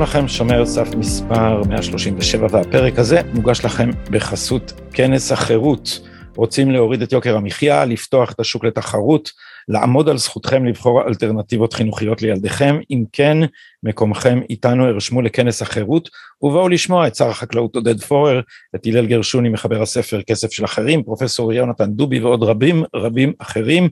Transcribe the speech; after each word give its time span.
לכם, 0.00 0.28
שומר 0.28 0.66
סף 0.66 0.94
מספר 0.94 1.62
137 1.68 2.46
והפרק 2.50 2.98
הזה 2.98 3.20
מוגש 3.34 3.64
לכם 3.64 3.90
בחסות 4.10 4.72
כנס 4.92 5.32
החירות. 5.32 6.00
רוצים 6.36 6.70
להוריד 6.70 7.02
את 7.02 7.12
יוקר 7.12 7.36
המחיה, 7.36 7.84
לפתוח 7.84 8.32
את 8.32 8.40
השוק 8.40 8.64
לתחרות, 8.64 9.30
לעמוד 9.68 10.08
על 10.08 10.18
זכותכם 10.18 10.64
לבחור 10.64 11.02
אלטרנטיבות 11.08 11.72
חינוכיות 11.72 12.22
לילדיכם, 12.22 12.78
אם 12.90 13.04
כן, 13.12 13.38
מקומכם 13.82 14.40
איתנו, 14.50 14.88
הרשמו 14.88 15.22
לכנס 15.22 15.62
החירות, 15.62 16.08
ובואו 16.42 16.68
לשמוע 16.68 17.06
את 17.06 17.14
שר 17.14 17.28
החקלאות 17.28 17.74
עודד 17.74 18.00
פורר, 18.00 18.40
את 18.76 18.86
הלל 18.86 19.06
גרשוני 19.06 19.48
מחבר 19.48 19.82
הספר 19.82 20.22
כסף 20.22 20.52
של 20.52 20.64
אחרים, 20.64 21.02
פרופסור 21.02 21.52
יונתן 21.52 21.90
דובי 21.90 22.20
ועוד 22.20 22.42
רבים 22.42 22.84
רבים 22.94 23.32
אחרים. 23.38 23.88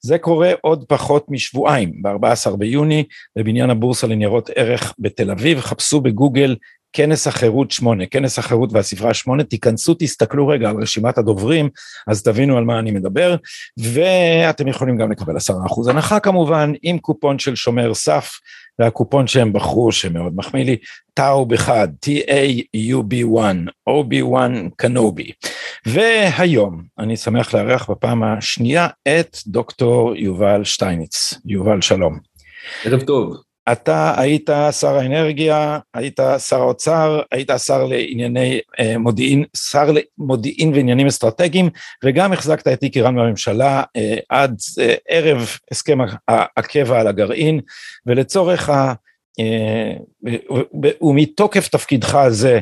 זה 0.00 0.18
קורה 0.18 0.52
עוד 0.60 0.84
פחות 0.88 1.26
משבועיים, 1.28 2.02
ב-14 2.02 2.56
ביוני, 2.56 3.04
בבניין 3.38 3.70
הבורסה 3.70 4.06
לניירות 4.06 4.50
ערך 4.54 4.94
בתל 4.98 5.30
אביב, 5.30 5.60
חפשו 5.60 6.00
בגוגל 6.00 6.56
כנס 6.92 7.26
החירות 7.26 7.70
8, 7.70 8.06
כנס 8.06 8.38
החירות 8.38 8.72
והספרה 8.72 9.14
8, 9.14 9.44
תיכנסו, 9.44 9.94
תסתכלו 9.98 10.48
רגע 10.48 10.70
על 10.70 10.76
רשימת 10.82 11.18
הדוברים, 11.18 11.68
אז 12.06 12.22
תבינו 12.22 12.58
על 12.58 12.64
מה 12.64 12.78
אני 12.78 12.90
מדבר, 12.90 13.36
ואתם 13.78 14.68
יכולים 14.68 14.96
גם 14.96 15.12
לקבל 15.12 15.36
10% 15.36 15.90
הנחה 15.90 16.20
כמובן, 16.20 16.72
עם 16.82 16.98
קופון 16.98 17.38
של 17.38 17.56
שומר 17.56 17.94
סף, 17.94 18.30
והקופון 18.78 19.26
שהם 19.26 19.52
בחרו, 19.52 19.92
שמאוד 19.92 20.32
מחמיא 20.36 20.64
לי, 20.64 20.76
טאוב 21.14 21.52
1, 21.52 21.88
T-A-U-B-1, 22.06 23.38
O-B-1 23.88 24.36
קנובי. 24.76 25.32
והיום 25.86 26.82
אני 26.98 27.16
שמח 27.16 27.54
לארח 27.54 27.90
בפעם 27.90 28.22
השנייה 28.22 28.88
את 29.08 29.36
דוקטור 29.46 30.16
יובל 30.16 30.64
שטייניץ. 30.64 31.34
יובל, 31.44 31.80
שלום. 31.80 32.18
ערב 32.84 33.00
טוב. 33.00 33.51
אתה 33.72 34.14
היית 34.20 34.50
שר 34.80 34.96
האנרגיה, 34.96 35.78
היית 35.94 36.20
שר 36.38 36.60
האוצר, 36.60 37.22
היית 37.32 37.50
שר 37.56 37.84
לענייני 37.84 38.60
אה, 38.80 38.98
מודיעין, 38.98 39.44
שר 39.56 39.90
למודיעין 40.18 40.74
ועניינים 40.74 41.06
אסטרטגיים, 41.06 41.70
וגם 42.04 42.32
החזקת 42.32 42.68
את 42.68 42.80
תיק 42.80 42.96
איראן 42.96 43.16
בממשלה 43.16 43.82
אה, 43.96 44.16
עד 44.28 44.56
אה, 44.80 44.94
ערב 45.08 45.48
הסכם 45.70 45.98
הקבע 46.28 47.00
על 47.00 47.06
הגרעין, 47.06 47.60
ולצורך 48.06 48.68
ה... 48.68 48.92
ומתוקף 51.02 51.68
תפקידך 51.68 52.14
הזה 52.14 52.60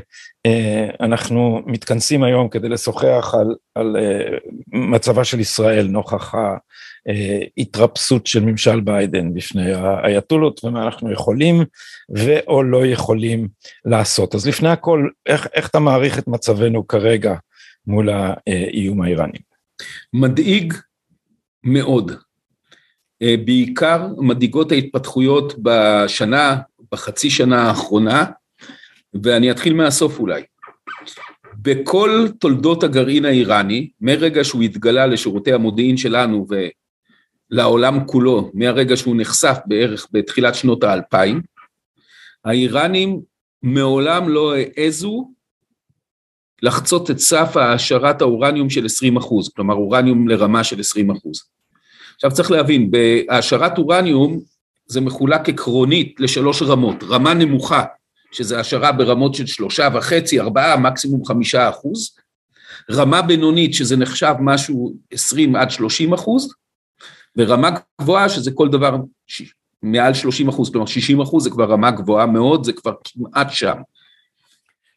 אנחנו 1.01 1.63
מתכנסים 1.67 2.23
היום 2.23 2.49
כדי 2.49 2.69
לשוחח 2.69 3.35
על, 3.41 3.55
על 3.75 3.97
מצבה 4.73 5.25
של 5.25 5.41
ישראל 5.41 5.87
נוכח 5.87 6.35
התרפסות 7.59 8.27
של 8.27 8.41
ממשל 8.45 8.81
ביידן 8.81 9.35
בפני 9.35 9.73
האייתולות 9.73 10.65
ומה 10.65 10.83
אנחנו 10.83 11.13
יכולים 11.13 11.65
ואו 12.09 12.63
לא 12.63 12.87
יכולים 12.87 13.49
לעשות. 13.85 14.35
אז 14.35 14.47
לפני 14.47 14.69
הכל, 14.69 15.09
איך, 15.27 15.49
איך 15.55 15.69
אתה 15.69 15.79
מעריך 15.79 16.19
את 16.19 16.29
מצבנו 16.29 16.87
כרגע 16.89 17.35
מול 17.87 18.09
האיום 18.11 19.03
האיראני? 19.03 19.39
מדאיג 20.13 20.75
מאוד. 21.65 22.13
אה, 23.23 23.35
בעיקר 23.45 24.07
מדאיגות 24.19 24.73
ההתפתחויות 24.73 25.55
בשנה, 25.63 26.57
בחצי 26.93 27.31
שנה 27.31 27.63
האחרונה, 27.63 28.25
ואני 29.23 29.51
אתחיל 29.51 29.75
מהסוף 29.75 30.19
אולי. 30.19 30.43
בכל 31.63 32.29
תולדות 32.39 32.83
הגרעין 32.83 33.25
האיראני, 33.25 33.91
מרגע 34.01 34.45
שהוא 34.45 34.63
התגלה 34.63 35.07
לשירותי 35.07 35.53
המודיעין 35.53 35.97
שלנו 35.97 36.47
לעולם 37.51 38.07
כולו, 38.07 38.51
מהרגע 38.55 38.97
שהוא 38.97 39.17
נחשף 39.19 39.59
בערך 39.67 40.07
בתחילת 40.13 40.55
שנות 40.55 40.85
האלפיים, 40.85 41.41
האיראנים 42.45 43.21
מעולם 43.63 44.29
לא 44.29 44.55
העזו 44.57 45.31
לחצות 46.63 47.11
את 47.11 47.19
סף 47.19 47.57
העשרת 47.57 48.23
האורניום 48.23 48.71
של 48.71 48.85
20 48.85 49.17
אחוז, 49.17 49.49
כלומר 49.49 49.75
אורניום 49.75 50.29
לרמה 50.29 50.65
של 50.65 50.81
20 50.81 51.11
אחוז. 51.11 51.43
עכשיו 52.21 52.33
צריך 52.33 52.51
להבין, 52.51 52.91
בהעשרת 52.91 53.79
אורניום 53.79 54.41
זה 54.87 55.01
מחולק 55.01 55.49
עקרונית 55.49 56.21
לשלוש 56.21 56.63
רמות, 56.63 57.05
רמה 57.09 57.35
נמוכה, 57.35 57.85
שזה 58.33 58.57
העשרה 58.57 58.93
ברמות 58.93 59.35
של 59.35 59.47
שלושה 59.47 59.89
וחצי, 59.95 60.41
ארבעה, 60.41 60.77
מקסימום 60.77 61.25
חמישה 61.25 61.69
אחוז, 61.69 62.17
רמה 62.91 63.23
בינונית 63.23 63.75
שזה 63.75 63.97
נחשב 63.97 64.35
משהו 64.41 64.95
20 65.11 65.57
עד 65.57 65.71
30 65.71 66.13
אחוז, 66.13 66.55
ורמה 67.37 67.71
גבוהה 68.01 68.29
שזה 68.29 68.51
כל 68.55 68.69
דבר 68.69 68.97
ש... 69.27 69.43
מעל 69.83 70.15
30 70.15 70.49
אחוז, 70.49 70.71
כלומר 70.71 70.87
60 70.87 71.21
אחוז 71.21 71.45
זה 71.45 71.51
כבר 71.51 71.71
רמה 71.71 71.91
גבוהה 71.91 72.27
מאוד, 72.27 72.65
זה 72.65 72.73
כבר 72.73 72.93
כמעט 73.05 73.51
שם. 73.51 73.77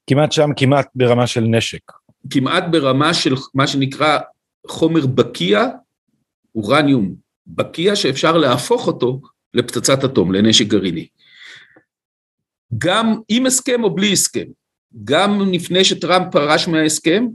כמעט 0.07 0.31
שם, 0.31 0.50
כמעט 0.55 0.88
ברמה 0.95 1.28
של 1.28 1.41
נשק. 1.41 1.91
כמעט 2.29 2.63
ברמה 2.72 3.13
של 3.13 3.34
מה 3.53 3.67
שנקרא 3.67 4.19
חומר 4.67 5.05
בקיע, 5.05 5.67
אורניום 6.56 7.16
בקיע, 7.47 7.96
שאפשר 7.96 8.38
להפוך 8.38 8.88
אותו 8.88 9.22
לפצצת 9.53 10.03
אטום, 10.03 10.31
לנשק 10.31 10.68
גרעיני. 10.68 11.08
גם 12.78 13.16
עם 13.30 13.46
הסכם 13.46 13.84
או 13.84 13.96
בלי 13.96 14.14
הסכם, 14.14 14.46
גם 15.03 15.53
לפני 15.53 15.84
שטראמפ 15.84 16.28
פרש 16.31 16.68
מההסכם, 16.68 17.28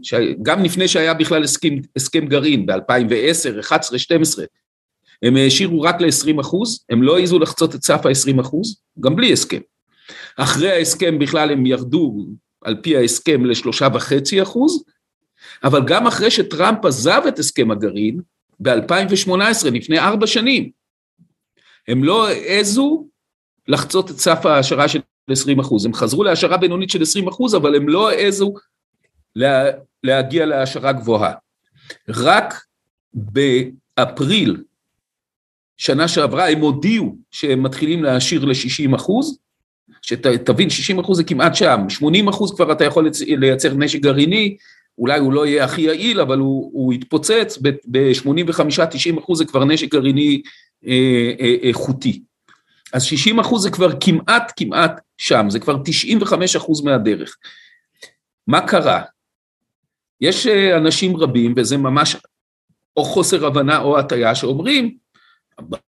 גם 0.43 0.63
לפני 0.65 0.89
שהיה 0.89 1.15
בכלל 1.15 1.45
הסכם, 1.45 1.75
הסכם 1.97 2.27
גרעין 2.27 2.67
ב-2010, 2.67 2.75
2011, 2.75 3.53
2012, 3.53 4.45
הם 5.23 5.37
העשירו 5.37 5.81
רק 5.81 6.01
ל-20 6.01 6.41
אחוז, 6.41 6.85
הם 6.91 7.03
לא 7.03 7.19
העזו 7.19 7.39
לחצות 7.39 7.75
את 7.75 7.83
סף 7.83 8.07
ה-20 8.07 8.41
אחוז, 8.41 8.81
גם 9.01 9.17
בלי 9.17 9.33
הסכם. 9.33 9.61
אחרי 10.37 10.71
ההסכם 10.71 11.19
בכלל 11.19 11.51
הם 11.51 11.67
ירדו 11.67 12.27
על 12.65 12.77
פי 12.83 12.97
ההסכם 12.97 13.45
לשלושה 13.45 13.89
וחצי 13.95 14.43
אחוז, 14.43 14.85
אבל 15.65 15.81
גם 15.87 16.07
אחרי 16.07 16.31
שטראמפ 16.31 16.85
עזב 16.85 17.23
את 17.29 17.39
הסכם 17.39 17.71
הגרעין, 17.71 18.21
ב-2018, 18.61 19.71
לפני 19.73 19.99
ארבע 19.99 20.27
שנים, 20.27 20.71
הם 21.89 22.05
לא 22.05 22.29
העזו 22.29 23.07
לחצות 23.69 24.11
את 24.11 24.19
סף 24.19 24.47
ההשערה 24.47 24.89
של 24.89 25.01
20 25.31 25.61
אחוז. 25.61 25.87
הם 25.87 25.95
חזרו 25.95 26.25
להשערה 26.25 26.57
בינונית 26.57 26.91
של 26.91 27.03
20 27.03 27.29
אחוז, 27.29 27.55
אבל 27.55 27.75
הם 27.75 27.89
לא 27.89 28.11
העזו 28.11 28.55
לה, 29.37 29.65
להגיע 30.05 30.47
להשערה 30.47 30.93
גבוהה. 30.93 31.35
רק 32.09 32.55
באפריל 33.15 34.63
שנה 35.77 36.09
שעברה 36.09 36.51
הם 36.51 36.61
הודיעו 36.61 37.17
שהם 37.31 37.63
מתחילים 37.63 38.05
להעשיר 38.05 38.45
ל-60 38.45 38.97
אחוז, 38.97 39.39
שתבין 40.03 40.71
60 40.71 40.99
אחוז 40.99 41.17
זה 41.17 41.25
כמעט 41.25 41.55
שם, 41.55 41.81
80 41.89 42.29
אחוז 42.29 42.55
כבר 42.57 42.73
אתה 42.73 42.85
יכול 42.85 43.11
לייצר 43.27 43.75
נשק 43.75 44.01
גרעיני, 44.01 44.57
אולי 44.99 45.19
הוא 45.19 45.33
לא 45.33 45.47
יהיה 45.47 45.65
הכי 45.65 45.81
יעיל 45.81 46.21
אבל 46.21 46.39
הוא, 46.39 46.71
הוא 46.73 46.93
יתפוצץ, 46.93 47.59
ב-85-90 47.63 49.19
אחוז 49.19 49.39
זה 49.39 49.45
כבר 49.45 49.65
נשק 49.65 49.93
גרעיני 49.93 50.43
אה, 50.87 51.33
אה, 51.41 51.55
איכותי. 51.63 52.23
אז 52.93 53.03
60 53.03 53.41
אחוז 53.41 53.63
זה 53.63 53.71
כבר 53.71 53.91
כמעט 54.01 54.53
כמעט 54.57 55.01
שם, 55.17 55.47
זה 55.51 55.59
כבר 55.59 55.77
95 55.85 56.57
אחוז 56.57 56.81
מהדרך. 56.81 57.37
מה 58.47 58.61
קרה? 58.61 59.03
יש 60.21 60.47
אה, 60.47 60.77
אנשים 60.77 61.17
רבים, 61.17 61.55
וזה 61.57 61.77
ממש 61.77 62.17
או 62.97 63.05
חוסר 63.05 63.47
הבנה 63.47 63.79
או 63.79 63.99
הטיה, 63.99 64.35
שאומרים, 64.35 64.97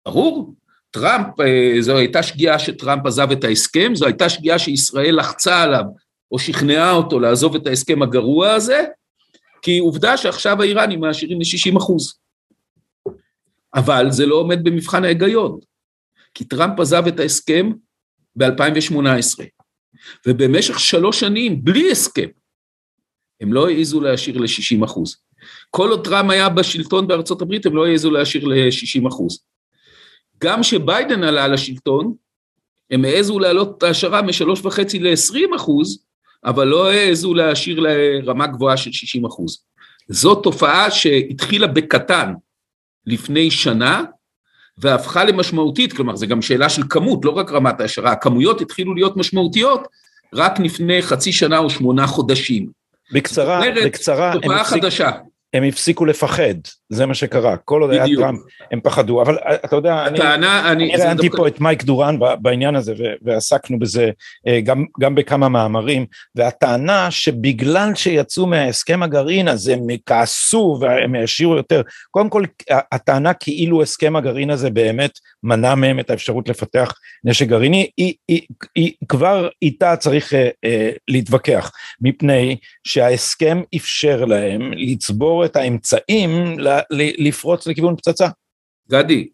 ברור, 0.05 0.53
טראמפ, 0.91 1.39
אה, 1.39 1.75
זו 1.79 1.97
הייתה 1.97 2.23
שגיאה 2.23 2.59
שטראמפ 2.59 3.05
עזב 3.05 3.31
את 3.31 3.43
ההסכם, 3.43 3.95
זו 3.95 4.05
הייתה 4.05 4.29
שגיאה 4.29 4.59
שישראל 4.59 5.19
לחצה 5.19 5.61
עליו 5.61 5.83
או 6.31 6.39
שכנעה 6.39 6.91
אותו 6.91 7.19
לעזוב 7.19 7.55
את 7.55 7.67
ההסכם 7.67 8.01
הגרוע 8.01 8.51
הזה, 8.51 8.85
כי 9.67 9.77
עובדה 9.77 10.17
שעכשיו 10.17 10.61
האיראנים 10.61 10.99
מעשירים 10.99 11.39
ל-60 11.39 11.77
אחוז. 11.77 12.19
אבל 13.75 14.11
זה 14.11 14.25
לא 14.25 14.35
עומד 14.35 14.63
במבחן 14.63 15.03
ההיגיון, 15.03 15.59
כי 16.33 16.43
טראמפ 16.45 16.79
עזב 16.79 17.07
את 17.07 17.19
ההסכם 17.19 17.71
ב-2018, 18.35 19.43
ובמשך 20.27 20.79
שלוש 20.79 21.19
שנים, 21.19 21.63
בלי 21.63 21.91
הסכם, 21.91 22.27
הם 23.41 23.53
לא 23.53 23.69
העזו 23.69 24.01
להשאיר 24.01 24.37
ל-60 24.37 24.85
אחוז. 24.85 25.17
כל 25.69 25.89
עוד 25.89 26.03
טראמפ 26.03 26.31
היה 26.31 26.49
בשלטון 26.49 27.07
בארצות 27.07 27.41
הברית, 27.41 27.65
הם 27.65 27.75
לא 27.75 27.87
העזו 27.87 28.11
להשאיר 28.11 28.45
ל-60 28.45 29.07
אחוז. 29.07 29.45
גם 30.37 30.61
כשביידן 30.61 31.23
עלה 31.23 31.47
לשלטון, 31.47 32.15
הם 32.91 33.05
העזו 33.05 33.39
להעלות 33.39 33.77
את 33.77 33.83
ההשערה 33.83 34.21
משלוש 34.21 34.65
וחצי 34.65 34.99
ל-20 34.99 35.55
אחוז, 35.55 36.06
אבל 36.45 36.67
לא 36.67 36.91
העזו 36.91 37.33
להשאיר 37.33 37.79
לרמה 37.79 38.47
גבוהה 38.47 38.77
של 38.77 38.91
60 38.91 39.25
אחוז. 39.25 39.63
זו 40.07 40.35
תופעה 40.35 40.91
שהתחילה 40.91 41.67
בקטן 41.67 42.33
לפני 43.05 43.51
שנה, 43.51 44.03
והפכה 44.77 45.23
למשמעותית, 45.23 45.93
כלומר 45.93 46.15
זו 46.15 46.27
גם 46.27 46.41
שאלה 46.41 46.69
של 46.69 46.81
כמות, 46.89 47.25
לא 47.25 47.31
רק 47.31 47.51
רמת 47.51 47.81
ההשערה, 47.81 48.11
הכמויות 48.11 48.61
התחילו 48.61 48.95
להיות 48.95 49.17
משמעותיות 49.17 49.87
רק 50.33 50.59
לפני 50.59 51.01
חצי 51.01 51.31
שנה 51.31 51.57
או 51.57 51.69
שמונה 51.69 52.07
חודשים. 52.07 52.67
בקצרה, 53.11 53.57
אומרת, 53.57 53.85
בקצרה, 53.85 54.33
תופעה 54.33 54.55
הם, 54.55 54.61
הפסיק, 54.61 54.83
חדשה. 54.83 55.11
הם 55.53 55.63
הפסיקו 55.63 56.05
לפחד. 56.05 56.53
זה 56.89 57.05
מה 57.05 57.13
שקרה, 57.13 57.57
כל 57.57 57.81
עוד 57.81 57.91
היה 57.91 58.05
טראמפ 58.15 58.39
הם 58.71 58.79
פחדו, 58.81 59.21
אבל 59.21 59.37
אה, 59.37 59.55
אתה 59.55 59.75
יודע, 59.75 60.03
הטענה, 60.03 60.71
אני, 60.71 60.93
אני 60.93 61.03
ראיינתי 61.03 61.29
פה 61.29 61.47
את 61.47 61.61
מייק 61.61 61.83
דורן 61.83 62.17
בעניין 62.41 62.75
הזה 62.75 62.93
ועסקנו 63.21 63.79
בזה 63.79 64.09
אה, 64.47 64.61
גם, 64.61 64.85
גם 64.99 65.15
בכמה 65.15 65.49
מאמרים, 65.49 66.05
והטענה 66.35 67.11
שבגלל 67.11 67.95
שיצאו 67.95 68.45
מהסכם 68.45 69.03
הגרעין 69.03 69.47
אז 69.47 69.67
הם 69.67 69.81
כעסו 70.05 70.77
והם 70.81 71.15
השאירו 71.23 71.55
יותר, 71.55 71.81
קודם 72.11 72.29
כל 72.29 72.43
הטענה 72.69 73.33
כאילו 73.33 73.81
הסכם 73.81 74.15
הגרעין 74.15 74.49
הזה 74.49 74.69
באמת 74.69 75.19
מנע 75.43 75.75
מהם 75.75 75.99
את 75.99 76.09
האפשרות 76.09 76.49
לפתח 76.49 76.93
נשק 77.23 77.47
גרעיני, 77.47 77.89
היא, 77.97 78.13
היא, 78.27 78.41
היא, 78.75 78.91
כבר 79.09 79.49
איתה 79.61 79.95
צריך 79.95 80.33
אה, 80.33 80.49
אה, 80.65 80.89
להתווכח, 81.07 81.71
מפני 82.01 82.57
שההסכם 82.83 83.61
אפשר 83.75 84.25
להם 84.25 84.71
לצבור 84.75 85.45
את 85.45 85.55
האמצעים 85.55 86.59
לפרוץ 86.91 87.67
לכיוון 87.67 87.95
פצצה. 87.95 88.27
גדי, 88.91 89.27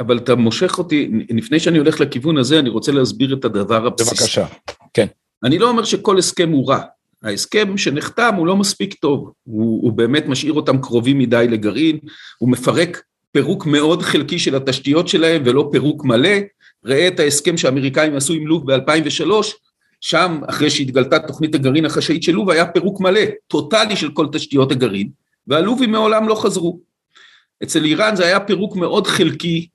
אבל 0.00 0.18
אתה 0.18 0.34
מושך 0.34 0.78
אותי, 0.78 1.10
לפני 1.30 1.60
שאני 1.60 1.78
הולך 1.78 2.00
לכיוון 2.00 2.38
הזה, 2.38 2.58
אני 2.58 2.68
רוצה 2.68 2.92
להסביר 2.92 3.34
את 3.34 3.44
הדבר 3.44 3.86
הבסיסי. 3.86 4.14
בבקשה, 4.14 4.46
כן. 4.94 5.06
אני 5.44 5.58
לא 5.58 5.68
אומר 5.68 5.84
שכל 5.84 6.18
הסכם 6.18 6.50
הוא 6.50 6.68
רע, 6.68 6.80
ההסכם 7.22 7.76
שנחתם 7.76 8.34
הוא 8.36 8.46
לא 8.46 8.56
מספיק 8.56 8.94
טוב, 8.94 9.32
הוא, 9.44 9.82
הוא 9.82 9.92
באמת 9.92 10.26
משאיר 10.26 10.52
אותם 10.52 10.80
קרובים 10.80 11.18
מדי 11.18 11.46
לגרעין, 11.50 11.98
הוא 12.38 12.48
מפרק 12.50 13.02
פירוק 13.32 13.66
מאוד 13.66 14.02
חלקי 14.02 14.38
של 14.38 14.54
התשתיות 14.54 15.08
שלהם 15.08 15.42
ולא 15.44 15.68
פירוק 15.72 16.04
מלא, 16.04 16.38
ראה 16.84 17.08
את 17.08 17.20
ההסכם 17.20 17.56
שהאמריקאים 17.56 18.16
עשו 18.16 18.32
עם 18.32 18.46
לוב 18.46 18.72
ב-2003, 18.72 19.30
שם 20.00 20.40
אחרי 20.48 20.70
שהתגלתה 20.70 21.18
תוכנית 21.18 21.54
הגרעין 21.54 21.84
החשאית 21.84 22.22
של 22.22 22.32
לוב 22.32 22.50
היה 22.50 22.66
פירוק 22.66 23.00
מלא, 23.00 23.20
טוטאלי 23.48 23.96
של 23.96 24.10
כל 24.10 24.26
תשתיות 24.32 24.72
הגרעין, 24.72 25.08
והלובים 25.46 25.92
מעולם 25.92 26.28
לא 26.28 26.34
חזרו. 26.34 26.80
אצל 27.62 27.84
איראן 27.84 28.16
זה 28.16 28.26
היה 28.26 28.40
פירוק 28.40 28.76
מאוד 28.76 29.06
חלקי, 29.06 29.68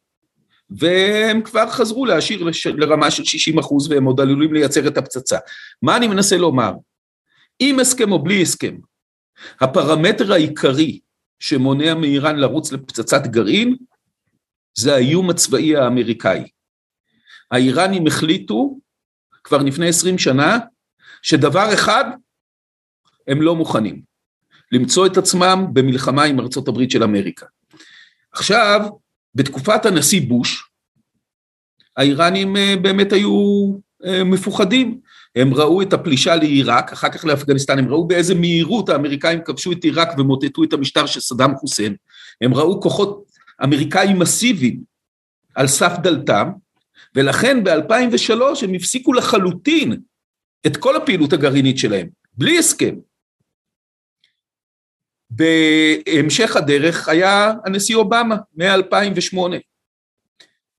והם 0.69 1.42
כבר 1.42 1.69
חזרו 1.69 2.06
להשאיר 2.06 2.44
לש... 2.44 2.68
לרמה 2.68 3.12
של 3.12 3.24
60 3.24 3.60
אחוז 3.60 3.92
והם 3.92 4.06
עוד 4.06 4.19
עלולים 4.19 4.54
לייצר 4.54 4.88
את 4.88 4.98
הפצצה. 4.98 5.38
מה 5.81 5.98
אני 5.98 6.08
מנסה 6.08 6.38
לומר? 6.38 6.72
עם 7.60 7.80
הסכם 7.80 8.12
או 8.12 8.24
בלי 8.24 8.42
הסכם, 8.42 8.78
הפרמטר 9.62 10.34
העיקרי 10.34 11.00
שמונע 11.40 11.94
מאיראן 11.94 12.36
לרוץ 12.36 12.72
לפצצת 12.72 13.28
גרעין 13.28 13.75
זה 14.78 14.96
האיום 14.96 15.30
הצבאי 15.30 15.75
האמריקאי. 15.75 16.48
האיראנים 17.52 18.08
החליטו 18.08 18.80
כבר 19.44 19.58
לפני 19.58 19.88
עשרים 19.88 20.18
שנה 20.18 20.58
שדבר 21.22 21.74
אחד 21.74 22.04
הם 23.28 23.42
לא 23.42 23.56
מוכנים, 23.56 24.02
למצוא 24.72 25.06
את 25.06 25.18
עצמם 25.18 25.66
במלחמה 25.74 26.24
עם 26.24 26.40
ארצות 26.40 26.68
הברית 26.68 26.92
של 26.92 27.04
אמריקה. 27.04 27.46
עכשיו, 28.31 28.81
בתקופת 29.36 29.86
הנשיא 29.86 30.22
בוש, 30.28 30.69
האיראנים 31.98 32.58
אה, 32.58 32.75
באמת 32.81 33.14
היו 33.14 33.74
אה, 34.06 34.24
מפוחדים, 34.24 35.00
הם 35.36 35.54
ראו 35.54 35.81
את 35.81 35.94
הפלישה 35.94 36.36
לעיראק, 36.36 36.94
אחר 36.94 37.10
כך 37.10 37.25
לאפגניסטן, 37.25 37.80
הם 37.80 37.88
ראו 37.90 38.08
באיזה 38.08 38.36
מהירות 38.36 38.90
האמריקאים 38.90 39.40
כבשו 39.46 39.72
את 39.72 39.84
עיראק 39.84 40.10
ומוטטו 40.18 40.64
את 40.64 40.74
המשטר 40.74 41.06
של 41.06 41.20
סדאם 41.20 41.56
חוסיין, 41.56 41.96
הם 42.42 42.54
ראו 42.54 42.81
כוחות 42.81 43.25
אמריקאים 43.63 44.20
מסיביים 44.20 44.81
על 45.56 45.68
סף 45.68 45.94
דלתם, 46.04 46.50
ולכן 47.16 47.63
ב-2003 47.63 48.34
הם 48.63 48.74
הפסיקו 48.74 49.13
לחלוטין 49.13 50.00
את 50.68 50.78
כל 50.78 50.96
הפעילות 50.96 51.34
הגרעינית 51.34 51.78
שלהם, 51.78 52.08
בלי 52.34 52.60
הסכם. 52.60 52.96
בהמשך 55.38 56.56
הדרך 56.56 57.10
היה 57.10 57.54
הנשיא 57.66 57.95
אובמה 57.95 58.36
מ-2008. 58.56 59.38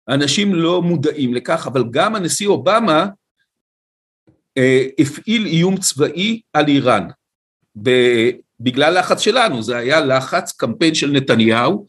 אנשים 0.09 0.55
לא 0.55 0.83
מודעים 0.83 1.35
לכך, 1.35 1.67
אבל 1.67 1.85
גם 1.91 2.15
הנשיא 2.15 2.49
אובמה 2.49 3.07
אה, 4.59 4.87
הפעיל 4.99 5.47
איום 5.47 5.77
צבאי 5.77 6.41
על 6.53 6.69
איראן. 6.69 7.09
בגלל 8.61 8.99
לחץ 8.99 9.21
שלנו, 9.21 9.63
זה 9.63 9.77
היה 9.77 10.01
לחץ, 10.01 10.53
קמפיין 10.53 10.95
של 10.95 11.11
נתניהו 11.11 11.87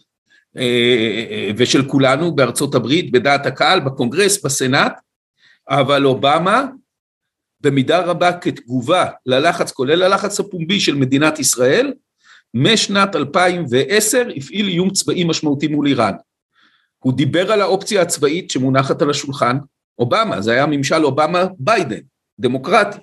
אה, 0.57 1.51
ושל 1.57 1.87
כולנו 1.87 2.35
בארצות 2.35 2.75
הברית, 2.75 3.11
בדעת 3.11 3.45
הקהל, 3.45 3.79
בקונגרס, 3.79 4.43
בסנאט, 4.45 4.93
אבל 5.69 6.05
אובמה 6.05 6.65
במידה 7.61 7.99
רבה 7.99 8.33
כתגובה 8.33 9.05
ללחץ, 9.25 9.71
כולל 9.71 10.03
הלחץ 10.03 10.39
הפומבי 10.39 10.79
של 10.79 10.95
מדינת 10.95 11.39
ישראל, 11.39 11.93
משנת 12.53 13.15
2010 13.15 14.27
הפעיל 14.35 14.67
איום 14.67 14.89
צבאי 14.89 15.23
משמעותי 15.23 15.67
מול 15.67 15.87
איראן. 15.87 16.13
הוא 16.99 17.13
דיבר 17.13 17.51
על 17.51 17.61
האופציה 17.61 18.01
הצבאית 18.01 18.51
שמונחת 18.51 19.01
על 19.01 19.09
השולחן, 19.09 19.57
אובמה, 19.99 20.41
זה 20.41 20.51
היה 20.51 20.65
ממשל 20.65 21.05
אובמה 21.05 21.45
ביידן, 21.59 21.99
דמוקרטי. 22.39 22.99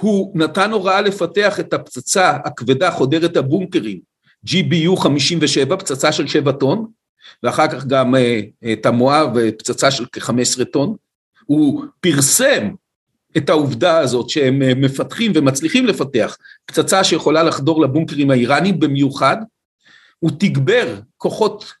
הוא 0.00 0.38
נתן 0.38 0.72
הוראה 0.72 1.00
לפתח 1.00 1.60
את 1.60 1.72
הפצצה 1.72 2.30
הכבדה 2.30 2.90
חודרת 2.90 3.36
הבונקרים, 3.36 4.00
GBU 4.46 4.96
57, 4.96 5.76
פצצה 5.76 6.12
של 6.12 6.26
7 6.26 6.52
טון, 6.52 6.86
ואחר 7.42 7.68
כך 7.68 7.86
גם 7.86 8.14
אה, 8.14 8.40
את 8.72 8.86
המואב, 8.86 9.50
פצצה 9.58 9.90
של 9.90 10.04
כ-15 10.12 10.64
טון. 10.64 10.96
הוא 11.44 11.84
פרסם 12.00 12.70
את 13.36 13.48
העובדה 13.48 13.98
הזאת 13.98 14.30
שהם 14.30 14.62
אה, 14.62 14.74
מפתחים 14.74 15.32
ומצליחים 15.34 15.86
לפתח 15.86 16.36
פצצה 16.66 17.04
שיכולה 17.04 17.42
לחדור 17.42 17.82
לבונקרים 17.82 18.30
האיראנים 18.30 18.80
במיוחד, 18.80 19.36
הוא 20.18 20.30
תגבר 20.38 21.00
כוחות 21.16 21.72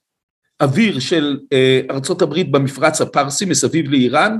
אוויר 0.62 0.98
של 0.98 1.38
אה, 1.52 1.80
ארצות 1.90 2.22
הברית 2.22 2.50
במפרץ 2.50 3.00
הפרסי 3.00 3.44
מסביב 3.44 3.90
לאיראן, 3.90 4.38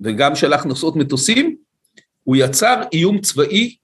וגם 0.00 0.34
שלח 0.34 0.64
נוסעות 0.64 0.96
מטוסים, 0.96 1.56
הוא 2.24 2.36
יצר 2.36 2.82
איום 2.92 3.20
צבאי 3.20 3.76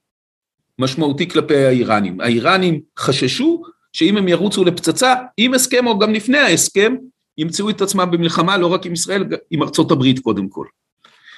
משמעותי 0.79 1.29
כלפי 1.29 1.65
האיראנים. 1.65 2.21
האיראנים 2.21 2.81
חששו 2.99 3.63
שאם 3.93 4.17
הם 4.17 4.27
ירוצו 4.27 4.63
לפצצה, 4.63 5.15
עם 5.37 5.53
הסכם 5.53 5.87
או 5.87 5.99
גם 5.99 6.13
לפני 6.13 6.37
ההסכם, 6.37 6.95
ימצאו 7.37 7.69
את 7.69 7.81
עצמם 7.81 8.11
במלחמה 8.11 8.57
לא 8.57 8.67
רק 8.67 8.85
עם 8.85 8.93
ישראל, 8.93 9.23
עם 9.51 9.63
ארצות 9.63 9.91
הברית 9.91 10.19
קודם 10.19 10.49
כל. 10.49 10.65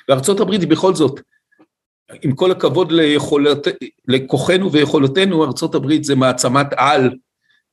וארצות 0.09 0.39
הברית 0.39 0.61
היא 0.61 0.69
בכל 0.69 0.95
זאת, 0.95 1.19
עם 2.21 2.35
כל 2.35 2.51
הכבוד 2.51 2.91
ליכולת, 2.91 3.67
לכוחנו 4.07 4.71
ויכולותינו, 4.71 5.45
ארצות 5.45 5.75
הברית 5.75 6.03
זה 6.03 6.15
מעצמת 6.15 6.67
על 6.77 7.15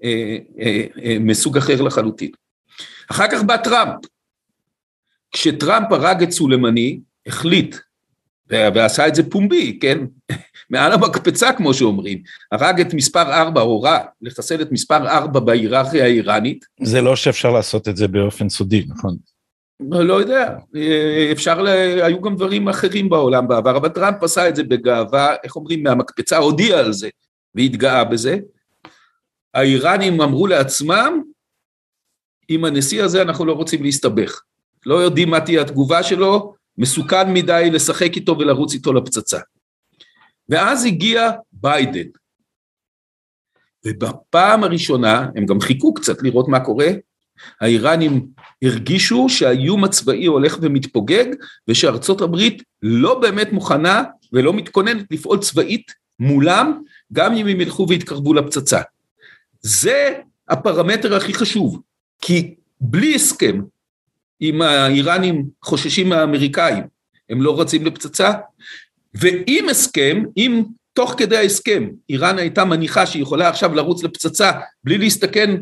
אה, 0.04 0.36
אה, 0.60 0.86
אה, 1.04 1.16
מסוג 1.20 1.56
אחר 1.56 1.82
לחלוטין. 1.82 2.30
אחר 3.10 3.26
כך 3.32 3.42
בא 3.42 3.56
טראמפ. 3.56 3.94
כשטראמפ 5.32 5.92
הרג 5.92 6.22
את 6.22 6.30
סולימני, 6.30 7.00
החליט, 7.26 7.76
ועשה 8.50 9.08
את 9.08 9.14
זה 9.14 9.30
פומבי, 9.30 9.78
כן? 9.80 9.98
מעל 10.70 10.92
המקפצה 10.92 11.52
כמו 11.52 11.74
שאומרים, 11.74 12.22
הרג 12.52 12.80
את 12.80 12.94
מספר 12.94 13.32
ארבע, 13.32 13.60
הורה 13.60 13.98
לחסל 14.22 14.62
את 14.62 14.72
מספר 14.72 15.08
ארבע 15.08 15.40
בהיררכיה 15.40 16.04
האיראנית. 16.04 16.64
זה 16.82 17.00
לא 17.00 17.16
שאפשר 17.16 17.50
לעשות 17.50 17.88
את 17.88 17.96
זה 17.96 18.08
באופן 18.08 18.48
סודי, 18.48 18.84
נכון? 18.88 19.16
לא 19.90 20.14
יודע, 20.14 20.56
אפשר, 21.32 21.62
ל... 21.62 21.68
היו 22.02 22.20
גם 22.20 22.36
דברים 22.36 22.68
אחרים 22.68 23.08
בעולם 23.08 23.48
בעבר, 23.48 23.76
אבל 23.76 23.88
טראמפ 23.88 24.22
עשה 24.22 24.48
את 24.48 24.56
זה 24.56 24.62
בגאווה, 24.62 25.34
איך 25.44 25.56
אומרים, 25.56 25.82
מהמקפצה, 25.82 26.36
הודיע 26.36 26.78
על 26.78 26.92
זה 26.92 27.08
והתגאה 27.54 28.04
בזה. 28.04 28.38
האיראנים 29.54 30.20
אמרו 30.20 30.46
לעצמם, 30.46 31.22
עם 32.48 32.64
הנשיא 32.64 33.02
הזה 33.02 33.22
אנחנו 33.22 33.44
לא 33.44 33.52
רוצים 33.52 33.82
להסתבך. 33.82 34.42
לא 34.86 34.94
יודעים 34.94 35.30
מה 35.30 35.40
תהיה 35.40 35.60
התגובה 35.60 36.02
שלו, 36.02 36.54
מסוכן 36.78 37.32
מדי 37.32 37.70
לשחק 37.72 38.16
איתו 38.16 38.38
ולרוץ 38.38 38.74
איתו 38.74 38.92
לפצצה. 38.92 39.38
ואז 40.48 40.84
הגיע 40.84 41.30
ביידן. 41.52 42.08
ובפעם 43.86 44.64
הראשונה, 44.64 45.28
הם 45.36 45.46
גם 45.46 45.60
חיכו 45.60 45.94
קצת 45.94 46.22
לראות 46.22 46.48
מה 46.48 46.60
קורה, 46.60 46.88
האיראנים 47.60 48.26
הרגישו 48.62 49.28
שהאיום 49.28 49.84
הצבאי 49.84 50.26
הולך 50.26 50.58
ומתפוגג 50.62 51.24
ושארצות 51.68 52.20
הברית 52.20 52.62
לא 52.82 53.20
באמת 53.20 53.52
מוכנה 53.52 54.02
ולא 54.32 54.52
מתכוננת 54.52 55.06
לפעול 55.10 55.38
צבאית 55.38 55.92
מולם, 56.18 56.82
גם 57.12 57.34
אם 57.34 57.46
הם 57.46 57.60
ילכו 57.60 57.86
ויתקרבו 57.88 58.34
לפצצה. 58.34 58.80
זה 59.60 60.14
הפרמטר 60.48 61.16
הכי 61.16 61.34
חשוב, 61.34 61.80
כי 62.20 62.54
בלי 62.80 63.14
הסכם, 63.14 63.60
אם 64.40 64.62
האיראנים 64.62 65.46
חוששים 65.62 66.08
מהאמריקאים, 66.08 66.84
הם 67.30 67.42
לא 67.42 67.60
רצים 67.60 67.86
לפצצה, 67.86 68.32
ועם 69.14 69.68
הסכם, 69.68 70.22
אם 70.36 70.62
תוך 70.92 71.14
כדי 71.18 71.36
ההסכם 71.36 71.88
איראן 72.08 72.38
הייתה 72.38 72.64
מניחה 72.64 73.06
שהיא 73.06 73.22
יכולה 73.22 73.48
עכשיו 73.48 73.74
לרוץ 73.74 74.02
לפצצה 74.02 74.52
בלי 74.84 74.98
להסתכן 74.98 75.56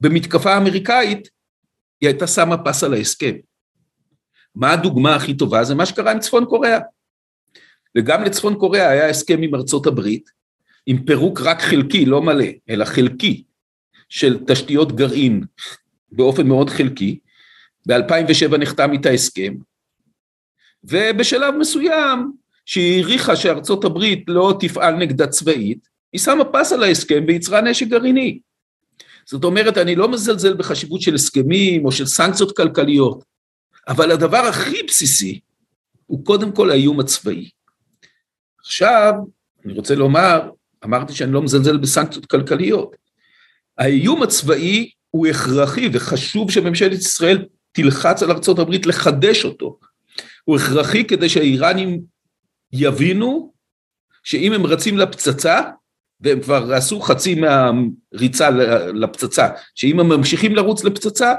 במתקפה 0.00 0.56
אמריקאית, 0.56 1.28
היא 2.00 2.08
הייתה 2.08 2.26
שמה 2.26 2.64
פס 2.64 2.84
על 2.84 2.94
ההסכם. 2.94 3.34
מה 4.54 4.72
הדוגמה 4.72 5.14
הכי 5.14 5.34
טובה? 5.34 5.64
זה 5.64 5.74
מה 5.74 5.86
שקרה 5.86 6.12
עם 6.12 6.18
צפון 6.18 6.44
קוריאה. 6.44 6.78
וגם 7.98 8.24
לצפון 8.24 8.54
קוריאה 8.54 8.88
היה 8.88 9.08
הסכם 9.08 9.42
עם 9.42 9.54
ארצות 9.54 9.86
הברית, 9.86 10.30
עם 10.86 11.04
פירוק 11.04 11.40
רק 11.40 11.62
חלקי, 11.62 12.06
לא 12.06 12.22
מלא, 12.22 12.46
אלא 12.70 12.84
חלקי, 12.84 13.44
של 14.08 14.38
תשתיות 14.46 14.92
גרעין 14.92 15.44
באופן 16.12 16.46
מאוד 16.46 16.70
חלקי, 16.70 17.18
ב-2007 17.88 18.56
נחתם 18.58 18.92
איתה 18.92 19.10
הסכם, 19.10 19.54
ובשלב 20.84 21.54
מסוים, 21.54 22.32
שהיא 22.66 23.02
העריכה 23.02 23.36
שארצות 23.36 23.84
הברית 23.84 24.24
לא 24.28 24.56
תפעל 24.60 24.96
נגדה 24.96 25.26
צבאית, 25.26 25.88
היא 26.12 26.20
שמה 26.20 26.44
פס 26.44 26.72
על 26.72 26.82
ההסכם 26.82 27.24
וייצרה 27.26 27.60
נשק 27.60 27.86
גרעיני. 27.86 28.40
זאת 29.26 29.44
אומרת, 29.44 29.78
אני 29.78 29.96
לא 29.96 30.08
מזלזל 30.08 30.54
בחשיבות 30.54 31.00
של 31.00 31.14
הסכמים 31.14 31.84
או 31.84 31.92
של 31.92 32.06
סנקציות 32.06 32.56
כלכליות, 32.56 33.24
אבל 33.88 34.10
הדבר 34.10 34.38
הכי 34.38 34.82
בסיסי 34.82 35.40
הוא 36.06 36.24
קודם 36.24 36.52
כל 36.52 36.70
האיום 36.70 37.00
הצבאי. 37.00 37.50
עכשיו, 38.60 39.12
אני 39.64 39.72
רוצה 39.72 39.94
לומר, 39.94 40.50
אמרתי 40.84 41.12
שאני 41.12 41.32
לא 41.32 41.42
מזלזל 41.42 41.76
בסנקציות 41.76 42.26
כלכליות. 42.26 42.96
האיום 43.78 44.22
הצבאי 44.22 44.90
הוא 45.10 45.26
הכרחי 45.26 45.88
וחשוב 45.92 46.50
שממשלת 46.50 46.98
ישראל 46.98 47.46
תלחץ 47.72 48.22
על 48.22 48.30
הברית 48.58 48.86
לחדש 48.86 49.44
אותו. 49.44 49.78
הוא 50.44 50.56
הכרחי 50.56 51.04
כדי 51.04 51.28
שהאיראנים 51.28 52.00
יבינו 52.72 53.52
שאם 54.22 54.52
הם 54.52 54.66
רצים 54.66 54.98
לפצצה, 54.98 55.60
והם 56.20 56.40
כבר 56.40 56.72
עשו 56.74 57.00
חצי 57.00 57.34
מהריצה 57.34 58.50
לפצצה, 58.94 59.48
שאם 59.74 60.00
הם 60.00 60.08
ממשיכים 60.08 60.54
לרוץ 60.56 60.84
לפצצה, 60.84 61.34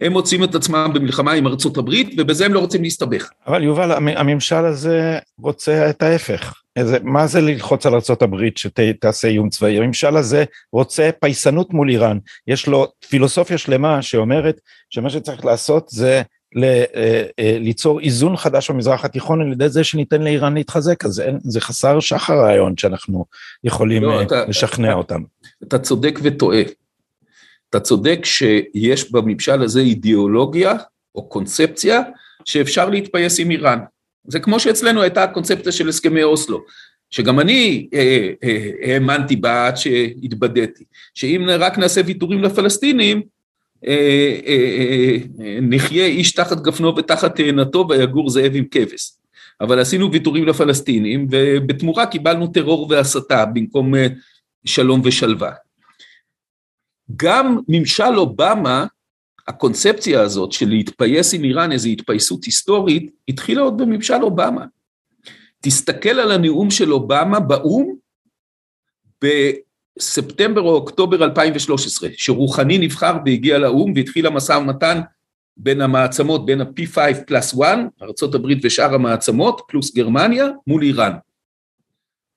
הם 0.00 0.12
מוצאים 0.12 0.44
את 0.44 0.54
עצמם 0.54 0.90
במלחמה 0.94 1.32
עם 1.32 1.46
ארצות 1.46 1.76
הברית, 1.76 2.14
ובזה 2.18 2.46
הם 2.46 2.54
לא 2.54 2.58
רוצים 2.58 2.82
להסתבך. 2.82 3.30
אבל 3.46 3.64
יובל, 3.64 3.92
הממשל 4.16 4.64
הזה 4.64 5.18
רוצה 5.38 5.90
את 5.90 6.02
ההפך. 6.02 6.54
איזה, 6.76 6.98
מה 7.02 7.26
זה 7.26 7.40
ללחוץ 7.40 7.86
על 7.86 7.94
ארצות 7.94 8.22
הברית 8.22 8.58
שתעשה 8.58 9.28
איום 9.28 9.48
צבאי? 9.48 9.78
הממשל 9.78 10.16
הזה 10.16 10.44
רוצה 10.72 11.10
פייסנות 11.20 11.72
מול 11.72 11.90
איראן. 11.90 12.18
יש 12.46 12.66
לו 12.66 12.86
פילוסופיה 13.08 13.58
שלמה 13.58 14.02
שאומרת 14.02 14.60
שמה 14.90 15.10
שצריך 15.10 15.44
לעשות 15.44 15.88
זה 15.88 16.22
ל, 16.56 16.64
אה, 16.64 17.22
אה, 17.38 17.56
ליצור 17.60 18.00
איזון 18.00 18.36
חדש 18.36 18.70
במזרח 18.70 19.04
התיכון 19.04 19.40
על 19.40 19.52
ידי 19.52 19.68
זה 19.68 19.84
שניתן 19.84 20.22
לאיראן 20.22 20.54
להתחזק, 20.54 21.04
אז 21.04 21.20
אין, 21.20 21.38
זה 21.42 21.60
חסר 21.60 22.00
שחר 22.00 22.34
רעיון 22.34 22.76
שאנחנו 22.76 23.24
יכולים 23.64 24.02
לא, 24.02 24.18
אה, 24.18 24.22
אתה, 24.22 24.44
לשכנע 24.48 24.88
אתה, 24.88 24.96
אותם. 24.96 25.22
אתה 25.62 25.78
צודק 25.78 26.18
וטועה. 26.22 26.62
אתה 27.70 27.80
צודק 27.80 28.18
שיש 28.24 29.12
בממשל 29.12 29.62
הזה 29.62 29.80
אידיאולוגיה 29.80 30.74
או 31.14 31.28
קונספציה 31.28 32.00
שאפשר 32.44 32.88
להתפייס 32.88 33.40
עם 33.40 33.50
איראן. 33.50 33.78
זה 34.28 34.40
כמו 34.40 34.60
שאצלנו 34.60 35.02
הייתה 35.02 35.22
הקונספציה 35.22 35.72
של 35.72 35.88
הסכמי 35.88 36.22
אוסלו, 36.22 36.60
שגם 37.10 37.40
אני 37.40 37.88
האמנתי 38.82 39.36
בה 39.36 39.66
עד 39.66 39.76
שהתבדיתי, 39.76 40.84
שאם 41.14 41.46
רק 41.58 41.78
נעשה 41.78 42.00
ויתורים 42.06 42.42
לפלסטינים, 42.42 43.16
אה, 43.16 43.22
אה, 43.22 43.22
אה, 43.22 43.35
נחיה 45.62 46.06
איש 46.06 46.32
תחת 46.32 46.60
גפנו 46.60 46.96
ותחת 46.96 47.36
תאנתו 47.36 47.86
ויגור 47.88 48.30
זאב 48.30 48.52
עם 48.54 48.64
כבש. 48.70 49.12
אבל 49.60 49.78
עשינו 49.78 50.12
ויתורים 50.12 50.46
לפלסטינים 50.46 51.28
ובתמורה 51.30 52.06
קיבלנו 52.06 52.46
טרור 52.46 52.86
והסתה 52.90 53.44
במקום 53.44 53.94
שלום 54.64 55.00
ושלווה. 55.04 55.52
גם 57.16 57.58
ממשל 57.68 58.16
אובמה, 58.16 58.86
הקונספציה 59.48 60.20
הזאת 60.20 60.52
של 60.52 60.68
להתפייס 60.68 61.34
עם 61.34 61.44
איראן, 61.44 61.72
איזו 61.72 61.88
התפייסות 61.88 62.44
היסטורית, 62.44 63.10
התחילה 63.28 63.62
עוד 63.62 63.78
בממשל 63.78 64.22
אובמה. 64.22 64.64
תסתכל 65.60 66.08
על 66.08 66.30
הנאום 66.30 66.70
של 66.70 66.92
אובמה 66.92 67.40
באו"ם 67.40 67.94
ספטמבר 69.98 70.60
או 70.60 70.74
אוקטובר 70.74 71.24
2013, 71.24 72.08
שרוחני 72.16 72.78
נבחר 72.78 73.16
והגיע 73.24 73.58
לאו"ם 73.58 73.92
והתחיל 73.96 74.26
המשא 74.26 74.52
ומתן 74.52 75.00
בין 75.56 75.80
המעצמות, 75.80 76.46
בין 76.46 76.60
ה-P5 76.60 76.98
פלוס 77.26 77.54
1, 77.54 77.78
ארה"ב 78.02 78.46
ושאר 78.62 78.94
המעצמות, 78.94 79.62
פלוס 79.68 79.94
גרמניה, 79.94 80.46
מול 80.66 80.82
איראן. 80.82 81.12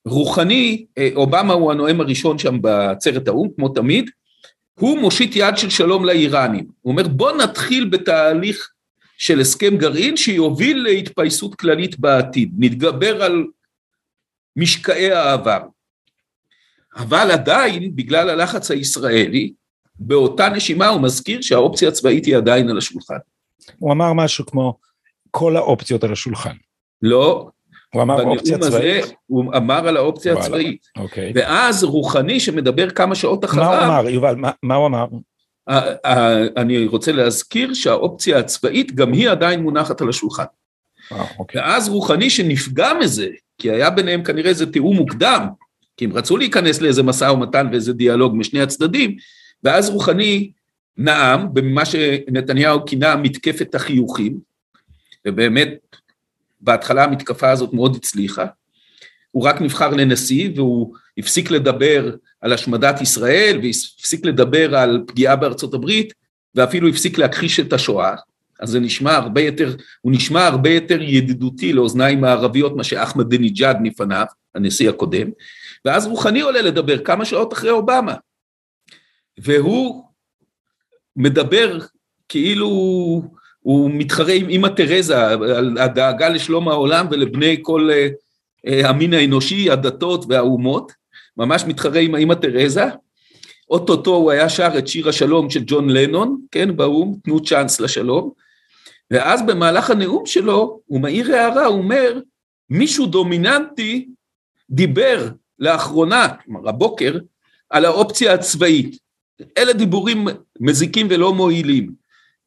רוחני, 0.06 0.86
אה, 0.98 1.10
אובמה 1.16 1.54
הוא 1.54 1.72
הנואם 1.72 2.02
הראשון 2.02 2.38
שם 2.38 2.62
בעצרת 2.62 3.28
האו"ם, 3.28 3.50
כמו 3.56 3.70
תמיד, 3.70 4.10
הוא 4.80 5.00
מושיט 5.00 5.32
יד 5.36 5.58
של 5.58 5.70
שלום 5.70 6.06
לאיראנים. 6.06 6.66
הוא 6.82 6.92
אומר, 6.92 7.08
בוא 7.08 7.32
נתחיל 7.32 7.86
בתהליך 7.86 8.70
של 9.18 9.40
הסכם 9.40 9.78
גרעין 9.78 10.18
שיוביל 10.18 10.84
להתפייסות 10.84 11.56
כללית 11.56 12.00
בעתיד, 12.00 12.52
נתגבר 12.58 13.24
על 13.24 13.46
משקעי 14.56 15.12
העבר. 15.12 15.60
אבל 16.96 17.32
עדיין, 17.32 17.96
בגלל 17.96 18.30
הלחץ 18.30 18.72
הישראלי, 18.72 19.54
באותה 20.00 20.50
נשימה 20.50 20.88
הוא 20.88 21.02
מזכיר 21.02 21.42
שהאופציה 21.42 21.90
הצבאית 21.90 22.26
היא 22.26 22.38
עדיין 22.38 22.70
על 22.70 22.78
השולחן. 22.78 23.18
הוא 23.80 23.92
אמר 23.92 24.14
משהו 24.14 24.46
כמו, 24.46 24.78
כל 25.32 25.58
האופציות 25.58 26.04
על 26.04 26.12
השולחן. 26.14 26.56
לא. 27.02 27.50
הוא 27.94 28.02
אמר 28.02 28.24
אופציה 28.24 28.58
צבאית? 28.58 29.04
הזה, 29.04 29.14
הוא 29.28 29.56
אמר 29.56 29.88
על 29.88 29.98
האופציה 29.98 30.34
וואלה, 30.34 30.46
הצבאית. 30.46 30.88
אוקיי. 30.98 31.32
ואז 31.36 31.84
רוחני 31.84 32.40
שמדבר 32.40 32.90
כמה 32.90 33.16
שעות 33.16 33.46
אחריו... 33.46 33.70
מה 33.70 33.78
הוא 33.78 33.86
אמר, 33.86 34.10
יובל, 34.10 34.36
מה, 34.36 34.52
מה 34.64 34.76
הוא 34.76 34.88
אמר? 34.88 35.06
אני 36.58 36.88
רוצה 36.88 37.12
להזכיר 37.12 37.74
שהאופציה 37.74 38.38
הצבאית 38.40 38.96
גם 38.96 39.14
היא 39.14 39.30
עדיין 39.30 39.60
מונחת 39.60 40.02
על 40.02 40.10
השולחן. 40.10 40.44
אה, 41.12 41.26
אוקיי. 41.40 41.62
ואז 41.62 41.90
רוחני 41.90 42.30
שנפגע 42.30 42.94
מזה, 42.94 43.28
כי 43.58 43.72
היה 43.72 43.90
ביניהם 43.90 44.24
כנראה 44.24 44.50
איזה 44.50 44.72
תיאום 44.72 44.96
מוקדם, 44.96 45.48
כי 46.00 46.06
הם 46.06 46.14
רצו 46.14 46.38
להיכנס 46.38 46.82
לאיזה 46.82 47.04
משא 47.04 47.26
ומתן 47.26 47.68
ואיזה 47.72 47.94
דיאלוג 47.94 48.36
משני 48.36 48.62
הצדדים, 48.62 49.16
ואז 49.64 49.90
רוחני 49.90 50.52
נאם 50.98 51.54
במה 51.54 51.86
שנתניהו 51.86 52.86
כינה 52.86 53.16
מתקפת 53.16 53.76
החיוכים, 53.76 54.40
ובאמת 55.28 55.70
בהתחלה 56.62 57.04
המתקפה 57.04 57.52
הזאת 57.52 57.74
מאוד 57.74 57.96
הצליחה, 57.96 58.46
הוא 59.32 59.44
רק 59.44 59.62
נבחר 59.62 59.90
לנשיא 59.90 60.50
והוא 60.56 60.96
הפסיק 61.18 61.52
לדבר 61.52 62.16
על 62.42 62.54
השמדת 62.54 63.02
ישראל 63.02 63.60
והפסיק 63.64 64.26
לדבר 64.26 64.76
על 64.76 65.04
פגיעה 65.08 65.36
בארצות 65.36 65.74
הברית 65.74 66.14
ואפילו 66.56 66.88
הפסיק 66.88 67.18
להכחיש 67.18 67.60
את 67.60 67.74
השואה, 67.74 68.16
אז 68.60 68.70
זה 68.70 68.80
נשמע 68.80 69.16
הרבה 69.16 69.42
יותר, 69.42 69.76
הוא 70.02 70.12
נשמע 70.12 70.46
הרבה 70.46 70.70
יותר 70.70 71.02
ידידותי 71.02 71.74
לאוזניים 71.74 72.24
הערביות 72.24 72.76
מה 72.76 72.84
שאחמדינג'אד 72.84 73.78
מפניו, 73.82 74.26
הנשיא 74.56 74.90
הקודם, 74.90 75.28
ואז 75.86 76.08
רוחני 76.08 76.42
עולה 76.42 76.62
לדבר 76.62 77.04
כמה 77.04 77.26
שעות 77.26 77.54
אחרי 77.54 77.70
אובמה, 77.70 78.16
והוא 79.40 80.04
מדבר 81.16 81.80
כאילו 82.30 82.70
הוא 83.60 83.92
מתחרה 83.94 84.34
עם 84.34 84.50
אימא 84.50 84.68
תרזה 84.68 85.28
על 85.28 85.78
הדאגה 85.78 86.30
לשלום 86.30 86.68
העולם 86.68 87.08
ולבני 87.12 87.58
כל 87.62 87.90
אה, 87.92 88.08
אה, 88.68 88.90
המין 88.90 89.14
האנושי, 89.14 89.72
הדתות 89.72 90.26
והאומות, 90.30 90.92
ממש 91.38 91.64
מתחרה 91.68 92.00
עם 92.00 92.16
האימא 92.16 92.34
תרזה, 92.34 92.86
אוטוטו 93.70 94.16
הוא 94.16 94.32
היה 94.32 94.50
שר 94.50 94.70
את 94.78 94.88
שיר 94.88 95.10
השלום 95.10 95.50
של 95.50 95.64
ג'ון 95.66 95.90
לנון, 95.90 96.42
כן, 96.52 96.78
באו"ם, 96.78 97.16
תנו 97.24 97.44
צ'אנס 97.44 97.80
לשלום, 97.80 98.32
ואז 99.12 99.42
במהלך 99.42 99.90
הנאום 99.90 100.26
שלו 100.26 100.80
הוא 100.86 101.02
מעיר 101.02 101.36
הערה, 101.36 101.66
הוא 101.66 101.78
אומר, 101.78 102.20
מישהו 102.70 103.06
דומיננטי 103.06 104.08
דיבר 104.70 105.30
לאחרונה, 105.60 106.28
כלומר 106.46 106.70
הבוקר, 106.70 107.18
על 107.70 107.86
האופציה 107.86 108.34
הצבאית. 108.34 108.98
אלה 109.58 109.74
דיבורים 109.74 110.28
מזיקים 110.60 111.08
ולא 111.10 111.34
מועילים. 111.34 111.92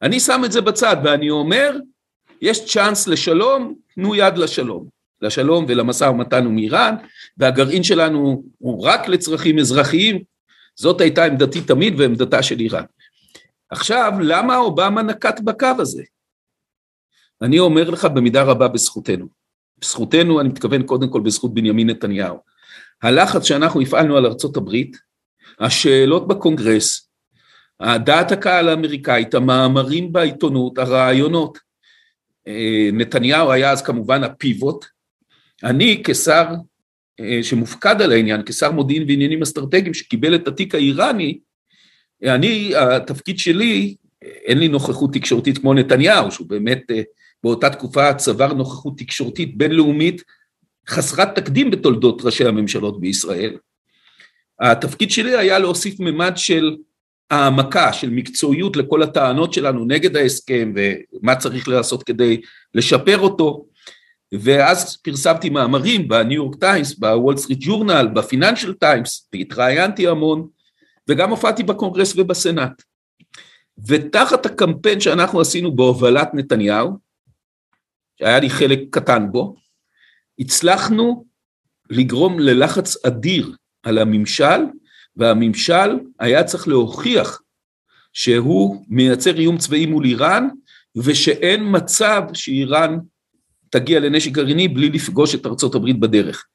אני 0.01 0.19
שם 0.19 0.41
את 0.45 0.51
זה 0.51 0.61
בצד 0.61 0.97
ואני 1.03 1.29
אומר, 1.29 1.77
יש 2.41 2.73
צ'אנס 2.73 3.07
לשלום, 3.07 3.75
תנו 3.95 4.15
יד 4.15 4.37
לשלום. 4.37 4.87
לשלום 5.21 5.65
ולמשא 5.67 6.03
ומתן 6.03 6.45
עם 6.45 6.57
איראן, 6.57 6.95
והגרעין 7.37 7.83
שלנו 7.83 8.43
הוא 8.57 8.85
רק 8.85 9.07
לצרכים 9.07 9.59
אזרחיים, 9.59 10.23
זאת 10.75 11.01
הייתה 11.01 11.25
עמדתי 11.25 11.61
תמיד 11.61 11.99
ועמדתה 11.99 12.43
של 12.43 12.59
איראן. 12.59 12.83
עכשיו, 13.69 14.13
למה 14.21 14.57
אובמה 14.57 15.01
נקט 15.01 15.39
בקו 15.39 15.67
הזה? 15.79 16.03
אני 17.41 17.59
אומר 17.59 17.89
לך 17.89 18.05
במידה 18.05 18.43
רבה 18.43 18.67
בזכותנו. 18.67 19.27
בזכותנו, 19.77 20.41
אני 20.41 20.49
מתכוון 20.49 20.83
קודם 20.83 21.09
כל 21.09 21.21
בזכות 21.21 21.53
בנימין 21.53 21.89
נתניהו. 21.89 22.37
הלחץ 23.03 23.43
שאנחנו 23.43 23.81
הפעלנו 23.81 24.17
על 24.17 24.25
ארצות 24.25 24.57
הברית, 24.57 24.97
השאלות 25.59 26.27
בקונגרס, 26.27 27.09
דעת 27.81 28.31
הקהל 28.31 28.69
האמריקאית, 28.69 29.33
המאמרים 29.33 30.13
בעיתונות, 30.13 30.77
הרעיונות. 30.77 31.57
אה, 32.47 32.89
נתניהו 32.93 33.51
היה 33.51 33.71
אז 33.71 33.81
כמובן 33.81 34.23
הפיבוט. 34.23 34.85
אני 35.63 36.01
כשר 36.05 36.47
אה, 37.19 37.39
שמופקד 37.43 38.01
על 38.01 38.11
העניין, 38.11 38.41
כשר 38.45 38.71
מודיעין 38.71 39.03
ועניינים 39.07 39.41
אסטרטגיים 39.41 39.93
שקיבל 39.93 40.35
את 40.35 40.47
התיק 40.47 40.75
האיראני, 40.75 41.39
אני, 42.23 42.73
התפקיד 42.75 43.39
שלי, 43.39 43.95
אין 44.21 44.59
לי 44.59 44.67
נוכחות 44.67 45.13
תקשורתית 45.13 45.57
כמו 45.57 45.73
נתניהו, 45.73 46.31
שהוא 46.31 46.49
באמת 46.49 46.81
אה, 46.91 47.01
באותה 47.43 47.69
תקופה 47.69 48.13
צבר 48.13 48.53
נוכחות 48.53 48.97
תקשורתית 48.97 49.57
בינלאומית 49.57 50.21
חסרת 50.87 51.35
תקדים 51.35 51.71
בתולדות 51.71 52.21
ראשי 52.25 52.45
הממשלות 52.45 52.99
בישראל. 52.99 53.57
התפקיד 54.59 55.11
שלי 55.11 55.37
היה 55.37 55.59
להוסיף 55.59 55.99
ממד 55.99 56.33
של 56.35 56.75
העמקה 57.31 57.93
של 57.93 58.09
מקצועיות 58.09 58.77
לכל 58.77 59.03
הטענות 59.03 59.53
שלנו 59.53 59.85
נגד 59.85 60.15
ההסכם 60.15 60.73
ומה 60.75 61.35
צריך 61.35 61.67
לעשות 61.67 62.03
כדי 62.03 62.41
לשפר 62.73 63.19
אותו, 63.19 63.65
ואז 64.33 64.97
פרסמתי 64.97 65.49
מאמרים 65.49 66.07
בניו 66.07 66.35
יורק 66.35 66.55
טיימס, 66.59 66.93
בוול 66.99 67.37
סטריט 67.37 67.59
ג'ורנל, 67.61 68.07
בפיננשל 68.13 68.73
טיימס, 68.73 69.29
והתראיינתי 69.33 70.07
המון, 70.07 70.47
וגם 71.07 71.29
הופעתי 71.29 71.63
בקונגרס 71.63 72.13
ובסנאט. 72.17 72.83
ותחת 73.87 74.45
הקמפיין 74.45 74.99
שאנחנו 74.99 75.41
עשינו 75.41 75.75
בהובלת 75.75 76.29
נתניהו, 76.33 76.97
שהיה 78.19 78.39
לי 78.39 78.49
חלק 78.49 78.79
קטן 78.91 79.31
בו, 79.31 79.55
הצלחנו 80.39 81.25
לגרום 81.89 82.39
ללחץ 82.39 83.05
אדיר 83.05 83.55
על 83.83 83.97
הממשל, 83.97 84.65
והממשל 85.15 85.99
היה 86.19 86.43
צריך 86.43 86.67
להוכיח 86.67 87.41
שהוא 88.13 88.85
מייצר 88.87 89.37
איום 89.39 89.57
צבאי 89.57 89.85
מול 89.85 90.05
איראן, 90.05 90.47
ושאין 90.95 91.63
מצב 91.75 92.21
שאיראן 92.33 92.97
תגיע 93.69 93.99
לנשק 93.99 94.31
גרעיני 94.31 94.67
בלי 94.67 94.89
לפגוש 94.89 95.35
את 95.35 95.45
ארצות 95.45 95.75
הברית 95.75 95.99
בדרך. 95.99 96.45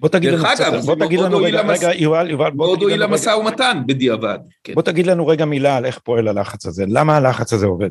בוא 0.00 0.08
תגיד 0.08 0.32
לנו 0.32 0.44
קצת, 0.54 0.72
בוא 0.84 0.94
תגיד 0.94 1.20
לנו 1.20 1.38
רגע, 1.38 1.60
רגע, 1.60 1.94
יובל, 1.94 2.30
יובל, 2.30 2.50
בוא 2.50 2.76
תגיד 2.76 2.88
לנו 2.88 3.04
רגע. 3.04 3.14
משא 3.14 3.30
ומתן 3.30 3.82
בדיעבד. 3.86 4.38
כן. 4.64 4.74
בוא 4.74 4.82
תגיד 4.82 5.06
לנו 5.06 5.26
רגע 5.26 5.44
מילה 5.44 5.76
על 5.76 5.86
איך 5.86 5.98
פועל 5.98 6.28
הלחץ 6.28 6.66
הזה, 6.66 6.84
למה 6.88 7.16
הלחץ 7.16 7.52
הזה 7.52 7.66
עובד? 7.66 7.90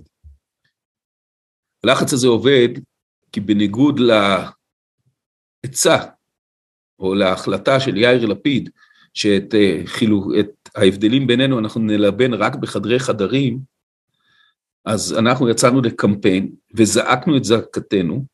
הלחץ 1.83 2.13
הזה 2.13 2.27
עובד 2.27 2.69
כי 3.31 3.39
בניגוד 3.39 3.99
לעצה 5.67 5.97
או 6.99 7.15
להחלטה 7.15 7.79
של 7.79 7.97
יאיר 7.97 8.25
לפיד, 8.25 8.69
שאת 9.13 9.55
אה, 9.55 9.81
חילו, 9.85 10.39
את 10.39 10.69
ההבדלים 10.75 11.27
בינינו 11.27 11.59
אנחנו 11.59 11.81
נלבן 11.81 12.33
רק 12.33 12.55
בחדרי 12.55 12.99
חדרים, 12.99 13.59
אז 14.85 15.13
אנחנו 15.17 15.49
יצאנו 15.49 15.81
לקמפיין 15.81 16.51
וזעקנו 16.75 17.37
את 17.37 17.43
זעקתנו, 17.43 18.25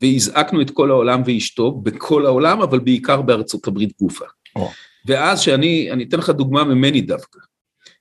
והזעקנו 0.00 0.62
את 0.62 0.70
כל 0.70 0.90
העולם 0.90 1.22
ואשתו, 1.26 1.72
בכל 1.72 2.26
העולם, 2.26 2.62
אבל 2.62 2.78
בעיקר 2.78 3.22
בארצות 3.22 3.66
הברית 3.66 3.92
גופה. 4.00 4.24
Oh. 4.58 4.60
ואז 5.06 5.40
שאני, 5.40 5.92
אני 5.92 6.04
אתן 6.04 6.18
לך 6.18 6.30
דוגמה 6.30 6.64
ממני 6.64 7.00
דווקא. 7.00 7.38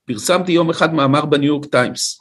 פרסמתי 0.05 0.51
יום 0.51 0.69
אחד 0.69 0.93
מאמר 0.93 1.25
בניו 1.25 1.47
יורק 1.47 1.65
טיימס. 1.65 2.19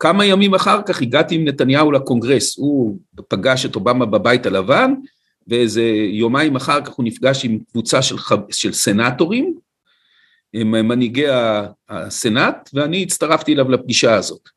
כמה 0.00 0.24
ימים 0.24 0.54
אחר 0.54 0.82
כך 0.82 1.02
הגעתי 1.02 1.34
עם 1.34 1.44
נתניהו 1.44 1.92
לקונגרס, 1.92 2.58
הוא 2.58 2.98
פגש 3.28 3.66
את 3.66 3.76
אובמה 3.76 4.06
בבית 4.06 4.46
הלבן, 4.46 4.94
ואיזה 5.46 5.82
יומיים 6.12 6.56
אחר 6.56 6.84
כך 6.84 6.92
הוא 6.92 7.04
נפגש 7.04 7.44
עם 7.44 7.58
קבוצה 7.70 8.02
של, 8.02 8.16
של 8.50 8.72
סנטורים, 8.72 9.58
עם 10.52 10.70
מנהיגי 10.70 11.26
הסנאט, 11.88 12.70
ואני 12.74 13.02
הצטרפתי 13.02 13.54
אליו 13.54 13.70
לפגישה 13.70 14.14
הזאת. 14.14 14.48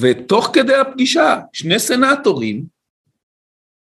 ותוך 0.00 0.50
כדי 0.52 0.74
הפגישה, 0.74 1.40
שני 1.52 1.78
סנטורים 1.78 2.64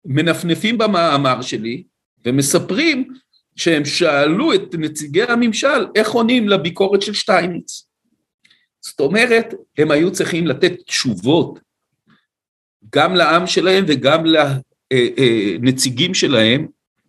מנפנפים 0.04 0.78
במאמר 0.78 1.42
שלי 1.42 1.82
ומספרים 2.24 3.14
שהם 3.56 3.84
שאלו 3.84 4.54
את 4.54 4.74
נציגי 4.78 5.22
הממשל 5.22 5.86
איך 5.94 6.10
עונים 6.10 6.48
לביקורת 6.48 7.02
של 7.02 7.12
שטייניץ. 7.12 7.91
זאת 8.84 9.00
אומרת, 9.00 9.54
הם 9.78 9.90
היו 9.90 10.12
צריכים 10.12 10.46
לתת 10.46 10.72
תשובות 10.86 11.60
גם 12.94 13.14
לעם 13.14 13.46
שלהם 13.46 13.84
וגם 13.88 14.24
לנציגים 14.26 16.10
אה, 16.10 16.14
אה, 16.14 16.20
שלהם 16.20 16.66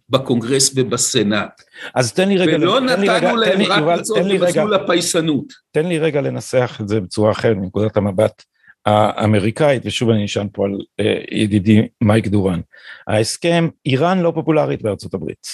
בקונגרס 0.10 0.72
ובסנאט. 0.76 1.62
אז 1.96 2.14
תן 2.14 2.30
לי 2.30 2.38
רגע... 2.38 2.56
ולא 2.56 2.80
נתנו 2.80 3.36
להם 3.38 3.62
רק 3.62 4.00
לצעוד 4.00 4.28
במסלול 4.32 4.74
הפייסנות. 4.74 5.54
תן 5.72 5.86
לי 5.86 6.00
רגע 6.00 6.22
לנסח 6.22 6.78
את 6.82 6.88
זה 6.88 7.02
בצורה 7.02 7.32
אחרת 7.32 7.58
מנקודת 7.58 7.98
המבט 7.98 8.44
האמריקאית, 8.86 9.82
ושוב 9.86 10.10
אני 10.10 10.24
נשען 10.24 10.48
פה 10.54 10.66
על 10.66 10.72
אה, 11.00 11.16
ידידי 11.32 11.88
מייק 12.02 12.28
דורן, 12.28 12.60
ההסכם, 13.08 13.70
איראן 13.86 14.20
לא 14.20 14.32
פופולרית 14.36 14.82
בארצות 14.82 15.14
הברית. 15.14 15.48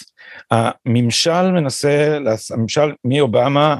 הממשל 0.51 1.51
מנסה, 1.51 2.17
הממשל 2.51 2.91
מאובמה 3.05 3.79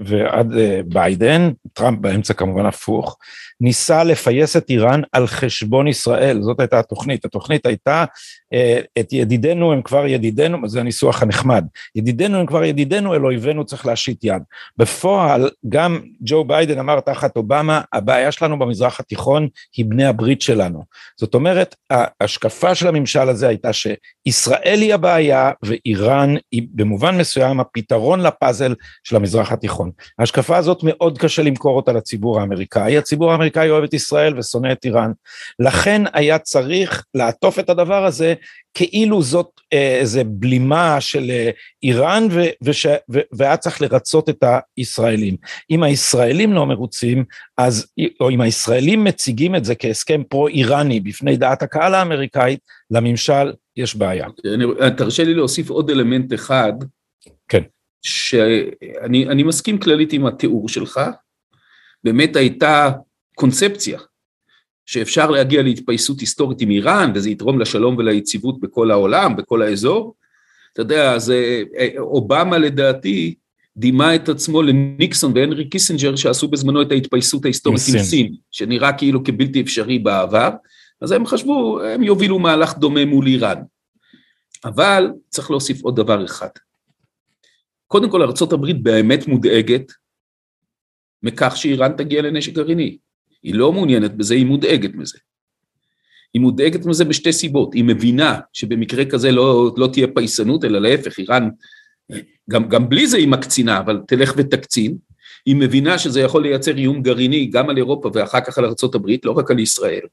ועד 0.00 0.52
אה, 0.58 0.80
ביידן, 0.86 1.50
טראמפ 1.72 1.98
באמצע 1.98 2.34
כמובן 2.34 2.66
הפוך, 2.66 3.18
ניסה 3.60 4.04
לפייס 4.04 4.56
את 4.56 4.70
איראן 4.70 5.02
על 5.12 5.26
חשבון 5.26 5.88
ישראל, 5.88 6.42
זאת 6.42 6.60
הייתה 6.60 6.78
התוכנית. 6.78 7.24
התוכנית 7.24 7.66
הייתה, 7.66 8.04
אה, 8.52 8.80
את 8.98 9.12
ידידינו 9.12 9.72
הם 9.72 9.82
כבר 9.82 10.06
ידידינו, 10.06 10.68
זה 10.68 10.80
הניסוח 10.80 11.22
הנחמד, 11.22 11.64
ידידינו 11.94 12.38
הם 12.38 12.46
כבר 12.46 12.64
ידידינו, 12.64 13.14
אל 13.14 13.24
אויבינו 13.24 13.64
צריך 13.64 13.86
להשיט 13.86 14.24
יד. 14.24 14.42
בפועל, 14.76 15.50
גם 15.68 16.00
ג'ו 16.20 16.44
ביידן 16.44 16.78
אמר 16.78 17.00
תחת 17.00 17.36
אובמה, 17.36 17.80
הבעיה 17.92 18.32
שלנו 18.32 18.58
במזרח 18.58 19.00
התיכון 19.00 19.48
היא 19.76 19.84
בני 19.88 20.04
הברית 20.04 20.42
שלנו. 20.42 20.84
זאת 21.16 21.34
אומרת, 21.34 21.74
ההשקפה 21.90 22.74
של 22.74 22.88
הממשל 22.88 23.28
הזה 23.28 23.48
הייתה 23.48 23.70
שישראל 23.72 24.78
היא 24.80 24.94
הבעיה 24.94 25.50
ואיראן 25.62 26.34
היא 26.52 26.62
במובן 26.74 27.18
מסוים 27.18 27.60
הפתרון 27.60 28.20
לפאזל 28.20 28.74
של 29.04 29.16
המזרח 29.16 29.52
התיכון. 29.52 29.90
ההשקפה 30.18 30.56
הזאת 30.56 30.80
מאוד 30.82 31.18
קשה 31.18 31.42
למכור 31.42 31.76
אותה 31.76 31.92
לציבור 31.92 32.40
האמריקאי, 32.40 32.98
הציבור 32.98 33.32
האמריקאי 33.32 33.70
אוהב 33.70 33.84
את 33.84 33.94
ישראל 33.94 34.38
ושונא 34.38 34.72
את 34.72 34.84
איראן, 34.84 35.12
לכן 35.58 36.02
היה 36.12 36.38
צריך 36.38 37.04
לעטוף 37.14 37.58
את 37.58 37.70
הדבר 37.70 38.04
הזה 38.04 38.34
כאילו 38.74 39.22
זאת 39.22 39.50
אה, 39.72 39.96
איזה 39.96 40.22
בלימה 40.24 41.00
של 41.00 41.30
אה, 41.30 41.50
איראן 41.82 42.28
ו, 42.30 42.42
וש, 42.62 42.86
ו, 42.86 43.20
והיה 43.32 43.56
צריך 43.56 43.82
לרצות 43.82 44.28
את 44.28 44.44
הישראלים. 44.76 45.36
אם 45.70 45.82
הישראלים 45.82 46.52
לא 46.52 46.66
מרוצים, 46.66 47.24
אז, 47.58 47.86
או 48.20 48.30
אם 48.30 48.40
הישראלים 48.40 49.04
מציגים 49.04 49.56
את 49.56 49.64
זה 49.64 49.74
כהסכם 49.74 50.22
פרו-איראני 50.28 51.00
בפני 51.00 51.36
דעת 51.36 51.62
הקהל 51.62 51.94
האמריקאית, 51.94 52.60
לממשל 52.90 53.52
יש 53.76 53.96
בעיה. 53.96 54.26
אני, 54.54 54.64
תרשה 54.96 55.24
לי 55.24 55.34
להוסיף 55.34 55.70
עוד 55.70 55.90
אלמנט 55.90 56.34
אחד. 56.34 56.72
כן. 57.48 57.62
שאני 58.02 59.42
מסכים 59.42 59.78
כללית 59.78 60.12
עם 60.12 60.26
התיאור 60.26 60.68
שלך, 60.68 61.00
באמת 62.04 62.36
הייתה 62.36 62.90
קונספציה 63.34 63.98
שאפשר 64.86 65.30
להגיע 65.30 65.62
להתפייסות 65.62 66.20
היסטורית 66.20 66.60
עם 66.60 66.70
איראן 66.70 67.12
וזה 67.14 67.30
יתרום 67.30 67.60
לשלום 67.60 67.96
וליציבות 67.96 68.60
בכל 68.60 68.90
העולם, 68.90 69.36
בכל 69.36 69.62
האזור. 69.62 70.14
אתה 70.72 70.82
יודע, 70.82 71.18
זה, 71.18 71.62
אה, 71.78 71.88
אובמה 71.98 72.58
לדעתי 72.58 73.34
דימה 73.76 74.14
את 74.14 74.28
עצמו 74.28 74.62
לניקסון 74.62 75.32
והנרי 75.34 75.68
קיסינג'ר 75.68 76.16
שעשו 76.16 76.48
בזמנו 76.48 76.82
את 76.82 76.92
ההתפייסות 76.92 77.44
ההיסטורית 77.44 77.82
עם 77.92 77.98
סין, 77.98 78.34
שנראה 78.50 78.92
כאילו 78.92 79.24
כבלתי 79.24 79.60
אפשרי 79.60 79.98
בעבר, 79.98 80.50
אז 81.00 81.12
הם 81.12 81.26
חשבו, 81.26 81.80
הם 81.82 82.02
יובילו 82.02 82.38
מהלך 82.38 82.78
דומה 82.78 83.04
מול 83.04 83.26
איראן. 83.26 83.62
אבל 84.64 85.12
צריך 85.28 85.50
להוסיף 85.50 85.82
עוד 85.82 85.96
דבר 85.96 86.24
אחד. 86.24 86.48
קודם 87.86 88.10
כל 88.10 88.22
ארה"ב 88.22 88.72
באמת 88.82 89.28
מודאגת 89.28 89.92
מכך 91.22 91.56
שאיראן 91.56 91.92
תגיע 91.96 92.22
לנשק 92.22 92.52
גרעיני. 92.52 92.98
היא 93.42 93.54
לא 93.54 93.72
מעוניינת 93.72 94.16
בזה, 94.16 94.34
היא 94.34 94.46
מודאגת 94.46 94.94
מזה. 94.94 95.18
היא 96.34 96.42
מודאגת 96.42 96.86
מזה 96.86 97.04
בשתי 97.04 97.32
סיבות, 97.32 97.74
היא 97.74 97.84
מבינה 97.84 98.40
שבמקרה 98.52 99.04
כזה 99.04 99.32
לא, 99.32 99.74
לא 99.76 99.86
תהיה 99.92 100.06
פייסנות, 100.14 100.64
אלא 100.64 100.80
להפך, 100.80 101.18
איראן, 101.18 101.48
גם, 102.50 102.68
גם 102.68 102.88
בלי 102.88 103.06
זה 103.06 103.16
היא 103.16 103.28
מקצינה, 103.28 103.78
אבל 103.78 104.00
תלך 104.06 104.34
ותקצין, 104.36 104.96
היא 105.46 105.56
מבינה 105.56 105.98
שזה 105.98 106.20
יכול 106.20 106.42
לייצר 106.42 106.76
איום 106.76 107.02
גרעיני 107.02 107.46
גם 107.46 107.70
על 107.70 107.76
אירופה 107.76 108.10
ואחר 108.14 108.40
כך 108.40 108.58
על 108.58 108.64
ארה"ב, 108.64 109.10
לא 109.24 109.32
רק 109.32 109.50
על 109.50 109.58
ישראל. 109.58 110.06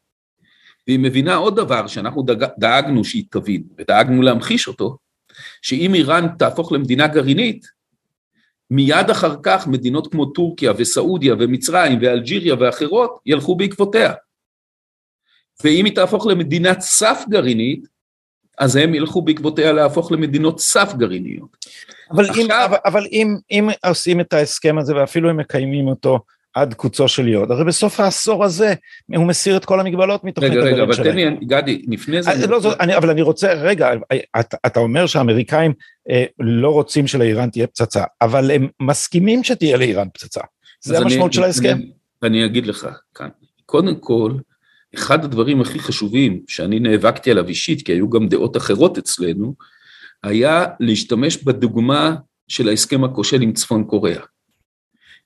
והיא 0.88 1.00
מבינה 1.00 1.36
עוד 1.36 1.56
דבר 1.56 1.88
שאנחנו 1.88 2.24
דאג, 2.24 2.46
דאגנו 2.60 3.04
שהיא 3.04 3.24
תבין, 3.32 3.64
ודאגנו 3.78 4.22
להמחיש 4.22 4.68
אותו, 4.68 4.98
שאם 5.62 5.94
איראן 5.94 6.28
תהפוך 6.40 6.72
למדינה 6.72 7.08
גרעינית, 7.08 7.66
מיד 8.72 9.10
אחר 9.10 9.36
כך 9.44 9.68
מדינות 9.68 10.12
כמו 10.12 10.26
טורקיה 10.26 10.72
וסעודיה 10.78 11.36
ומצרים 11.40 12.00
ואלג'יריה 12.02 12.56
ואחרות 12.60 13.20
ילכו 13.26 13.56
בעקבותיה. 13.56 14.14
ואם 15.64 15.86
היא 15.86 15.96
תהפוך 15.96 16.28
למדינת 16.28 16.80
סף 16.80 17.24
גרעינית, 17.30 17.88
אז 18.58 18.76
הם 18.76 18.96
ילכו 18.96 19.22
בעקבותיה 19.22 19.72
להפוך 19.72 20.12
למדינות 20.12 20.60
סף 20.60 20.94
גרעיניות. 20.98 21.58
אבל, 22.12 22.30
עכשיו... 22.30 22.46
אם, 22.46 22.52
אבל, 22.52 22.78
אבל 22.86 23.06
אם, 23.12 23.38
אם 23.52 23.70
עושים 23.86 24.20
את 24.20 24.34
ההסכם 24.34 24.78
הזה 24.78 24.96
ואפילו 24.96 25.30
הם 25.30 25.38
מקיימים 25.38 25.88
אותו 25.88 26.20
עד 26.54 26.74
קוצו 26.74 27.08
של 27.08 27.28
יוד, 27.28 27.52
הרי 27.52 27.66
בסוף 27.66 28.00
העשור 28.00 28.44
הזה 28.44 28.74
הוא 29.16 29.28
מסיר 29.28 29.58
את 29.58 29.66
כל 29.66 29.80
המגבלות 29.80 30.24
מתוכנית 30.24 30.52
הגרעין 30.52 30.76
שלהם. 30.76 30.84
רגע, 30.84 30.94
רגע, 30.94 31.04
אבל 31.04 31.12
תן 31.12 31.40
לי, 31.40 31.46
גדי, 31.46 31.82
לפני 31.88 32.24
זה... 32.24 32.32
אה, 32.32 32.48
לא, 32.48 32.60
זאת, 32.60 32.80
אני, 32.80 32.98
אבל 32.98 33.10
אני 33.10 33.22
רוצה, 33.22 33.54
רגע, 33.54 33.90
אתה, 34.40 34.58
אתה 34.66 34.80
אומר 34.80 35.06
שהאמריקאים 35.06 35.74
אה, 36.10 36.24
לא 36.40 36.70
רוצים 36.70 37.08
שלאיראן 37.08 37.50
תהיה 37.50 37.68
פצצה, 37.68 38.04
אבל 38.22 38.52
הם 38.52 38.68
מסכימים 38.82 39.44
שתהיה 39.44 39.78
לאיראן 39.78 40.08
פצצה. 40.14 40.42
זה 40.82 40.98
המשמעות 40.98 41.34
של 41.34 41.44
ההסכם. 41.44 41.78
אני, 41.78 41.92
אני 42.24 42.46
אגיד 42.46 42.68
לך 42.68 42.88
כאן, 43.16 43.30
קודם 43.66 43.96
כל, 43.96 44.34
אחד 44.96 45.24
הדברים 45.24 45.62
הכי 45.62 45.80
חשובים 45.80 46.42
שאני 46.48 46.80
נאבקתי 46.80 47.32
עליו 47.32 47.48
אישית, 47.48 47.86
כי 47.86 47.92
היו 47.92 48.10
גם 48.10 48.28
דעות 48.28 48.58
אחרות 48.58 48.98
אצלנו, 48.98 49.56
היה 50.24 50.66
להשתמש 50.80 51.44
בדוגמה 51.44 52.16
של 52.48 52.70
ההסכם 52.70 53.04
הכושל 53.04 53.42
עם 53.42 53.54
צפון 53.54 53.84
קוריאה. 53.84 54.22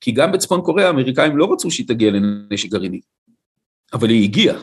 כי 0.00 0.12
גם 0.12 0.32
בצפון 0.32 0.60
קוריאה 0.60 0.86
האמריקאים 0.86 1.36
לא 1.36 1.52
רצו 1.52 1.70
שהיא 1.70 1.88
תגיע 1.88 2.10
לנשק 2.10 2.68
גרעיני, 2.68 3.00
אבל 3.92 4.10
היא 4.10 4.24
הגיעה. 4.24 4.58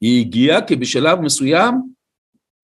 היא 0.00 0.20
הגיעה 0.20 0.66
כי 0.66 0.76
בשלב 0.76 1.20
מסוים 1.20 1.74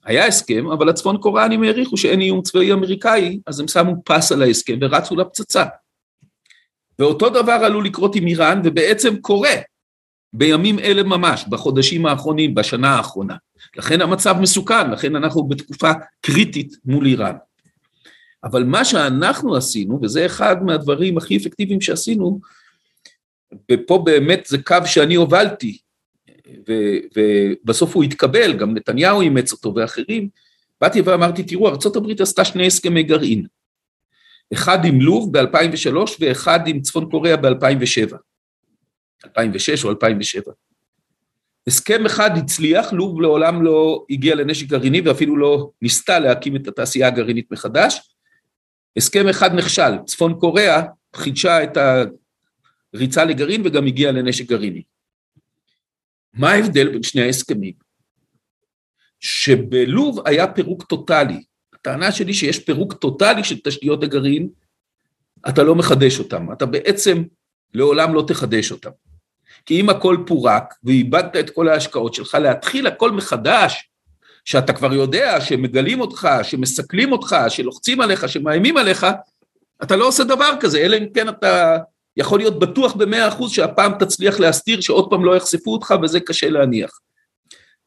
היה 0.04 0.26
הסכם, 0.26 0.66
אבל 0.66 0.88
הצפון 0.88 1.18
קוריאנים 1.18 1.62
העריכו 1.62 1.96
שאין 1.96 2.20
איום 2.20 2.42
צבאי 2.42 2.72
אמריקאי, 2.72 3.40
אז 3.46 3.60
הם 3.60 3.68
שמו 3.68 4.02
פס 4.04 4.32
על 4.32 4.42
ההסכם 4.42 4.78
ורצו 4.80 5.16
לפצצה. 5.16 5.64
ואותו 6.98 7.28
דבר 7.28 7.52
עלול 7.52 7.86
לקרות 7.86 8.16
עם 8.16 8.26
איראן, 8.26 8.60
ובעצם 8.64 9.16
קורה 9.20 9.54
בימים 10.32 10.78
אלה 10.78 11.02
ממש, 11.02 11.44
בחודשים 11.48 12.06
האחרונים, 12.06 12.54
בשנה 12.54 12.96
האחרונה. 12.96 13.36
לכן 13.76 14.00
המצב 14.00 14.36
מסוכן, 14.40 14.90
לכן 14.90 15.16
אנחנו 15.16 15.48
בתקופה 15.48 15.90
קריטית 16.20 16.76
מול 16.84 17.06
איראן. 17.06 17.36
אבל 18.44 18.64
מה 18.64 18.84
שאנחנו 18.84 19.56
עשינו, 19.56 19.98
וזה 20.02 20.26
אחד 20.26 20.62
מהדברים 20.62 21.18
הכי 21.18 21.36
אפקטיביים 21.36 21.80
שעשינו, 21.80 22.40
ופה 23.72 24.02
באמת 24.04 24.46
זה 24.46 24.62
קו 24.62 24.76
שאני 24.86 25.14
הובלתי, 25.14 25.78
ו, 26.68 26.72
ובסוף 27.16 27.96
הוא 27.96 28.04
התקבל, 28.04 28.52
גם 28.52 28.74
נתניהו 28.74 29.20
אימץ 29.20 29.52
אותו 29.52 29.74
ואחרים, 29.74 30.28
באתי 30.80 31.00
ואמרתי, 31.00 31.42
תראו, 31.42 31.68
ארה"ב 31.68 32.20
עשתה 32.20 32.44
שני 32.44 32.66
הסכמי 32.66 33.02
גרעין, 33.02 33.46
אחד 34.52 34.84
עם 34.84 35.00
לוב 35.00 35.38
ב-2003 35.38 35.96
ואחד 36.20 36.60
עם 36.66 36.80
צפון 36.80 37.10
קוריאה 37.10 37.36
ב-2007, 37.36 38.16
2006 39.24 39.84
או 39.84 39.90
2007. 39.90 40.52
הסכם 41.66 42.06
אחד 42.06 42.30
הצליח, 42.36 42.92
לוב 42.92 43.20
לעולם 43.20 43.62
לא 43.62 44.04
הגיע 44.10 44.34
לנשק 44.34 44.66
גרעיני 44.66 45.00
ואפילו 45.00 45.36
לא 45.36 45.70
ניסתה 45.82 46.18
להקים 46.18 46.56
את 46.56 46.68
התעשייה 46.68 47.06
הגרעינית 47.06 47.50
מחדש. 47.50 48.11
הסכם 48.96 49.28
אחד 49.28 49.54
נכשל, 49.54 49.92
צפון 50.06 50.34
קוריאה 50.40 50.82
חידשה 51.16 51.62
את 51.62 51.78
הריצה 52.94 53.24
לגרעין 53.24 53.62
וגם 53.64 53.86
הגיעה 53.86 54.12
לנשק 54.12 54.48
גרעיני. 54.48 54.82
מה 56.34 56.50
ההבדל 56.50 56.88
בין 56.88 57.02
שני 57.02 57.22
ההסכמים? 57.22 57.74
שבלוב 59.20 60.26
היה 60.26 60.52
פירוק 60.52 60.84
טוטאלי. 60.84 61.42
הטענה 61.72 62.12
שלי 62.12 62.34
שיש 62.34 62.58
פירוק 62.58 62.92
טוטאלי 62.92 63.44
של 63.44 63.60
תשתיות 63.64 64.02
הגרעין, 64.02 64.48
אתה 65.48 65.62
לא 65.62 65.74
מחדש 65.74 66.18
אותם, 66.18 66.52
אתה 66.52 66.66
בעצם 66.66 67.22
לעולם 67.74 68.14
לא 68.14 68.24
תחדש 68.28 68.72
אותם. 68.72 68.90
כי 69.66 69.80
אם 69.80 69.90
הכל 69.90 70.16
פורק 70.26 70.74
ואיבדת 70.84 71.36
את 71.36 71.50
כל 71.50 71.68
ההשקעות 71.68 72.14
שלך, 72.14 72.34
להתחיל 72.34 72.86
הכל 72.86 73.10
מחדש, 73.10 73.90
שאתה 74.44 74.72
כבר 74.72 74.92
יודע 74.92 75.40
שמגלים 75.40 76.00
אותך, 76.00 76.28
שמסכלים 76.42 77.12
אותך, 77.12 77.36
שלוחצים 77.48 78.00
עליך, 78.00 78.28
שמאיימים 78.28 78.76
עליך, 78.76 79.06
אתה 79.82 79.96
לא 79.96 80.08
עושה 80.08 80.24
דבר 80.24 80.54
כזה, 80.60 80.78
אלא 80.78 80.96
אם 80.96 81.06
כן 81.14 81.28
אתה 81.28 81.78
יכול 82.16 82.38
להיות 82.38 82.58
בטוח 82.58 82.92
במאה 82.94 83.28
אחוז 83.28 83.52
שהפעם 83.52 83.92
תצליח 83.98 84.40
להסתיר, 84.40 84.80
שעוד 84.80 85.10
פעם 85.10 85.24
לא 85.24 85.36
יחשפו 85.36 85.72
אותך, 85.72 85.94
וזה 86.02 86.20
קשה 86.20 86.50
להניח. 86.50 86.90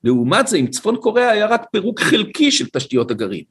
לעומת 0.04 0.48
זה, 0.48 0.58
עם 0.58 0.68
צפון 0.68 0.96
קוריאה 0.96 1.30
היה 1.30 1.46
רק 1.46 1.62
פירוק 1.72 2.00
חלקי 2.00 2.52
של 2.52 2.66
תשתיות 2.70 3.12
הגרעין. 3.12 3.44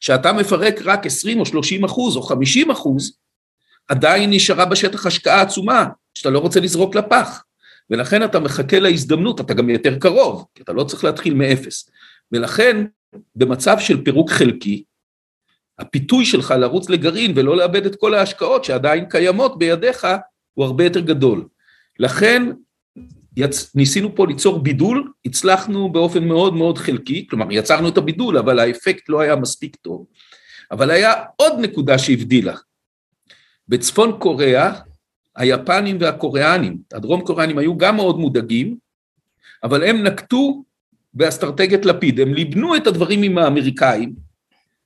שאתה 0.00 0.32
מפרק 0.32 0.74
רק 0.84 1.06
20 1.06 1.40
או 1.40 1.46
30 1.46 1.84
אחוז 1.84 2.16
או 2.16 2.22
50 2.22 2.70
אחוז, 2.70 3.16
עדיין 3.88 4.30
נשארה 4.30 4.64
בשטח 4.64 5.06
השקעה 5.06 5.40
עצומה, 5.40 5.86
שאתה 6.14 6.30
לא 6.30 6.38
רוצה 6.38 6.60
לזרוק 6.60 6.94
לפח. 6.94 7.42
ולכן 7.90 8.24
אתה 8.24 8.40
מחכה 8.40 8.78
להזדמנות, 8.78 9.40
אתה 9.40 9.54
גם 9.54 9.70
יותר 9.70 9.98
קרוב, 9.98 10.44
כי 10.54 10.62
אתה 10.62 10.72
לא 10.72 10.84
צריך 10.84 11.04
להתחיל 11.04 11.34
מאפס. 11.34 11.90
ולכן, 12.32 12.86
במצב 13.36 13.76
של 13.78 14.04
פירוק 14.04 14.30
חלקי, 14.30 14.84
הפיתוי 15.78 16.24
שלך 16.24 16.54
לרוץ 16.58 16.90
לגרעין 16.90 17.32
ולא 17.36 17.56
לאבד 17.56 17.86
את 17.86 17.96
כל 17.96 18.14
ההשקעות 18.14 18.64
שעדיין 18.64 19.08
קיימות 19.08 19.58
בידיך, 19.58 20.06
הוא 20.54 20.64
הרבה 20.64 20.84
יותר 20.84 21.00
גדול. 21.00 21.48
לכן, 21.98 22.42
יצ... 23.36 23.76
ניסינו 23.76 24.14
פה 24.14 24.26
ליצור 24.26 24.58
בידול, 24.58 25.12
הצלחנו 25.24 25.92
באופן 25.92 26.24
מאוד 26.24 26.54
מאוד 26.54 26.78
חלקי, 26.78 27.26
כלומר 27.30 27.46
יצרנו 27.50 27.88
את 27.88 27.98
הבידול, 27.98 28.38
אבל 28.38 28.58
האפקט 28.58 29.08
לא 29.08 29.20
היה 29.20 29.36
מספיק 29.36 29.76
טוב. 29.76 30.06
אבל 30.70 30.90
היה 30.90 31.12
עוד 31.36 31.52
נקודה 31.60 31.98
שהבדילה. 31.98 32.54
בצפון 33.68 34.18
קוריאה 34.18 34.80
היפנים 35.36 35.96
והקוריאנים, 36.00 36.78
הדרום 36.92 37.20
קוריאנים 37.20 37.58
היו 37.58 37.76
גם 37.76 37.96
מאוד 37.96 38.18
מודאגים, 38.18 38.76
אבל 39.62 39.84
הם 39.84 40.02
נקטו 40.02 40.64
באסטרטגיית 41.14 41.86
לפיד, 41.86 42.20
הם 42.20 42.34
ליבנו 42.34 42.76
את 42.76 42.86
הדברים 42.86 43.22
עם 43.22 43.38
האמריקאים 43.38 44.14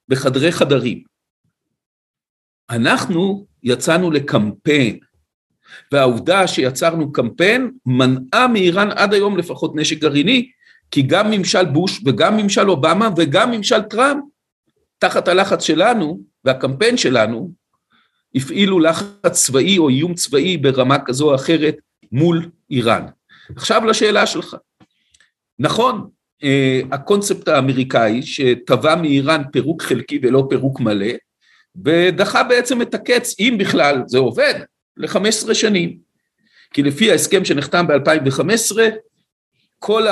בחדרי 0.09 0.53
חדרים. 0.53 1.03
אנחנו 2.71 3.47
יצאנו 3.62 4.11
לקמפיין, 4.11 4.99
והעובדה 5.93 6.47
שיצרנו 6.47 7.12
קמפיין 7.12 7.71
מנעה 7.87 8.49
מאיראן 8.49 8.91
עד 8.91 9.15
היום 9.15 9.39
לפחות 9.39 9.77
נשק 9.77 9.99
גרעיני, 9.99 10.51
כי 10.91 11.03
גם 11.03 11.31
ממשל 11.31 11.65
בוש 11.65 12.01
וגם 12.07 12.37
ממשל 12.37 12.71
אובמה 12.71 13.09
וגם 13.17 13.51
ממשל 13.51 13.83
טראמפ, 13.83 14.25
תחת 14.99 15.29
הלחץ 15.29 15.62
שלנו 15.62 16.21
והקמפיין 16.45 16.97
שלנו, 16.97 17.53
הפעילו 18.35 18.81
לחץ 18.81 19.47
צבאי 19.47 19.79
או 19.79 19.89
איום 19.89 20.15
צבאי 20.15 20.57
ברמה 20.57 20.99
כזו 21.05 21.31
או 21.31 21.35
אחרת 21.35 21.77
מול 22.12 22.51
איראן. 22.71 23.07
עכשיו 23.57 23.85
לשאלה 23.85 24.27
שלך. 24.27 24.57
נכון, 25.59 26.11
הקונספט 26.92 27.49
האמריקאי 27.49 28.22
שטבע 28.22 28.96
מאיראן 28.96 29.42
פירוק 29.53 29.83
חלקי 29.83 30.18
ולא 30.22 30.46
פירוק 30.51 30.81
מלא, 30.81 31.12
ודחה 31.85 32.42
בעצם 32.42 32.83
את 32.83 32.94
הקץ, 32.94 33.35
אם 33.40 33.57
בכלל 33.59 34.03
זה 34.07 34.18
עובד, 34.18 34.55
ל-15 34.96 35.55
שנים. 35.55 35.99
כי 36.75 36.83
לפי 36.83 37.11
ההסכם 37.11 37.44
שנחתם 37.44 37.87
ב-2015, 37.87 38.77
כל 39.79 40.07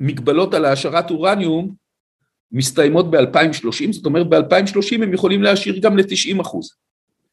המגבלות 0.00 0.54
על 0.54 0.64
העשרת 0.64 1.10
אורניום 1.10 1.74
מסתיימות 2.52 3.10
ב-2030, 3.10 3.92
זאת 3.92 4.06
אומרת 4.06 4.26
ב-2030 4.28 5.02
הם 5.02 5.14
יכולים 5.14 5.42
להשאיר 5.42 5.78
גם 5.78 5.96
ל-90 5.96 6.40
אחוז. 6.40 6.74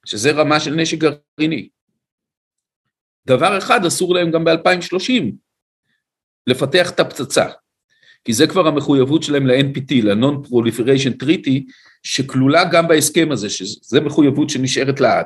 שזה 0.05 0.31
רמה 0.31 0.59
של 0.59 0.75
נשק 0.75 0.97
גרעיני. 0.97 1.69
דבר 3.27 3.57
אחד 3.57 3.85
אסור 3.85 4.15
להם 4.15 4.31
גם 4.31 4.43
ב-2030, 4.43 5.23
לפתח 6.47 6.91
את 6.91 6.99
הפצצה, 6.99 7.45
כי 8.25 8.33
זה 8.33 8.47
כבר 8.47 8.67
המחויבות 8.67 9.23
שלהם 9.23 9.47
ל-NPT, 9.47 10.03
ל-Non-Proliferation 10.03 11.23
Treaty, 11.23 11.61
שכלולה 12.03 12.63
גם 12.63 12.87
בהסכם 12.87 13.31
הזה, 13.31 13.49
שזה 13.49 14.01
מחויבות 14.01 14.49
שנשארת 14.49 14.99
לעד. 14.99 15.25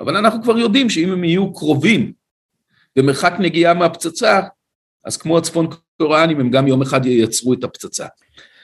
אבל 0.00 0.16
אנחנו 0.16 0.42
כבר 0.42 0.58
יודעים 0.58 0.90
שאם 0.90 1.12
הם 1.12 1.24
יהיו 1.24 1.52
קרובים 1.52 2.12
במרחק 2.96 3.34
נגיעה 3.38 3.74
מהפצצה, 3.74 4.40
אז 5.04 5.16
כמו 5.16 5.38
הצפון 5.38 5.66
קוריאנים, 5.98 6.40
הם 6.40 6.50
גם 6.50 6.68
יום 6.68 6.82
אחד 6.82 7.06
ייצרו 7.06 7.52
את 7.52 7.64
הפצצה. 7.64 8.06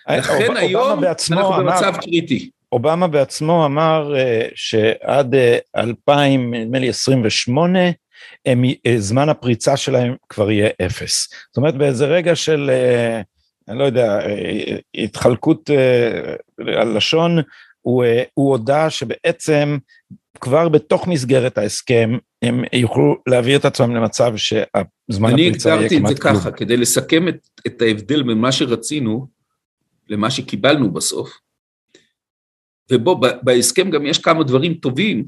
לכן 0.09 0.57
היום 0.57 1.05
אנחנו 1.33 1.53
במצב 1.53 1.95
קריטי. 2.01 2.51
אובמה 2.73 3.07
בעצמו 3.07 3.67
אמר 3.67 4.17
אה, 4.17 4.49
שעד 4.55 5.35
2000, 5.77 6.55
אה, 6.55 6.61
נדמה 6.61 6.79
לי 6.79 6.89
28, 6.89 7.79
הם, 8.47 8.65
אה, 8.87 8.95
זמן 8.99 9.29
הפריצה 9.29 9.77
שלהם 9.77 10.15
כבר 10.29 10.51
יהיה 10.51 10.69
אפס. 10.87 11.29
זאת 11.49 11.57
אומרת 11.57 11.75
באיזה 11.75 12.07
רגע 12.07 12.37
של, 12.37 12.71
אני 13.69 13.79
לא 13.79 13.85
יודע, 13.85 14.21
התחלקות 14.95 15.71
הלשון, 16.59 17.39
הוא, 17.81 18.05
הוא 18.35 18.51
הודה 18.51 18.91
שבעצם 18.91 19.79
כבר 20.41 20.69
בתוך 20.69 21.07
מסגרת 21.07 21.59
ההסכם 21.59 22.19
הם 22.43 22.63
יוכלו 22.73 23.17
להביא 23.27 23.57
את 23.57 23.65
עצמם 23.65 23.97
למצב 23.97 24.37
שהזמן 24.37 25.31
הפריצה 25.33 25.69
יהיה 25.69 25.89
כמעט 25.89 25.89
כלום. 25.89 25.95
אני 25.95 25.99
הגדרתי 25.99 25.99
את 25.99 26.07
זה 26.07 26.15
ככה, 26.15 26.51
כדי 26.51 26.77
לסכם 26.77 27.29
את, 27.29 27.49
את 27.67 27.83
ההבדל 27.83 28.23
בין 28.23 28.39
מה 28.39 28.53
שרצינו 28.53 29.27
למה 30.09 30.31
שקיבלנו 30.31 30.93
בסוף. 30.93 31.31
ובו 32.93 33.21
בהסכם 33.43 33.91
גם 33.91 34.07
יש 34.07 34.19
כמה 34.19 34.45
דברים 34.45 34.75
טובים 34.75 35.25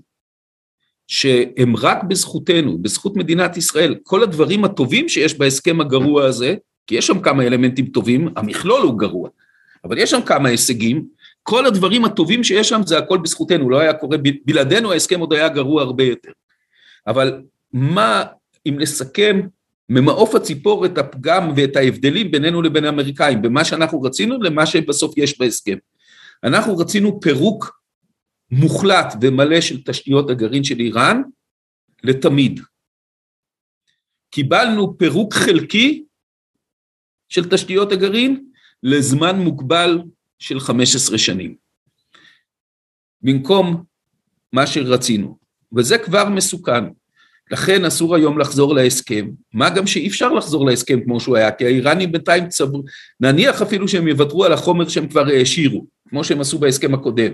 שהם 1.07 1.77
רק 1.77 2.03
בזכותנו, 2.03 2.79
בזכות 2.79 3.17
מדינת 3.17 3.57
ישראל. 3.57 3.95
כל 4.03 4.23
הדברים 4.23 4.65
הטובים 4.65 5.09
שיש 5.09 5.39
בהסכם 5.39 5.81
הגרוע 5.81 6.25
הזה, 6.25 6.55
כי 6.91 6.95
יש 6.95 7.07
שם 7.07 7.21
כמה 7.21 7.43
אלמנטים 7.43 7.87
טובים, 7.87 8.29
המכלול 8.37 8.83
הוא 8.83 8.99
גרוע, 8.99 9.29
אבל 9.85 9.99
יש 9.99 10.11
שם 10.11 10.23
כמה 10.27 10.49
הישגים, 10.49 11.07
כל 11.43 11.67
הדברים 11.67 12.05
הטובים 12.05 12.45
שיש 12.45 12.69
שם 12.69 12.81
זה 12.87 12.99
הכל 12.99 13.19
בזכותנו, 13.19 13.71
לא 13.71 13.79
היה 13.79 13.93
קורה, 13.93 14.17
בלעדינו 14.45 14.93
ההסכם 14.93 15.21
עוד 15.21 15.33
היה 15.33 15.49
גרוע 15.49 15.83
הרבה 15.83 16.05
יותר. 16.05 16.31
אבל 17.07 17.43
מה, 17.73 18.25
אם 18.67 18.77
נסכם 18.79 19.41
ממעוף 19.89 20.35
הציפור 20.35 20.87
את 20.87 20.99
הפגם 20.99 21.53
ואת 21.57 21.77
ההבדלים 21.77 22.31
בינינו 22.31 22.63
לבין 22.63 22.85
האמריקאים, 22.85 23.43
במה 23.43 23.65
שאנחנו 23.65 24.03
רצינו 24.03 24.43
למה 24.43 24.67
שבסוף 24.67 25.19
יש 25.19 25.39
בהסכם. 25.39 25.77
אנחנו 26.45 26.79
רצינו 26.79 27.21
פירוק 27.21 27.81
מוחלט 28.51 29.15
ומלא 29.21 29.61
של 29.61 29.83
תשתיות 29.83 30.31
הגרעין 30.31 30.65
של 30.65 30.81
איראן 30.81 31.23
לתמיד. 32.03 32.61
קיבלנו 34.31 34.99
פירוק 34.99 35.35
חלקי 35.35 36.05
של 37.31 37.51
תשתיות 37.51 37.93
הגרעין 37.93 38.45
לזמן 38.83 39.37
מוגבל 39.37 39.99
של 40.39 40.61
15 40.61 41.19
שנים. 41.19 41.55
במקום 43.23 43.85
מה 44.53 44.67
שרצינו, 44.67 45.39
וזה 45.77 45.99
כבר 45.99 46.29
מסוכן. 46.29 46.85
לכן 47.51 47.85
אסור 47.85 48.17
היום 48.17 48.39
לחזור 48.39 48.75
להסכם, 48.75 49.31
מה 49.53 49.71
גם 49.71 49.87
שאי 49.87 50.09
אפשר 50.09 50.33
לחזור 50.33 50.67
להסכם 50.67 51.01
כמו 51.05 51.21
שהוא 51.21 51.37
היה, 51.37 51.53
כי 51.53 51.65
האיראנים 51.65 52.13
בינתיים 52.13 52.49
צברו, 52.49 52.83
נניח 53.21 53.63
אפילו 53.63 53.89
שהם 53.89 54.09
יוותרו 54.09 54.45
על 54.45 54.53
החומר 54.53 54.89
שהם 54.89 55.09
כבר 55.09 55.27
העשירו, 55.27 55.87
כמו 56.09 56.25
שהם 56.25 56.41
עשו 56.41 56.59
בהסכם 56.59 56.95
הקודם. 56.95 57.33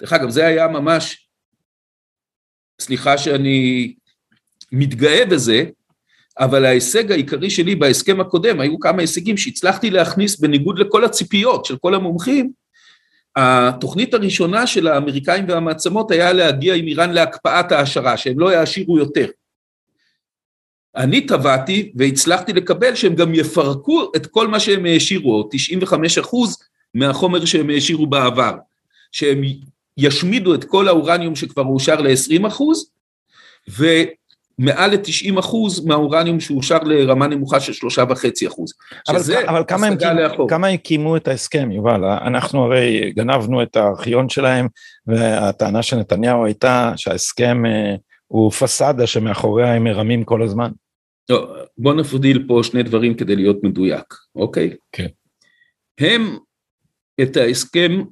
דרך 0.00 0.12
אגב, 0.12 0.30
זה 0.30 0.46
היה 0.46 0.68
ממש, 0.68 1.28
סליחה 2.80 3.18
שאני 3.18 3.94
מתגאה 4.72 5.26
בזה, 5.26 5.64
אבל 6.38 6.64
ההישג 6.64 7.12
העיקרי 7.12 7.50
שלי 7.50 7.74
בהסכם 7.74 8.20
הקודם, 8.20 8.60
היו 8.60 8.78
כמה 8.78 9.00
הישגים 9.00 9.36
שהצלחתי 9.36 9.90
להכניס 9.90 10.40
בניגוד 10.40 10.78
לכל 10.78 11.04
הציפיות 11.04 11.64
של 11.64 11.76
כל 11.76 11.94
המומחים, 11.94 12.50
התוכנית 13.36 14.14
הראשונה 14.14 14.66
של 14.66 14.88
האמריקאים 14.88 15.44
והמעצמות 15.48 16.10
היה 16.10 16.32
להגיע 16.32 16.74
עם 16.74 16.86
איראן 16.86 17.10
להקפאת 17.10 17.72
העשרה, 17.72 18.16
שהם 18.16 18.38
לא 18.38 18.52
יעשירו 18.52 18.98
יותר. 18.98 19.26
אני 20.96 21.26
טבעתי 21.26 21.92
והצלחתי 21.96 22.52
לקבל 22.52 22.94
שהם 22.94 23.14
גם 23.14 23.34
יפרקו 23.34 24.12
את 24.16 24.26
כל 24.26 24.48
מה 24.48 24.60
שהם 24.60 24.86
העשירו, 24.86 25.34
או 25.34 25.48
95 25.50 26.18
אחוז 26.18 26.56
מהחומר 26.94 27.44
שהם 27.44 27.70
העשירו 27.70 28.06
בעבר, 28.06 28.52
שהם 29.12 29.42
ישמידו 29.96 30.54
את 30.54 30.64
כל 30.64 30.88
האורניום 30.88 31.36
שכבר 31.36 31.62
אושר 31.64 32.00
ל-20 32.00 32.46
אחוז, 32.46 32.90
ומעל 34.58 34.90
ל-90 34.90 35.38
אחוז 35.38 35.86
מהאורניום 35.86 36.40
שאושר 36.40 36.78
לרמה 36.78 37.26
נמוכה 37.26 37.60
של 37.60 37.72
שלושה 37.72 38.04
וחצי 38.10 38.46
אחוז. 38.46 38.72
אבל, 39.08 39.18
אבל 39.46 39.62
כמה, 39.68 39.86
הם 39.86 39.96
קימו, 39.96 40.48
כמה 40.48 40.68
הקימו 40.68 41.16
את 41.16 41.28
ההסכם, 41.28 41.72
יובל? 41.72 42.04
אנחנו 42.04 42.64
הרי 42.64 43.12
גנבנו 43.16 43.62
את 43.62 43.76
הארכיון 43.76 44.28
שלהם, 44.28 44.68
והטענה 45.06 45.82
של 45.82 45.96
נתניהו 45.96 46.44
הייתה 46.44 46.92
שההסכם 46.96 47.66
אה, 47.66 47.94
הוא 48.26 48.50
פסאדה 48.50 49.06
שמאחוריה 49.06 49.74
הם 49.74 49.84
מרמים 49.84 50.24
כל 50.24 50.42
הזמן. 50.42 50.70
לא, 51.28 51.56
בוא 51.78 51.94
נפדיל 51.94 52.44
פה 52.48 52.60
שני 52.62 52.82
דברים 52.82 53.14
כדי 53.14 53.36
להיות 53.36 53.56
מדויק, 53.62 54.14
אוקיי? 54.34 54.76
כן. 54.92 55.06
הם 56.00 56.38
את 57.22 57.36
ההסכם 57.36 58.02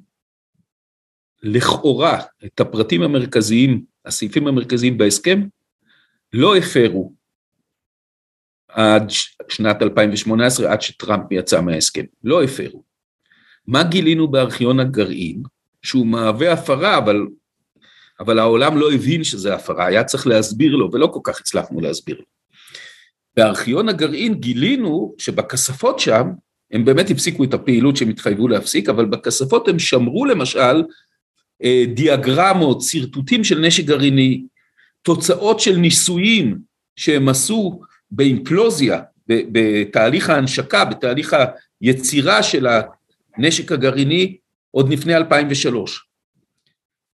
לכאורה, 1.43 2.21
את 2.45 2.59
הפרטים 2.59 3.01
המרכזיים, 3.01 3.83
הסעיפים 4.05 4.47
המרכזיים 4.47 4.97
בהסכם, 4.97 5.41
לא 6.33 6.55
הפרו 6.55 7.13
עד 8.67 9.11
שנת 9.49 9.81
2018, 9.81 10.71
עד 10.71 10.81
שטראמפ 10.81 11.31
יצא 11.31 11.61
מההסכם, 11.61 12.03
לא 12.23 12.43
הפרו. 12.43 12.83
מה 13.67 13.83
גילינו 13.83 14.27
בארכיון 14.27 14.79
הגרעין? 14.79 15.43
שהוא 15.81 16.07
מהווה 16.07 16.53
הפרה, 16.53 16.97
אבל, 16.97 17.27
אבל 18.19 18.39
העולם 18.39 18.77
לא 18.77 18.91
הבין 18.91 19.23
שזה 19.23 19.55
הפרה, 19.55 19.85
היה 19.85 20.03
צריך 20.03 20.27
להסביר 20.27 20.75
לו, 20.75 20.89
ולא 20.93 21.07
כל 21.07 21.19
כך 21.23 21.39
הצלחנו 21.39 21.81
להסביר 21.81 22.17
לו. 22.17 22.25
בארכיון 23.37 23.89
הגרעין 23.89 24.33
גילינו 24.33 25.15
שבכספות 25.17 25.99
שם, 25.99 26.27
הם 26.71 26.85
באמת 26.85 27.09
הפסיקו 27.09 27.43
את 27.43 27.53
הפעילות 27.53 27.97
שהם 27.97 28.09
התחייבו 28.09 28.47
להפסיק, 28.47 28.89
אבל 28.89 29.05
בכספות 29.05 29.67
הם 29.67 29.79
שמרו 29.79 30.25
למשל 30.25 30.83
אה, 31.63 31.83
דיאגרמות, 31.93 32.81
שרטוטים 32.81 33.43
של 33.43 33.59
נשק 33.59 33.85
גרעיני, 33.85 34.43
תוצאות 35.01 35.59
של 35.59 35.75
ניסויים 35.75 36.57
שהם 36.95 37.29
עשו 37.29 37.81
באימפלוזיה, 38.11 39.01
בתהליך 39.27 40.29
ההנשקה, 40.29 40.85
בתהליך 40.85 41.35
היצירה 41.81 42.43
של 42.43 42.67
הנשק 43.37 43.71
הגרעיני 43.71 44.37
עוד 44.71 44.89
לפני 44.89 45.15
2003. 45.15 46.07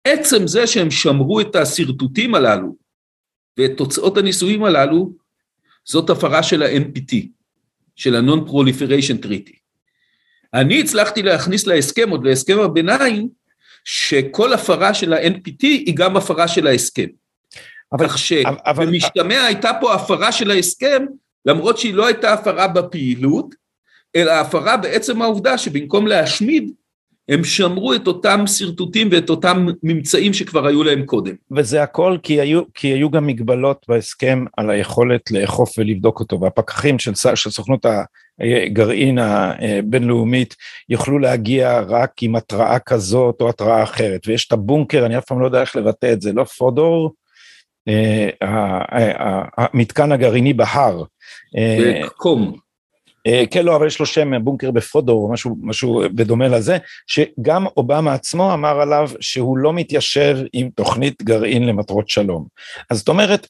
עצם 0.04 0.48
זה 0.48 0.68
שהם 0.68 0.92
שמרו 0.92 1.42
את 1.42 1.56
השרטוטים 1.56 2.36
הללו 2.36 2.76
ואת 3.58 3.72
תוצאות 3.78 4.18
הניסויים 4.18 4.64
הללו, 4.64 5.12
זאת 5.86 6.10
הפרה 6.10 6.44
של 6.44 6.64
ה-NPT, 6.64 7.16
של 7.96 8.16
ה-Non-Proliferation 8.16 9.26
Treaty. 9.26 9.56
אני 10.54 10.82
הצלחתי 10.82 11.22
להכניס 11.22 11.68
להסכם, 11.68 12.10
עוד 12.10 12.26
להסכם 12.26 12.60
הביניים, 12.60 13.30
שכל 13.84 14.54
הפרה 14.54 14.94
של 14.94 15.14
ה-NPT 15.14 15.62
היא 15.62 15.96
גם 15.96 16.18
הפרה 16.18 16.48
של 16.48 16.68
ההסכם. 16.68 17.08
אבל, 17.94 18.08
כך 18.08 18.18
שבמשתמע 18.18 19.38
אבל... 19.38 19.46
הייתה 19.46 19.72
פה 19.82 19.94
הפרה 19.94 20.32
של 20.32 20.52
ההסכם, 20.52 21.06
למרות 21.46 21.78
שהיא 21.78 21.94
לא 21.94 22.06
הייתה 22.06 22.34
הפרה 22.34 22.68
בפעילות, 22.68 23.56
אלא 24.16 24.32
הפרה 24.32 24.78
בעצם 24.78 25.22
העובדה 25.22 25.58
שבמקום 25.58 26.08
להשמיד, 26.08 26.72
הם 27.30 27.44
שמרו 27.44 27.94
את 27.94 28.08
אותם 28.08 28.44
שרטוטים 28.48 29.10
ואת 29.12 29.30
אותם 29.30 29.68
ממצאים 29.84 30.34
שכבר 30.34 30.68
היו 30.68 30.84
להם 30.84 31.06
קודם. 31.06 31.36
וזה 31.52 31.84
הכל 31.84 32.18
כי 32.24 32.42
היו, 32.42 32.62
כי 32.74 32.88
היו 32.88 33.12
גם 33.12 33.28
מגבלות 33.28 33.86
בהסכם 33.88 34.46
על 34.58 34.70
היכולת 34.70 35.32
לאכוף 35.32 35.78
ולבדוק 35.78 36.20
אותו, 36.20 36.42
והפקחים 36.42 37.00
של, 37.00 37.12
של 37.36 37.50
סוכנות 37.50 37.86
הגרעין 38.40 39.18
הבינלאומית 39.20 40.56
יוכלו 40.90 41.20
להגיע 41.20 41.80
רק 41.80 42.12
עם 42.22 42.36
התראה 42.36 42.80
כזאת 42.80 43.42
או 43.42 43.50
התראה 43.50 43.84
אחרת, 43.84 44.28
ויש 44.28 44.48
את 44.48 44.54
הבונקר, 44.54 45.06
אני 45.06 45.18
אף 45.18 45.26
פעם 45.26 45.42
לא 45.42 45.46
יודע 45.46 45.62
איך 45.62 45.76
לבטא 45.76 46.14
את 46.14 46.22
זה, 46.22 46.34
לא 46.34 46.44
פודור, 46.44 47.14
המתקן 49.58 50.12
הגרעיני 50.12 50.54
בהר. 50.54 51.04
קום. 52.16 52.56
אה, 53.28 53.44
כן, 53.52 53.66
לא, 53.66 53.76
אבל 53.76 53.88
יש 53.88 54.00
לו 54.00 54.06
שם 54.06 54.44
בונקר 54.44 54.72
בפודו 54.72 55.14
או 55.14 55.32
משהו, 55.32 55.58
משהו 55.62 56.04
בדומה 56.16 56.48
לזה, 56.48 56.78
שגם 57.08 57.66
אובמה 57.78 58.14
עצמו 58.14 58.54
אמר 58.54 58.82
עליו 58.82 59.10
שהוא 59.20 59.58
לא 59.58 59.74
מתיישב 59.74 60.38
עם 60.54 60.70
תוכנית 60.76 61.24
גרעין 61.24 61.68
למטרות 61.68 62.10
שלום. 62.10 62.46
אז 62.90 62.98
זאת 62.98 63.10
אומרת, 63.10 63.48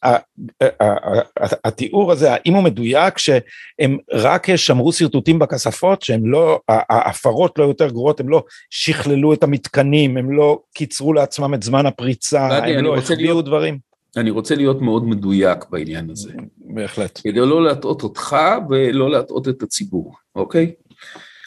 התיאור 1.65 2.11
הזה, 2.11 2.33
האם 2.33 2.53
הוא 2.53 2.63
מדויק 2.63 3.17
שהם 3.17 3.97
רק 4.11 4.55
שמרו 4.55 4.93
שרטוטים 4.93 5.39
בכספות, 5.39 6.01
שהם 6.01 6.25
לא, 6.25 6.59
ההפרות 6.69 7.59
לא 7.59 7.63
יותר 7.63 7.89
גרועות, 7.89 8.19
הם 8.19 8.29
לא 8.29 8.43
שכללו 8.69 9.33
את 9.33 9.43
המתקנים, 9.43 10.17
הם 10.17 10.31
לא 10.31 10.59
קיצרו 10.75 11.13
לעצמם 11.13 11.53
את 11.53 11.63
זמן 11.63 11.85
הפריצה, 11.85 12.47
הם 12.47 12.83
לא 12.83 12.97
החביאו 12.97 13.41
דברים? 13.41 13.92
אני 14.17 14.29
רוצה 14.29 14.55
להיות 14.55 14.81
מאוד 14.81 15.07
מדויק 15.07 15.65
בעניין 15.69 16.09
הזה. 16.09 16.31
בהחלט. 16.57 17.19
כדי 17.23 17.39
לא 17.39 17.63
להטעות 17.63 18.03
אותך 18.03 18.35
ולא 18.69 19.11
להטעות 19.11 19.47
את 19.47 19.63
הציבור, 19.63 20.15
אוקיי? 20.35 20.71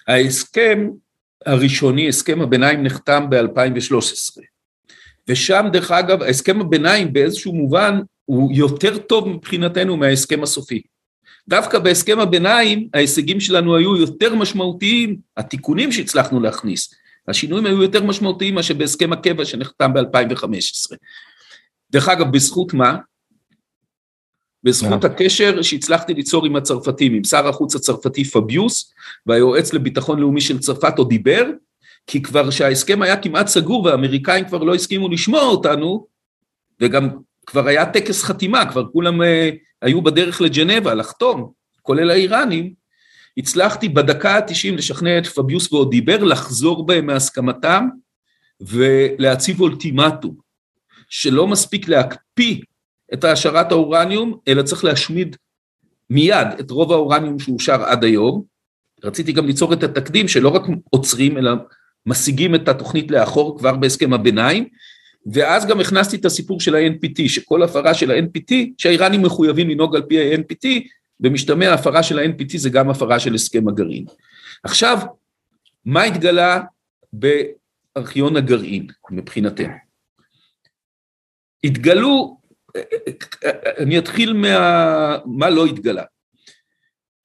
ההסכם 0.09 0.89
הראשוני, 1.47 2.09
הסכם 2.09 2.43
הביניים 2.43 2.83
נחתם 2.83 3.27
ב-2013, 3.31 4.41
ושם 5.29 5.67
דרך 5.73 5.91
אגב, 5.91 6.23
הסכם 6.23 6.61
הביניים 6.61 7.13
באיזשהו 7.13 7.53
מובן 7.53 8.01
הוא 8.25 8.53
יותר 8.53 8.99
טוב 8.99 9.29
מבחינתנו 9.29 9.97
מההסכם 9.97 10.43
הסופי. 10.43 10.83
דווקא 11.49 11.79
בהסכם 11.79 12.21
הביניים 12.21 12.89
ההישגים 12.95 13.41
שלנו 13.41 13.77
היו 13.77 13.97
יותר 13.97 14.35
משמעותיים, 14.35 15.17
התיקונים 15.37 15.93
שהצלחנו 15.93 16.41
להכניס, 16.41 16.95
השינויים 17.29 17.67
היו 17.67 17.83
יותר 17.83 18.03
משמעותיים 18.03 18.55
מאשר 18.55 18.75
בהסכם 18.75 19.13
הקבע 19.13 19.45
שנחתם 19.45 19.95
ב-2015. 19.95 20.97
דרך 21.97 22.09
אגב, 22.09 22.33
בזכות 22.33 22.75
מה? 22.75 22.97
בזכות 24.65 25.05
הקשר 25.05 25.63
שהצלחתי 25.63 26.15
ליצור 26.15 26.47
עם 26.47 26.57
הצרפתים, 26.57 27.15
עם 27.15 27.25
שר 27.25 27.49
החוץ 27.49 27.77
הצרפתי 27.77 28.25
פביוס 28.25 28.95
והיועץ 29.27 29.73
לביטחון 29.73 30.19
לאומי 30.19 30.41
של 30.41 30.59
צרפת 30.59 30.99
עוד 30.99 31.09
דיבר, 31.09 31.45
כי 32.07 32.23
כבר 32.23 32.51
שההסכם 32.51 33.03
היה 33.03 33.17
כמעט 33.23 33.47
סגור 33.47 33.85
והאמריקאים 33.85 34.45
כבר 34.45 34.59
לא 34.59 34.75
הסכימו 34.75 35.09
לשמוע 35.09 35.41
אותנו, 35.41 36.07
וגם 36.81 37.09
כבר 37.47 37.67
היה 37.67 37.87
טקס 37.93 38.23
חתימה, 38.23 38.71
כבר 38.71 38.87
כולם 38.93 39.21
uh, 39.21 39.25
היו 39.83 40.03
בדרך 40.03 40.41
לג'נבה 40.41 40.95
לחתום, 40.95 41.53
כולל 41.83 42.11
האיראנים, 42.11 42.73
הצלחתי 43.37 43.89
בדקה 43.89 44.35
ה-90 44.37 44.73
לשכנע 44.73 45.19
את 45.19 45.27
פביוס 45.27 45.73
ועוד 45.73 45.91
דיבר 45.91 46.25
לחזור 46.25 46.87
בהם 46.87 47.07
מהסכמתם 47.07 47.89
ולהציב 48.61 49.61
אולטימטום. 49.61 50.46
שלא 51.09 51.47
מספיק 51.47 51.89
להקפיא 51.89 52.61
את 53.15 53.25
העשרת 53.25 53.73
האורניום, 53.73 54.39
אלא 54.49 54.63
צריך 54.63 54.85
להשמיד 54.85 55.37
מיד 56.11 56.49
את 56.61 56.71
רוב 56.71 56.93
האורניום 56.93 57.39
שאושר 57.39 57.83
עד 57.83 58.05
היום. 58.05 58.43
רציתי 59.05 59.33
גם 59.33 59.47
ליצור 59.47 59.73
את 59.73 59.83
התקדים 59.83 60.29
שלא 60.29 60.49
רק 60.49 60.63
עוצרים, 60.91 61.39
אלא 61.39 61.53
משיגים 62.07 62.55
את 62.55 62.69
התוכנית 62.69 63.11
לאחור 63.11 63.59
כבר 63.59 63.77
בהסכם 63.77 64.13
הביניים, 64.13 64.69
ואז 65.33 65.67
גם 65.67 65.81
הכנסתי 65.81 66.17
את 66.17 66.25
הסיפור 66.25 66.61
של 66.61 66.75
ה-NPT, 66.75 67.29
שכל 67.29 67.63
הפרה 67.63 67.95
של 67.95 68.11
ה-NPT, 68.11 68.55
שהאיראנים 68.79 69.23
מחויבים 69.23 69.71
לנהוג 69.71 69.97
על 69.97 70.03
פי 70.03 70.19
ה-NPT, 70.19 70.67
במשתמע 71.21 71.73
הפרה 71.73 72.03
של 72.03 72.19
ה-NPT 72.19 72.57
זה 72.57 72.71
גם 72.71 72.91
הפרה 72.91 73.19
של 73.19 73.35
הסכם 73.35 73.69
הגרעין. 73.69 74.05
עכשיו, 74.65 74.99
מה 75.85 76.03
התגלה 76.03 76.61
בארכיון 77.13 78.37
הגרעין 78.37 78.87
מבחינתנו? 79.11 79.86
התגלו, 81.65 82.41
אני 83.79 83.99
אתחיל 83.99 84.33
מה... 84.33 85.19
מה 85.27 85.51
לא 85.51 85.67
התגלה. 85.67 86.03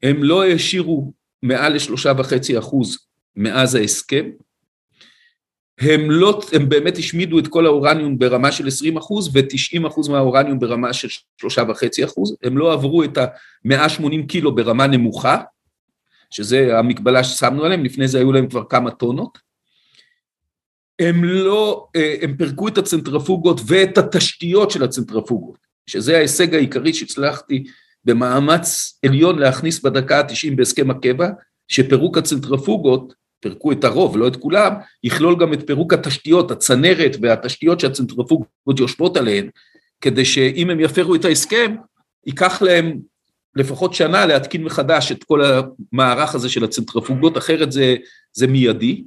הם 0.03 0.23
לא 0.23 0.43
העשירו 0.43 1.13
מעל 1.43 1.73
לשלושה 1.75 2.11
וחצי 2.17 2.59
אחוז 2.59 2.97
מאז 3.35 3.75
ההסכם, 3.75 4.29
הם 5.79 6.11
לא, 6.11 6.41
הם 6.53 6.69
באמת 6.69 6.97
השמידו 6.97 7.39
את 7.39 7.47
כל 7.47 7.65
האורניום 7.65 8.19
ברמה 8.19 8.51
של 8.51 8.67
20 8.67 8.97
אחוז 8.97 9.35
ו-90 9.35 9.87
אחוז 9.87 10.09
מהאורניום 10.09 10.59
ברמה 10.59 10.93
של 10.93 11.07
שלושה 11.37 11.63
וחצי 11.69 12.05
אחוז, 12.05 12.35
הם 12.43 12.57
לא 12.57 12.73
עברו 12.73 13.03
את 13.03 13.17
ה-180 13.17 14.27
קילו 14.27 14.55
ברמה 14.55 14.87
נמוכה, 14.87 15.41
שזה 16.29 16.77
המגבלה 16.79 17.23
ששמנו 17.23 17.65
עליהם, 17.65 17.85
לפני 17.85 18.07
זה 18.07 18.17
היו 18.17 18.31
להם 18.31 18.49
כבר 18.49 18.63
כמה 18.69 18.91
טונות. 18.91 19.50
הם 21.01 21.23
לא, 21.23 21.87
אה, 21.95 22.15
הם 22.21 22.35
פירקו 22.37 22.67
את 22.67 22.77
הצנטרפוגות 22.77 23.61
ואת 23.65 23.97
התשתיות 23.97 24.71
של 24.71 24.83
הצנטרפוגות, 24.83 25.57
שזה 25.87 26.17
ההישג 26.17 26.55
העיקרי 26.55 26.93
שהצלחתי 26.93 27.63
במאמץ 28.05 28.99
עליון 29.05 29.39
להכניס 29.39 29.81
בדקה 29.81 30.19
ה-90 30.19 30.55
בהסכם 30.55 30.91
הקבע, 30.91 31.29
שפירוק 31.67 32.17
הצנטרפוגות 32.17 33.13
פירקו 33.39 33.71
את 33.71 33.83
הרוב, 33.83 34.17
לא 34.17 34.27
את 34.27 34.35
כולם, 34.35 34.73
יכלול 35.03 35.35
גם 35.39 35.53
את 35.53 35.67
פירוק 35.67 35.93
התשתיות, 35.93 36.51
הצנרת 36.51 37.15
והתשתיות 37.21 37.79
שהצנטריפוגות 37.79 38.79
יושבות 38.79 39.17
עליהן, 39.17 39.49
כדי 40.01 40.25
שאם 40.25 40.69
הם 40.69 40.79
יפרו 40.79 41.15
את 41.15 41.25
ההסכם, 41.25 41.75
ייקח 42.25 42.61
להם 42.61 42.99
לפחות 43.55 43.93
שנה 43.93 44.25
להתקין 44.25 44.63
מחדש 44.63 45.11
את 45.11 45.23
כל 45.23 45.41
המערך 45.43 46.35
הזה 46.35 46.49
של 46.49 46.63
הצנטריפוגות, 46.63 47.37
אחרת 47.37 47.71
זה, 47.71 47.95
זה 48.33 48.47
מיידי. 48.47 49.03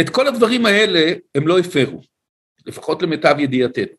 את 0.00 0.10
כל 0.10 0.26
הדברים 0.26 0.66
האלה 0.66 1.12
הם 1.34 1.46
לא 1.46 1.58
הפרו, 1.58 2.00
לפחות 2.66 3.02
למיטב 3.02 3.34
ידיעתנו. 3.38 3.92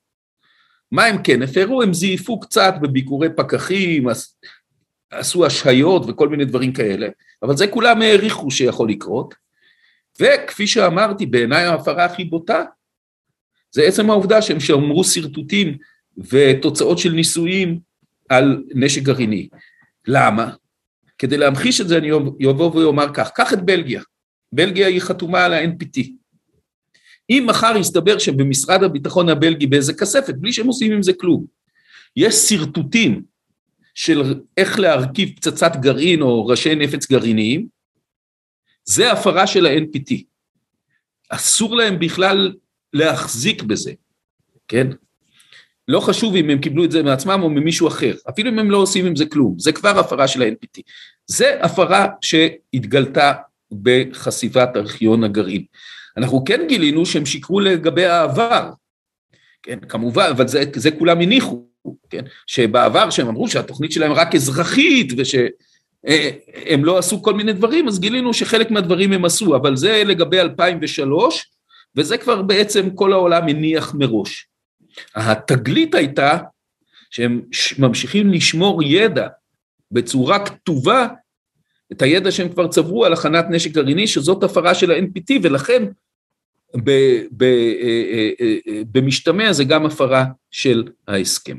מה 0.91 1.05
הם 1.05 1.23
כן 1.23 1.41
הפרו? 1.41 1.81
הם 1.81 1.93
זייפו 1.93 2.39
קצת 2.39 2.73
בביקורי 2.81 3.29
פקחים, 3.35 4.07
עשו 5.11 5.45
השהיות 5.45 6.03
וכל 6.07 6.29
מיני 6.29 6.45
דברים 6.45 6.73
כאלה, 6.73 7.07
אבל 7.43 7.57
זה 7.57 7.67
כולם 7.67 8.01
העריכו 8.01 8.51
שיכול 8.51 8.89
לקרות, 8.89 9.35
וכפי 10.21 10.67
שאמרתי, 10.67 11.25
בעיניי 11.25 11.63
ההפרה 11.63 12.05
הכי 12.05 12.23
בוטה, 12.23 12.63
זה 13.71 13.83
עצם 13.83 14.09
העובדה 14.09 14.41
שהם 14.41 14.59
שמרו 14.59 15.03
שרטוטים 15.03 15.77
ותוצאות 16.17 16.97
של 16.97 17.11
ניסויים 17.11 17.79
על 18.29 18.63
נשק 18.75 19.01
גרעיני. 19.01 19.49
למה? 20.07 20.53
כדי 21.17 21.37
להמחיש 21.37 21.81
את 21.81 21.87
זה 21.87 21.97
אני 21.97 22.11
אבוא 22.49 22.75
ואומר 22.75 23.13
כך, 23.13 23.31
קח 23.31 23.53
את 23.53 23.61
בלגיה, 23.61 24.01
בלגיה 24.51 24.87
היא 24.87 25.01
חתומה 25.01 25.45
על 25.45 25.53
ה-NPT. 25.53 26.09
אם 27.29 27.45
מחר 27.49 27.73
יסתבר 27.79 28.19
שבמשרד 28.19 28.83
הביטחון 28.83 29.29
הבלגי 29.29 29.67
באיזה 29.67 29.93
כספת, 29.93 30.33
בלי 30.37 30.53
שהם 30.53 30.67
עושים 30.67 30.91
עם 30.91 31.03
זה 31.03 31.13
כלום, 31.13 31.45
יש 32.15 32.35
שרטוטים 32.35 33.23
של 33.95 34.41
איך 34.57 34.79
להרכיב 34.79 35.29
פצצת 35.35 35.71
גרעין 35.75 36.21
או 36.21 36.47
ראשי 36.47 36.75
נפץ 36.75 37.11
גרעיניים, 37.11 37.67
זה 38.85 39.11
הפרה 39.11 39.47
של 39.47 39.65
ה-NPT. 39.65 40.23
אסור 41.29 41.75
להם 41.75 41.99
בכלל 41.99 42.53
להחזיק 42.93 43.63
בזה, 43.63 43.93
כן? 44.67 44.87
לא 45.87 45.99
חשוב 45.99 46.35
אם 46.35 46.49
הם 46.49 46.59
קיבלו 46.59 46.85
את 46.85 46.91
זה 46.91 47.03
מעצמם 47.03 47.39
או 47.43 47.49
ממישהו 47.49 47.87
אחר, 47.87 48.15
אפילו 48.29 48.49
אם 48.49 48.59
הם 48.59 48.71
לא 48.71 48.77
עושים 48.77 49.05
עם 49.05 49.15
זה 49.15 49.25
כלום, 49.25 49.59
זה 49.59 49.71
כבר 49.71 49.99
הפרה 49.99 50.27
של 50.27 50.41
ה-NPT. 50.41 50.81
זה 51.27 51.63
הפרה 51.63 52.07
שהתגלתה 52.21 53.33
בחשיפת 53.71 54.69
ארכיון 54.75 55.23
הגרעין. 55.23 55.63
אנחנו 56.17 56.43
כן 56.45 56.61
גילינו 56.67 57.05
שהם 57.05 57.25
שיקרו 57.25 57.59
לגבי 57.59 58.05
העבר, 58.05 58.71
כן, 59.63 59.79
כמובן, 59.89 60.29
אבל 60.31 60.47
זה, 60.47 60.63
זה 60.75 60.91
כולם 60.91 61.21
הניחו, 61.21 61.65
כן? 62.09 62.25
שבעבר 62.47 63.09
שהם 63.09 63.27
אמרו 63.27 63.47
שהתוכנית 63.47 63.91
שלהם 63.91 64.11
רק 64.11 64.35
אזרחית 64.35 65.13
ושהם 65.17 66.85
לא 66.85 66.97
עשו 66.97 67.21
כל 67.23 67.33
מיני 67.33 67.53
דברים, 67.53 67.87
אז 67.87 67.99
גילינו 67.99 68.33
שחלק 68.33 68.71
מהדברים 68.71 69.13
הם 69.13 69.25
עשו, 69.25 69.55
אבל 69.55 69.75
זה 69.75 70.03
לגבי 70.05 70.41
2003, 70.41 71.45
וזה 71.95 72.17
כבר 72.17 72.41
בעצם 72.41 72.89
כל 72.89 73.13
העולם 73.13 73.47
הניח 73.47 73.95
מראש. 73.95 74.47
התגלית 75.15 75.95
הייתה 75.95 76.37
שהם 77.09 77.41
ממשיכים 77.79 78.31
לשמור 78.31 78.83
ידע 78.83 79.27
בצורה 79.91 80.45
כתובה, 80.45 81.07
את 81.91 82.01
הידע 82.01 82.31
שהם 82.31 82.49
כבר 82.49 82.67
צברו 82.67 83.05
על 83.05 83.13
הכנת 83.13 83.45
נשק 83.49 83.71
גרעיני, 83.71 84.07
שזאת 84.07 84.43
הפרה 84.43 84.75
של 84.75 84.91
ה-NPT, 84.91 85.39
ולכן 85.41 85.83
ב, 86.75 86.91
ב, 87.31 87.43
אה, 87.43 88.29
אה, 88.41 88.55
אה, 88.67 88.81
במשתמע 88.91 89.53
זה 89.53 89.63
גם 89.63 89.85
הפרה 89.85 90.25
של 90.51 90.87
ההסכם. 91.07 91.57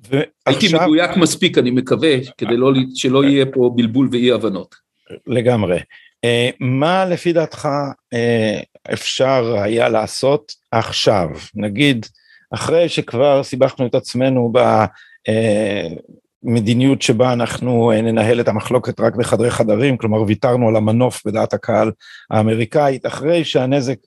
ועכשיו... 0.00 0.32
הייתי 0.46 0.66
מדויק 0.74 1.10
מספיק, 1.16 1.58
אני 1.58 1.70
מקווה, 1.70 2.14
כדי 2.38 2.56
לא, 2.56 2.72
שלא 2.94 3.24
יהיה 3.24 3.46
פה 3.46 3.70
בלבול 3.76 4.08
ואי 4.12 4.32
הבנות. 4.32 4.74
לגמרי. 5.26 5.78
מה 6.60 7.04
לפי 7.04 7.32
דעתך 7.32 7.68
אפשר 8.92 9.54
היה 9.62 9.88
לעשות 9.88 10.52
עכשיו? 10.70 11.28
נגיד, 11.54 12.06
אחרי 12.50 12.88
שכבר 12.88 13.42
סיבכנו 13.42 13.86
את 13.86 13.94
עצמנו 13.94 14.52
במדיניות 16.46 17.02
שבה 17.02 17.32
אנחנו 17.32 17.92
ננהל 18.02 18.40
את 18.40 18.48
המחלוקת 18.48 19.00
רק 19.00 19.14
בחדרי 19.16 19.50
חדרים, 19.50 19.96
כלומר 19.96 20.22
ויתרנו 20.22 20.68
על 20.68 20.76
המנוף 20.76 21.26
בדעת 21.26 21.54
הקהל 21.54 21.90
האמריקאית, 22.30 23.06
אחרי 23.06 23.44
שהנזק 23.44 23.98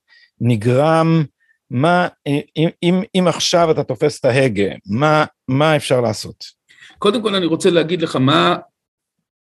נגרם, 0.41 1.23
מה, 1.69 2.07
אם, 2.27 2.69
אם, 2.83 3.01
אם 3.15 3.27
עכשיו 3.27 3.71
אתה 3.71 3.83
תופס 3.83 4.19
את 4.19 4.25
ההגה, 4.25 4.69
מה, 4.85 5.25
מה 5.47 5.75
אפשר 5.75 6.01
לעשות? 6.01 6.45
קודם 6.99 7.21
כל 7.21 7.35
אני 7.35 7.45
רוצה 7.45 7.69
להגיד 7.69 8.01
לך 8.01 8.15
מה, 8.15 8.55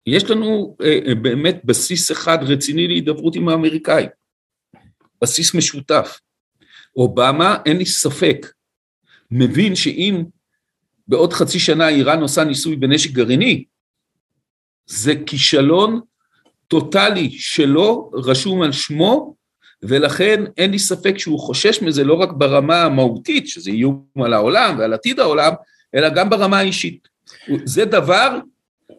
יש 0.07 0.29
לנו 0.29 0.75
אה, 0.81 0.99
אה, 1.07 1.15
באמת 1.15 1.61
בסיס 1.65 2.11
אחד 2.11 2.37
רציני 2.41 2.87
להידברות 2.87 3.35
עם 3.35 3.49
האמריקאים, 3.49 4.09
בסיס 5.21 5.55
משותף. 5.55 6.19
אובמה, 6.95 7.57
אין 7.65 7.77
לי 7.77 7.85
ספק, 7.85 8.47
מבין 9.31 9.75
שאם 9.75 10.23
בעוד 11.07 11.33
חצי 11.33 11.59
שנה 11.59 11.89
איראן 11.89 12.21
עושה 12.21 12.43
ניסוי 12.43 12.75
בנשק 12.75 13.11
גרעיני, 13.11 13.63
זה 14.85 15.13
כישלון 15.25 16.01
טוטאלי 16.67 17.29
שלו, 17.31 18.11
רשום 18.13 18.61
על 18.61 18.71
שמו, 18.71 19.35
ולכן 19.83 20.43
אין 20.57 20.71
לי 20.71 20.79
ספק 20.79 21.17
שהוא 21.17 21.39
חושש 21.39 21.81
מזה 21.81 22.03
לא 22.03 22.13
רק 22.13 22.31
ברמה 22.31 22.81
המהותית, 22.81 23.47
שזה 23.47 23.71
איום 23.71 24.05
על 24.23 24.33
העולם 24.33 24.75
ועל 24.79 24.93
עתיד 24.93 25.19
העולם, 25.19 25.53
אלא 25.95 26.09
גם 26.09 26.29
ברמה 26.29 26.59
האישית. 26.59 27.07
זה 27.63 27.85
דבר 27.85 28.39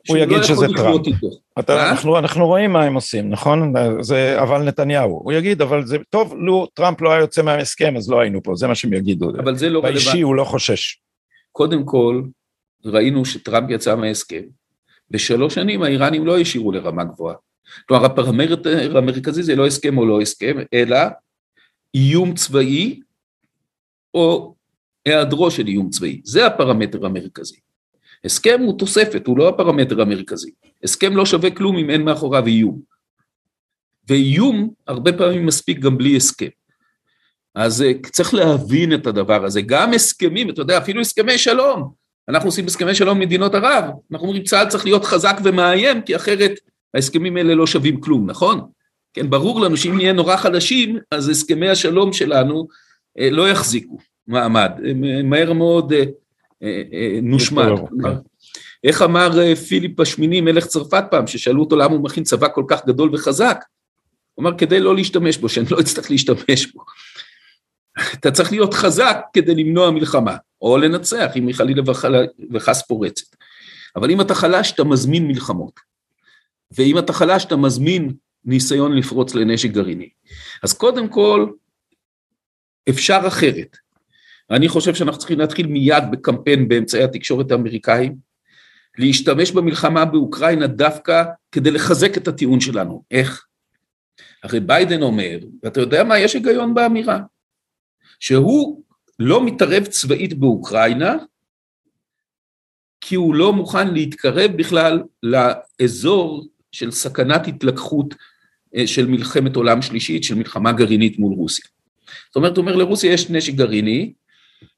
שהוא 0.04 0.18
לא 0.18 0.36
יכול 0.36 0.66
לחיות 0.66 1.06
איתו. 1.06 1.26
אתה, 1.58 1.76
אה? 1.76 1.90
אנחנו, 1.90 2.18
אנחנו 2.18 2.46
רואים 2.46 2.72
מה 2.72 2.82
הם 2.82 2.94
עושים, 2.94 3.30
נכון? 3.30 3.72
זה 4.00 4.42
אבל 4.42 4.62
נתניהו. 4.62 5.20
הוא 5.24 5.32
יגיד, 5.32 5.62
אבל 5.62 5.86
זה 5.86 5.96
טוב, 6.10 6.34
לו 6.38 6.66
טראמפ 6.74 7.00
לא 7.00 7.10
היה 7.10 7.20
יוצא 7.20 7.42
מההסכם, 7.42 7.96
אז 7.96 8.10
לא 8.10 8.20
היינו 8.20 8.42
פה, 8.42 8.54
זה 8.54 8.66
מה 8.66 8.74
שהם 8.74 8.92
יגידו. 8.92 9.30
אבל 9.30 9.56
זה 9.56 9.68
לא 9.68 9.78
רלוונטי. 9.78 10.04
באישי 10.04 10.20
הוא 10.20 10.34
לא 10.34 10.44
חושש. 10.44 10.98
קודם 11.56 11.84
כל, 11.84 12.22
ראינו 12.84 13.24
שטראמפ 13.24 13.70
יצא 13.70 13.96
מההסכם. 13.96 14.42
בשלוש 15.10 15.54
שנים 15.54 15.82
האיראנים 15.82 16.26
לא 16.26 16.38
השאירו 16.38 16.72
לרמה 16.72 17.04
גבוהה. 17.04 17.36
כלומר 17.88 18.04
הפרמטר 18.04 18.98
המרכזי 18.98 19.42
זה 19.42 19.56
לא 19.56 19.66
הסכם 19.66 19.98
או 19.98 20.06
לא 20.06 20.20
הסכם, 20.20 20.56
אלא 20.74 20.98
איום 21.94 22.34
צבאי 22.34 23.00
או 24.14 24.54
היעדרו 25.04 25.50
של 25.50 25.66
איום 25.66 25.90
צבאי, 25.90 26.20
זה 26.24 26.46
הפרמטר 26.46 27.06
המרכזי. 27.06 27.56
הסכם 28.24 28.60
הוא 28.60 28.78
תוספת, 28.78 29.26
הוא 29.26 29.38
לא 29.38 29.48
הפרמטר 29.48 30.00
המרכזי. 30.00 30.50
הסכם 30.84 31.16
לא 31.16 31.26
שווה 31.26 31.50
כלום 31.50 31.76
אם 31.76 31.90
אין 31.90 32.02
מאחוריו 32.02 32.46
איום. 32.46 32.80
ואיום 34.08 34.70
הרבה 34.86 35.12
פעמים 35.12 35.46
מספיק 35.46 35.78
גם 35.78 35.98
בלי 35.98 36.16
הסכם. 36.16 36.48
אז 37.56 37.82
אה, 37.82 37.92
צריך 38.12 38.34
להבין 38.34 38.94
את 38.94 39.06
הדבר 39.06 39.44
הזה, 39.44 39.60
גם 39.60 39.92
הסכמים, 39.92 40.50
אתה 40.50 40.60
יודע, 40.60 40.78
אפילו 40.78 41.00
הסכמי 41.00 41.38
שלום, 41.38 41.92
אנחנו 42.28 42.48
עושים 42.48 42.66
הסכמי 42.66 42.94
שלום 42.94 43.16
עם 43.16 43.22
מדינות 43.22 43.54
ערב, 43.54 43.84
אנחנו 44.12 44.26
אומרים 44.26 44.42
צה"ל 44.42 44.68
צריך 44.68 44.84
להיות 44.84 45.04
חזק 45.04 45.36
ומאיים, 45.44 46.02
כי 46.02 46.16
אחרת 46.16 46.52
ההסכמים 46.94 47.36
האלה 47.36 47.54
לא 47.54 47.66
שווים 47.66 48.00
כלום, 48.00 48.30
נכון? 48.30 48.60
כן, 49.14 49.30
ברור 49.30 49.60
לנו 49.60 49.76
שאם 49.76 49.96
נהיה 49.96 50.12
נורא 50.12 50.36
חלשים, 50.36 50.98
אז 51.10 51.28
הסכמי 51.28 51.68
השלום 51.68 52.12
שלנו 52.12 52.68
אה, 53.18 53.30
לא 53.30 53.48
יחזיקו 53.48 53.98
מעמד, 54.26 54.70
הם 54.90 55.04
אה, 55.04 55.22
מהר 55.22 55.52
מאוד 55.52 55.92
אה, 56.62 57.18
נושמד. 57.22 57.68
איך 58.84 59.02
אמר 59.02 59.54
פיליפ 59.54 60.00
השמיני, 60.00 60.40
מלך 60.40 60.66
צרפת 60.66 61.04
פעם, 61.10 61.26
ששאלו 61.26 61.60
אותו 61.60 61.76
למה 61.76 61.94
הוא 61.94 62.04
מכין 62.04 62.24
צבא 62.24 62.48
כל 62.54 62.64
כך 62.68 62.86
גדול 62.86 63.10
וחזק? 63.14 63.64
הוא 64.34 64.42
אמר, 64.42 64.58
כדי 64.58 64.80
לא 64.80 64.94
להשתמש 64.94 65.38
בו, 65.38 65.48
שאני 65.48 65.66
לא 65.70 65.80
אצטרך 65.80 66.10
להשתמש 66.10 66.66
בו. 66.74 66.84
אתה 68.14 68.30
צריך 68.30 68.52
להיות 68.52 68.74
חזק 68.74 69.18
כדי 69.32 69.54
למנוע 69.54 69.90
מלחמה, 69.90 70.36
או 70.62 70.78
לנצח 70.78 71.30
אם 71.36 71.46
היא 71.46 71.54
חלילה 71.54 71.82
וחס 72.52 72.82
פורצת. 72.82 73.36
אבל 73.96 74.10
אם 74.10 74.20
אתה 74.20 74.34
חלש, 74.34 74.72
אתה 74.72 74.84
מזמין 74.84 75.26
מלחמות. 75.28 75.80
ואם 76.70 76.98
אתה 76.98 77.12
חלש 77.12 77.44
אתה 77.44 77.56
מזמין 77.56 78.12
ניסיון 78.44 78.96
לפרוץ 78.96 79.34
לנשק 79.34 79.70
גרעיני. 79.70 80.08
אז 80.62 80.72
קודם 80.72 81.08
כל, 81.08 81.46
אפשר 82.88 83.20
אחרת. 83.26 83.76
אני 84.50 84.68
חושב 84.68 84.94
שאנחנו 84.94 85.18
צריכים 85.18 85.38
להתחיל 85.38 85.66
מיד 85.66 86.04
בקמפיין 86.10 86.68
באמצעי 86.68 87.02
התקשורת 87.04 87.50
האמריקאים, 87.50 88.16
להשתמש 88.98 89.50
במלחמה 89.50 90.04
באוקראינה 90.04 90.66
דווקא 90.66 91.24
כדי 91.52 91.70
לחזק 91.70 92.16
את 92.16 92.28
הטיעון 92.28 92.60
שלנו. 92.60 93.02
איך? 93.10 93.46
הרי 94.42 94.60
ביידן 94.60 95.02
אומר, 95.02 95.38
ואתה 95.62 95.80
יודע 95.80 96.04
מה, 96.04 96.18
יש 96.18 96.34
היגיון 96.34 96.74
באמירה, 96.74 97.20
שהוא 98.20 98.82
לא 99.18 99.44
מתערב 99.44 99.84
צבאית 99.84 100.38
באוקראינה, 100.38 101.16
כי 103.00 103.14
הוא 103.14 103.34
לא 103.34 103.52
מוכן 103.52 103.94
להתקרב 103.94 104.50
בכלל 104.56 105.02
לאזור 105.22 106.46
של 106.72 106.90
סכנת 106.90 107.48
התלקחות 107.48 108.14
אה, 108.76 108.86
של 108.86 109.06
מלחמת 109.06 109.56
עולם 109.56 109.82
שלישית, 109.82 110.24
של 110.24 110.34
מלחמה 110.34 110.72
גרעינית 110.72 111.18
מול 111.18 111.34
רוסיה. 111.34 111.64
זאת 112.26 112.36
אומרת, 112.36 112.56
הוא 112.56 112.62
אומר 112.62 112.76
לרוסיה 112.76 113.12
יש 113.12 113.30
נשק 113.30 113.54
גרעיני, 113.54 114.12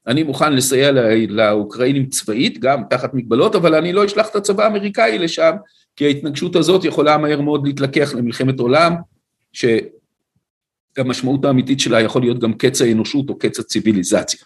אני 0.07 0.23
מוכן 0.23 0.53
לסייע 0.53 0.91
לאוקראינים 1.29 2.05
צבאית, 2.05 2.59
גם 2.59 2.83
תחת 2.89 3.13
מגבלות, 3.13 3.55
אבל 3.55 3.75
אני 3.75 3.93
לא 3.93 4.05
אשלח 4.05 4.29
את 4.29 4.35
הצבא 4.35 4.63
האמריקאי 4.63 5.17
לשם, 5.17 5.51
כי 5.95 6.05
ההתנגשות 6.05 6.55
הזאת 6.55 6.83
יכולה 6.83 7.17
מהר 7.17 7.41
מאוד 7.41 7.67
להתלקח 7.67 8.13
למלחמת 8.13 8.59
עולם, 8.59 8.95
שהמשמעות 10.99 11.45
האמיתית 11.45 11.79
שלה 11.79 12.01
יכול 12.01 12.21
להיות 12.21 12.39
גם 12.39 12.53
קץ 12.53 12.81
האנושות 12.81 13.29
או 13.29 13.37
קץ 13.37 13.59
הציוויליזציה. 13.59 14.39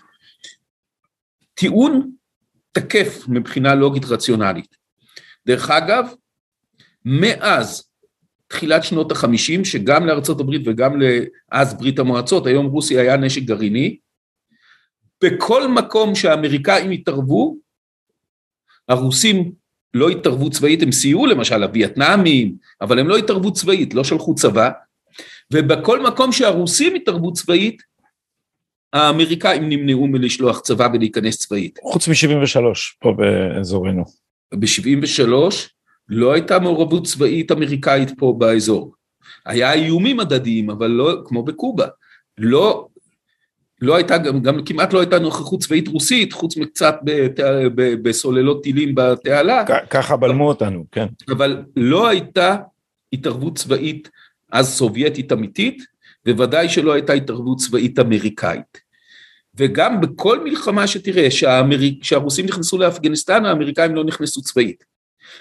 טיעון 1.54 2.12
תקף 2.72 3.24
מבחינה 3.28 3.76
לוגית 3.76 4.06
רציונלית. 4.06 4.76
דרך 5.46 5.70
אגב, 5.70 6.14
מאז 7.06 7.84
תחילת 8.48 8.84
שנות 8.84 9.12
החמישים, 9.12 9.66
שגם 9.66 10.06
לארצות 10.06 10.40
הברית 10.40 10.62
וגם 10.66 11.02
לאז 11.02 11.74
ברית 11.74 12.00
המועצות, 12.00 12.48
היום 12.48 12.66
רוסיה 12.66 13.02
היה 13.02 13.18
נשק 13.18 13.42
גרעיני, 13.42 13.98
בכל 15.24 15.68
מקום 15.68 16.16
שהאמריקאים 16.16 16.92
התערבו, 16.92 17.58
הרוסים 18.90 19.52
לא 19.94 20.10
התערבו 20.10 20.50
צבאית, 20.50 20.82
הם 20.82 20.92
סייעו 20.92 21.26
למשל 21.26 21.58
לווייטנאמים, 21.58 22.56
אבל 22.82 23.00
הם 23.00 23.08
לא 23.08 23.18
התערבו 23.18 23.54
צבאית, 23.54 23.94
לא 23.94 24.04
שלחו 24.04 24.36
צבא, 24.36 24.70
ובכל 25.54 26.04
מקום 26.04 26.32
שהרוסים 26.32 26.96
התערבו 26.96 27.34
צבאית, 27.34 27.82
האמריקאים 28.94 29.70
נמנעו 29.70 30.08
מלשלוח 30.08 30.60
צבא 30.60 30.88
ולהיכנס 30.94 31.38
צבאית. 31.38 31.80
חוץ 31.84 32.08
מ-73 32.08 32.60
פה 33.00 33.14
באזורנו. 33.18 34.04
ב-73 34.54 35.30
לא 36.10 36.34
הייתה 36.34 36.60
מעורבות 36.60 37.06
צבאית 37.08 37.52
אמריקאית 37.52 38.12
פה 38.18 38.36
באזור. 38.38 38.94
היה 39.46 39.74
איומים 39.74 40.20
הדדיים, 40.20 40.70
אבל 40.70 40.88
לא, 40.88 41.22
כמו 41.26 41.44
בקובה. 41.44 41.88
לא, 42.38 42.88
לא 43.82 43.96
הייתה, 43.96 44.18
גם, 44.18 44.42
גם 44.42 44.64
כמעט 44.66 44.94
לא 44.94 45.00
הייתה 45.00 45.20
נוכחות 45.20 45.60
צבאית 45.60 45.88
רוסית, 45.88 46.34
חוץ 46.34 46.58
מקצת 46.58 46.96
בסוללות 48.04 48.64
טילים 48.64 48.96
בתעלה. 48.96 49.64
ככה 49.90 50.18
בלמו 50.18 50.48
אותנו, 50.48 50.86
כן. 50.92 51.06
אבל 51.30 51.64
לא 51.76 52.08
הייתה 52.08 52.56
התערבות 53.14 53.58
צבאית 53.58 54.10
אז 54.54 54.74
סובייטית 54.74 55.32
אמיתית, 55.32 55.84
וודאי 56.28 56.70
שלא 56.70 56.94
הייתה 56.94 57.14
התערבות 57.14 57.58
צבאית 57.58 58.00
אמריקאית. 58.00 58.82
וגם 59.56 60.02
בכל 60.02 60.44
מלחמה 60.44 60.88
שתראה, 60.88 61.32
שהאמריק, 61.32 62.04
שהרוסים 62.04 62.46
נכנסו 62.46 62.78
לאפגניסטן, 62.78 63.46
האמריקאים 63.46 63.96
לא 63.96 64.04
נכנסו 64.04 64.42
צבאית. 64.42 64.84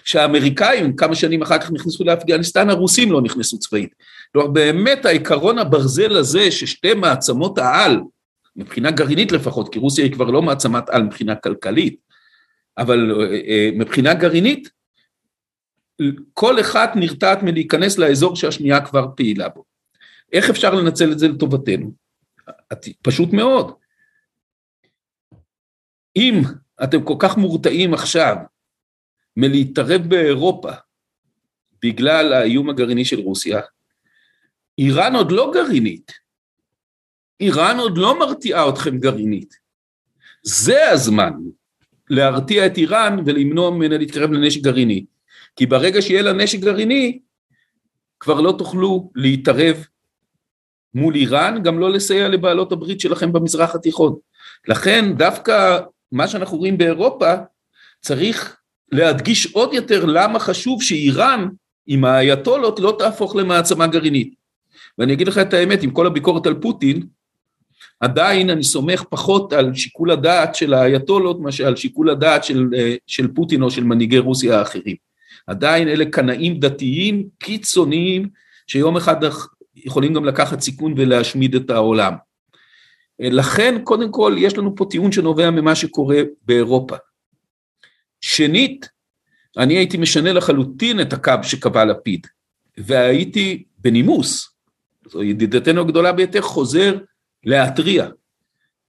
שהאמריקאים 0.05 0.97
כמה 0.97 1.15
שנים 1.15 1.43
אחר 1.43 1.59
כך 1.59 1.73
נכנסו 1.73 2.05
לאפגניסטן, 2.05 2.71
הרוסים 2.71 3.13
לא 3.13 3.23
נכנסו 3.23 3.59
צבאית. 3.59 3.95
כלומר 4.33 4.49
באמת 4.49 5.05
העיקרון 5.07 5.59
הברזל 5.59 6.17
הזה 6.17 6.51
ששתי 6.51 6.95
מעצמות 6.95 7.59
העל, 7.59 8.01
מבחינה 8.57 8.91
גרעינית 8.91 9.33
לפחות, 9.33 9.73
כי 9.73 9.79
רוסיה 9.79 10.05
היא 10.05 10.13
כבר 10.13 10.25
לא 10.25 10.43
מעצמת 10.43 10.91
על 10.91 11.03
מבחינה 11.03 11.35
כלכלית, 11.35 11.97
אבל 12.79 13.13
אה, 13.21 13.27
אה, 13.49 13.71
מבחינה 13.75 14.15
גרעינית, 14.15 14.69
כל 16.32 16.61
אחת 16.61 16.90
נרתעת 16.97 17.43
מלהיכנס 17.43 17.99
לאזור 17.99 18.36
שהשנייה 18.36 18.86
כבר 18.86 19.07
פעילה 19.16 19.49
בו. 19.49 19.64
איך 20.32 20.51
אפשר 20.51 20.74
לנצל 20.74 21.12
את 21.12 21.18
זה 21.18 21.28
לטובתנו? 21.28 21.93
פשוט 23.03 23.32
מאוד. 23.32 23.72
אם 26.16 26.43
אתם 26.84 27.05
כל 27.05 27.16
כך 27.18 27.36
מורתעים 27.36 27.95
עכשיו 27.95 28.36
מלהתערב 29.36 30.03
באירופה 30.09 30.70
בגלל 31.82 32.32
האיום 32.32 32.70
הגרעיני 32.70 33.05
של 33.05 33.20
רוסיה, 33.20 33.61
איראן 34.78 35.14
עוד 35.14 35.32
לא 35.32 35.51
גרעינית. 35.55 36.12
איראן 37.40 37.78
עוד 37.78 37.99
לא 37.99 38.18
מרתיעה 38.18 38.68
אתכם 38.68 38.99
גרעינית. 38.99 39.55
זה 40.43 40.90
הזמן 40.90 41.32
להרתיע 42.11 42.66
את 42.66 42.76
איראן 42.76 43.16
ולמנוע 43.26 43.70
ממנה 43.70 43.99
להתקרב 43.99 44.32
לנשק 44.32 44.61
גרעיני. 44.61 45.05
כי 45.57 45.67
ברגע 45.67 46.03
שיהיה 46.03 46.23
לה 46.23 46.33
נשק 46.33 46.59
גרעיני, 46.59 47.19
כבר 48.21 48.41
לא 48.41 48.55
תוכלו 48.59 49.11
להתערב 49.15 49.87
מול 50.95 51.15
איראן, 51.15 51.63
גם 51.63 51.79
לא 51.79 51.91
לסייע 51.91 52.29
לבעלות 52.29 52.73
הברית 52.73 53.01
שלכם 53.01 53.33
במזרח 53.33 53.75
התיכון. 53.75 54.17
לכן 54.69 55.13
דווקא 55.17 55.79
מה 56.13 56.29
שאנחנו 56.29 56.59
רואים 56.59 56.79
באירופה, 56.79 57.35
צריך 58.01 58.57
להדגיש 58.93 59.47
עוד 59.53 59.75
יותר 59.75 60.05
למה 60.05 60.39
חשוב 60.39 60.83
שאיראן 60.83 61.49
עם 61.87 62.05
האייתולות 62.05 62.81
לא 62.81 62.97
תהפוך 62.99 63.37
למעצמה 63.37 63.87
גרעינית. 63.87 64.35
ואני 64.99 65.13
אגיד 65.13 65.29
לך 65.29 65.39
את 65.39 65.55
האמת, 65.55 65.83
עם 65.83 65.91
כל 65.91 66.07
הביקורת 66.07 66.47
על 66.47 66.55
פוטין, 66.55 67.07
עדיין 68.01 68.51
אני 68.51 68.65
סומך 68.65 69.05
פחות 69.11 69.53
על 69.53 69.75
שיקול 69.75 70.11
הדעת 70.11 70.55
של 70.55 70.75
האייתולות 70.75 71.41
מאשר 71.41 71.67
על 71.67 71.77
שיקול 71.77 72.11
הדעת 72.11 72.45
של, 72.45 72.69
של 73.07 73.29
פוטין 73.35 73.63
או 73.63 73.71
של 73.71 73.85
מנהיגי 73.85 74.19
רוסיה 74.19 74.59
האחרים. 74.59 74.97
עדיין 75.47 75.88
אלה 75.88 76.05
קנאים 76.05 76.61
דתיים 76.61 77.28
קיצוניים 77.38 78.28
שיום 78.66 78.97
אחד 78.97 79.16
יכולים 79.76 80.14
גם 80.14 80.24
לקחת 80.24 80.61
סיכון 80.61 80.95
ולהשמיד 80.97 81.55
את 81.55 81.70
העולם. 81.70 82.14
לכן 83.18 83.80
קודם 83.84 84.12
כל 84.12 84.36
יש 84.38 84.59
לנו 84.59 84.76
פה 84.76 84.86
טיעון 84.90 85.12
שנובע 85.12 85.51
ממה 85.51 85.74
שקורה 85.74 86.20
באירופה. 86.43 86.97
שנית, 88.20 88.88
אני 89.57 89.74
הייתי 89.74 89.97
משנה 89.97 90.32
לחלוטין 90.32 91.01
את 91.01 91.12
הקו 91.12 91.34
שקבע 91.43 91.84
לפיד, 91.84 92.26
והייתי 92.78 93.64
בנימוס, 93.78 94.55
זו 95.09 95.22
ידידתנו 95.22 95.80
הגדולה 95.80 96.12
ביותר, 96.12 96.43
חוזר 96.43 96.99
להתריע 97.45 98.09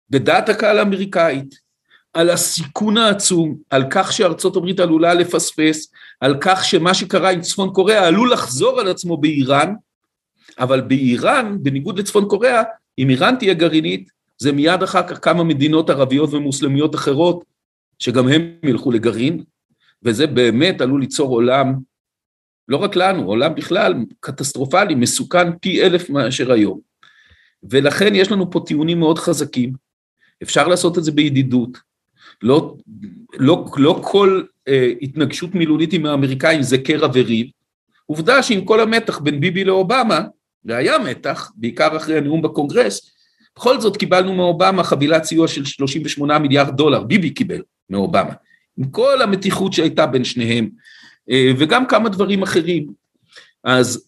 בדעת 0.10 0.50
הקהל 0.50 0.80
האמריקאית 0.80 1.56
על 2.14 2.30
הסיכון 2.30 2.98
העצום, 2.98 3.58
על 3.70 3.84
כך 3.90 4.14
שארצות 4.14 4.56
הברית 4.56 4.80
עלולה 4.80 5.14
לפספס, 5.14 5.92
על 6.20 6.38
כך 6.42 6.66
שמה 6.66 6.94
שקרה 6.94 7.30
עם 7.30 7.42
צפון 7.42 7.70
קוריאה 7.74 8.08
עלול 8.08 8.34
לחזור 8.34 8.80
על 8.80 8.88
עצמו 8.88 9.18
באיראן, 9.18 9.74
אבל 10.60 10.82
באיראן, 10.82 11.58
בניגוד 11.62 12.00
לצפון 12.00 12.26
קוריאה, 12.28 12.64
אם 13.00 13.10
איראן 13.10 13.36
תהיה 13.40 13.54
גרעינית, 13.54 14.10
זה 14.38 14.52
מיד 14.52 14.84
אחר 14.84 15.08
כך 15.08 15.26
כמה 15.26 15.44
מדינות 15.44 15.90
ערביות 15.90 16.34
ומוסלמיות 16.34 16.96
אחרות, 16.96 17.44
שגם 18.00 18.28
הם 18.28 18.56
ילכו 18.64 18.92
לגרעין, 18.92 19.44
וזה 20.04 20.28
באמת 20.28 20.82
עלול 20.82 21.02
ליצור 21.02 21.30
עולם, 21.30 21.74
לא 22.68 22.78
רק 22.78 22.96
לנו, 22.96 23.24
עולם 23.24 23.56
בכלל 23.56 23.94
קטסטרופלי, 24.20 24.96
מסוכן 24.96 25.58
פי 25.58 25.84
אלף 25.84 26.10
מאשר 26.10 26.52
היום. 26.52 26.80
ולכן 27.64 28.16
יש 28.16 28.32
לנו 28.32 28.52
פה 28.52 28.64
טיעונים 28.66 29.00
מאוד 29.00 29.20
חזקים, 29.20 29.74
אפשר 30.44 30.68
לעשות 30.68 30.98
את 30.98 31.04
זה 31.04 31.12
בידידות, 31.12 31.78
לא, 32.42 32.76
לא, 33.38 33.66
לא 33.78 34.00
כל 34.04 34.42
אה, 34.68 34.92
התנגשות 35.02 35.56
מילולית 35.56 35.94
עם 35.94 36.06
האמריקאים 36.06 36.62
זה 36.62 36.78
קרע 36.78 37.08
וריב, 37.14 37.48
עובדה 38.06 38.44
שעם 38.44 38.66
כל 38.66 38.80
המתח 38.80 39.20
בין 39.20 39.40
ביבי 39.40 39.64
לאובמה, 39.64 40.22
והיה 40.66 41.00
מתח, 41.00 41.52
בעיקר 41.56 41.98
אחרי 41.98 42.18
הנאום 42.18 42.42
בקונגרס, 42.42 43.12
בכל 43.56 43.82
זאת 43.82 43.98
קיבלנו 43.98 44.36
מאובמה 44.36 44.84
חבילת 44.84 45.24
סיוע 45.24 45.48
של 45.48 45.66
38 45.66 46.40
מיליארד 46.40 46.78
דולר, 46.78 47.04
ביבי 47.04 47.30
קיבל 47.30 47.62
מאובמה, 47.90 48.34
עם 48.78 48.90
כל 48.90 49.22
המתיחות 49.22 49.74
שהייתה 49.74 50.06
בין 50.06 50.24
שניהם, 50.24 50.70
אה, 51.30 51.52
וגם 51.58 51.86
כמה 51.86 52.10
דברים 52.10 52.44
אחרים. 52.44 52.88
אז 53.64 54.08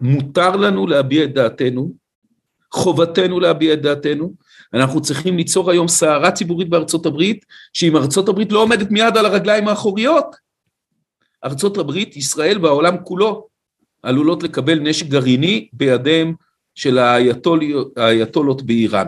מותר 0.00 0.56
לנו 0.56 0.86
להביע 0.86 1.24
את 1.24 1.34
דעתנו, 1.34 1.92
חובתנו 2.72 3.40
להביע 3.40 3.72
את 3.72 3.82
דעתנו, 3.82 4.32
אנחנו 4.74 5.00
צריכים 5.02 5.36
ליצור 5.36 5.70
היום 5.70 5.88
סערה 5.88 6.30
ציבורית 6.30 6.68
בארצות 6.68 7.06
הברית, 7.06 7.44
שאם 7.72 7.96
ארצות 7.96 8.28
הברית 8.28 8.52
לא 8.52 8.62
עומדת 8.62 8.90
מיד 8.90 9.16
על 9.16 9.26
הרגליים 9.26 9.68
האחוריות, 9.68 10.36
ארצות 11.44 11.78
הברית, 11.78 12.16
ישראל 12.16 12.64
והעולם 12.64 12.96
כולו 13.04 13.46
עלולות 14.02 14.42
לקבל 14.42 14.78
נשק 14.78 15.06
גרעיני 15.06 15.68
בידיהם 15.72 16.34
של 16.74 16.98
האייתולות 17.96 18.62
באיראן. 18.62 19.06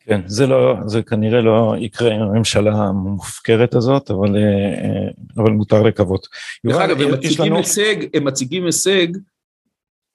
כן, 0.00 0.20
זה 0.26 0.46
לא, 0.46 0.74
זה 0.86 1.02
כנראה 1.02 1.40
לא 1.40 1.74
יקרה 1.78 2.14
עם 2.14 2.22
הממשלה 2.22 2.74
המופקרת 2.74 3.74
הזאת, 3.74 4.10
אבל, 4.10 4.36
אה, 4.36 5.10
אבל 5.36 5.50
מותר 5.50 5.82
לקוות. 5.82 6.26
דרך 6.66 6.76
אגב, 6.76 7.00
הם 7.00 7.12
מציגים 7.12 7.46
לנו... 7.46 7.56
הישג, 7.56 7.96
הם 8.14 8.24
מציגים 8.24 8.66
הישג 8.66 9.06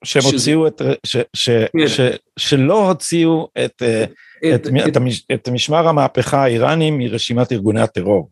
שהם 0.04 0.22
שזה... 0.22 0.32
הוציאו 0.32 0.68
את, 0.68 0.82
ש, 1.06 1.18
ש, 1.34 1.50
כן. 1.50 1.88
ש, 1.88 2.00
שלא 2.40 2.88
הוציאו 2.88 3.50
את, 3.66 3.82
אה, 3.82 4.06
את, 4.46 4.68
את, 4.68 4.98
את, 4.98 4.98
את, 5.34 5.50
משמר 5.50 5.88
המהפכה 5.88 6.44
האיראני 6.44 6.92
מרשימת 6.92 7.52
ארגוני 7.52 7.82
הטרור. 7.82 8.30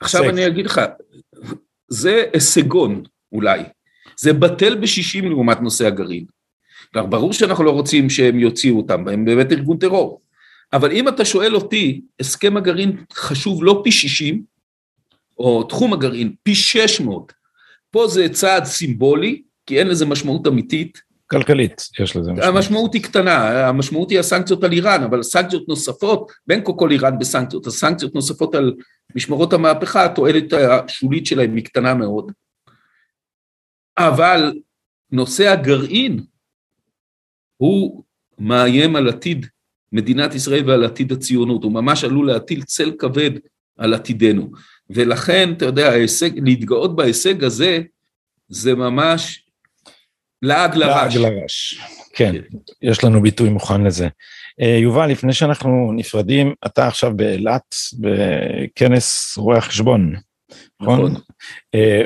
עכשיו 0.00 0.22
הישג. 0.22 0.34
אני 0.34 0.46
אגיד 0.46 0.66
לך, 0.66 0.80
זה 1.88 2.24
הישגון 2.32 3.02
אולי, 3.32 3.62
זה 4.20 4.32
בטל 4.32 4.74
בשישים 4.74 5.30
לעומת 5.30 5.60
נושא 5.60 5.86
הגרעין. 5.86 6.24
ברור 6.94 7.32
שאנחנו 7.32 7.64
לא 7.64 7.70
רוצים 7.70 8.10
שהם 8.10 8.38
יוציאו 8.38 8.76
אותם, 8.76 9.08
הם 9.08 9.24
באמת 9.24 9.52
ארגון 9.52 9.78
טרור. 9.78 10.20
אבל 10.72 10.92
אם 10.92 11.08
אתה 11.08 11.24
שואל 11.24 11.54
אותי, 11.54 12.00
הסכם 12.20 12.56
הגרעין 12.56 12.96
חשוב 13.12 13.64
לא 13.64 13.80
פי 13.84 13.92
60, 13.92 14.42
או 15.38 15.62
תחום 15.62 15.92
הגרעין 15.92 16.34
פי 16.42 16.54
600, 16.54 17.32
פה 17.90 18.06
זה 18.06 18.28
צעד 18.28 18.64
סימבולי, 18.64 19.42
כי 19.66 19.78
אין 19.78 19.86
לזה 19.86 20.06
משמעות 20.06 20.46
אמיתית. 20.46 21.02
כלכלית, 21.32 21.88
יש 22.00 22.16
לזה 22.16 22.32
משמעות. 22.32 22.54
המשמעות 22.54 22.94
היא 22.94 23.02
קטנה, 23.02 23.68
המשמעות 23.68 24.10
היא 24.10 24.18
הסנקציות 24.18 24.64
על 24.64 24.72
איראן, 24.72 25.02
אבל 25.02 25.22
סנקציות 25.22 25.68
נוספות, 25.68 26.32
בין 26.46 26.60
כל 26.64 26.72
כל 26.76 26.90
איראן 26.90 27.18
בסנקציות, 27.18 27.66
הסנקציות 27.66 28.14
נוספות 28.14 28.54
על 28.54 28.74
משמרות 29.14 29.52
המהפכה, 29.52 30.04
התועלת 30.04 30.52
השולית 30.52 31.26
שלהם 31.26 31.56
היא 31.56 31.64
קטנה 31.64 31.94
מאוד. 31.94 32.32
אבל 33.98 34.52
נושא 35.10 35.48
הגרעין 35.48 36.24
הוא 37.56 38.02
מאיים 38.38 38.96
על 38.96 39.08
עתיד 39.08 39.46
מדינת 39.92 40.34
ישראל 40.34 40.70
ועל 40.70 40.84
עתיד 40.84 41.12
הציונות, 41.12 41.64
הוא 41.64 41.72
ממש 41.72 42.04
עלול 42.04 42.26
להטיל 42.26 42.62
צל 42.62 42.92
כבד 42.98 43.30
על 43.78 43.94
עתידנו. 43.94 44.50
ולכן, 44.90 45.52
אתה 45.56 45.64
יודע, 45.64 45.88
ההישג, 45.88 46.30
להתגאות 46.38 46.96
בהישג 46.96 47.44
הזה, 47.44 47.80
זה 48.48 48.74
ממש 48.74 49.41
לעג 50.42 50.76
לרש. 50.76 51.16
לעג 51.16 51.32
לרש, 51.32 51.80
כן, 52.14 52.34
יש 52.82 53.04
לנו 53.04 53.22
ביטוי 53.22 53.50
מוכן 53.50 53.84
לזה. 53.84 54.08
אה, 54.60 54.78
יובל, 54.82 55.06
לפני 55.10 55.32
שאנחנו 55.32 55.92
נפרדים, 55.92 56.54
אתה 56.66 56.86
עכשיו 56.86 57.16
באילת, 57.16 57.74
בכנס 58.00 59.34
רואי 59.36 59.58
החשבון, 59.58 60.14
נכון? 60.80 61.00
נכון. 61.00 61.20
אה, 61.74 62.02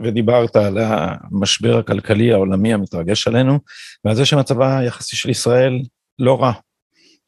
ודיברת 0.00 0.56
על 0.56 0.78
המשבר 0.80 1.78
הכלכלי 1.78 2.32
העולמי 2.32 2.74
המתרגש 2.74 3.28
עלינו, 3.28 3.58
ועל 4.04 4.14
זה 4.14 4.24
שמצבה 4.24 4.78
היחסי 4.78 5.16
של 5.16 5.30
ישראל 5.30 5.80
לא 6.18 6.42
רע. 6.42 6.52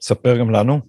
ספר 0.00 0.38
גם 0.38 0.50
לנו. 0.50 0.80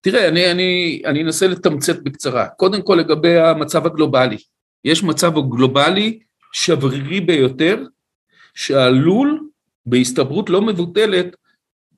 תראה, 0.00 0.28
אני, 0.28 0.50
אני, 0.50 1.02
אני 1.06 1.22
אנסה 1.22 1.46
לתמצת 1.46 2.02
בקצרה. 2.02 2.48
קודם 2.48 2.82
כל 2.82 2.94
לגבי 2.94 3.38
המצב 3.38 3.86
הגלובלי. 3.86 4.36
יש 4.84 5.02
מצב 5.02 5.32
גלובלי 5.50 6.18
שברירי 6.52 7.20
ביותר, 7.20 7.84
שעלול 8.56 9.48
בהסתברות 9.86 10.50
לא 10.50 10.62
מבוטלת 10.62 11.36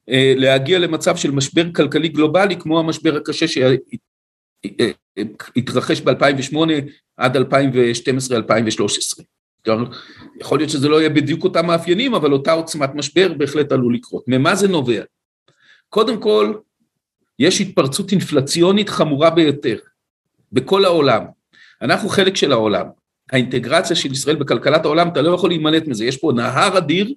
אה, 0.08 0.34
להגיע 0.36 0.78
למצב 0.78 1.16
של 1.16 1.30
משבר 1.30 1.72
כלכלי 1.72 2.08
גלובלי 2.08 2.56
כמו 2.56 2.80
המשבר 2.80 3.16
הקשה 3.16 3.46
שהתרחש 5.56 6.00
ב-2008 6.00 6.56
עד 7.16 7.36
2012-2013. 7.36 7.40
יכול 10.40 10.58
להיות 10.58 10.70
שזה 10.70 10.88
לא 10.88 11.00
יהיה 11.00 11.10
בדיוק 11.10 11.44
אותם 11.44 11.66
מאפיינים, 11.66 12.14
אבל 12.14 12.32
אותה 12.32 12.52
עוצמת 12.52 12.94
משבר 12.94 13.32
בהחלט 13.32 13.72
עלול 13.72 13.94
לקרות. 13.94 14.24
ממה 14.26 14.54
זה 14.54 14.68
נובע? 14.68 15.02
קודם 15.88 16.20
כל, 16.20 16.54
יש 17.38 17.60
התפרצות 17.60 18.12
אינפלציונית 18.12 18.88
חמורה 18.88 19.30
ביותר 19.30 19.78
בכל 20.52 20.84
העולם. 20.84 21.24
אנחנו 21.82 22.08
חלק 22.08 22.36
של 22.36 22.52
העולם. 22.52 22.86
האינטגרציה 23.32 23.96
של 23.96 24.12
ישראל 24.12 24.36
בכלכלת 24.36 24.84
העולם, 24.84 25.08
אתה 25.08 25.22
לא 25.22 25.34
יכול 25.34 25.50
להימלט 25.50 25.86
מזה. 25.86 26.04
יש 26.04 26.16
פה 26.16 26.32
נהר 26.36 26.78
אדיר, 26.78 27.14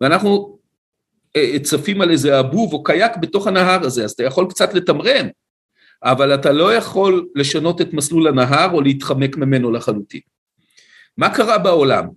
ואנחנו 0.00 0.58
אה, 1.36 1.58
צפים 1.62 2.00
על 2.00 2.10
איזה 2.10 2.40
אבוב 2.40 2.72
או 2.72 2.82
קייק 2.82 3.16
בתוך 3.16 3.46
הנהר 3.46 3.84
הזה, 3.84 4.04
אז 4.04 4.10
אתה 4.10 4.22
יכול 4.22 4.46
קצת 4.50 4.74
לתמרן, 4.74 5.28
אבל 6.02 6.34
אתה 6.34 6.52
לא 6.52 6.74
יכול 6.74 7.28
לשנות 7.34 7.80
את 7.80 7.92
מסלול 7.92 8.28
הנהר 8.28 8.70
או 8.72 8.80
להתחמק 8.80 9.36
ממנו 9.36 9.70
לחלוטין. 9.70 10.20
מה 11.16 11.34
קרה 11.34 11.58
בעולם? 11.58 12.08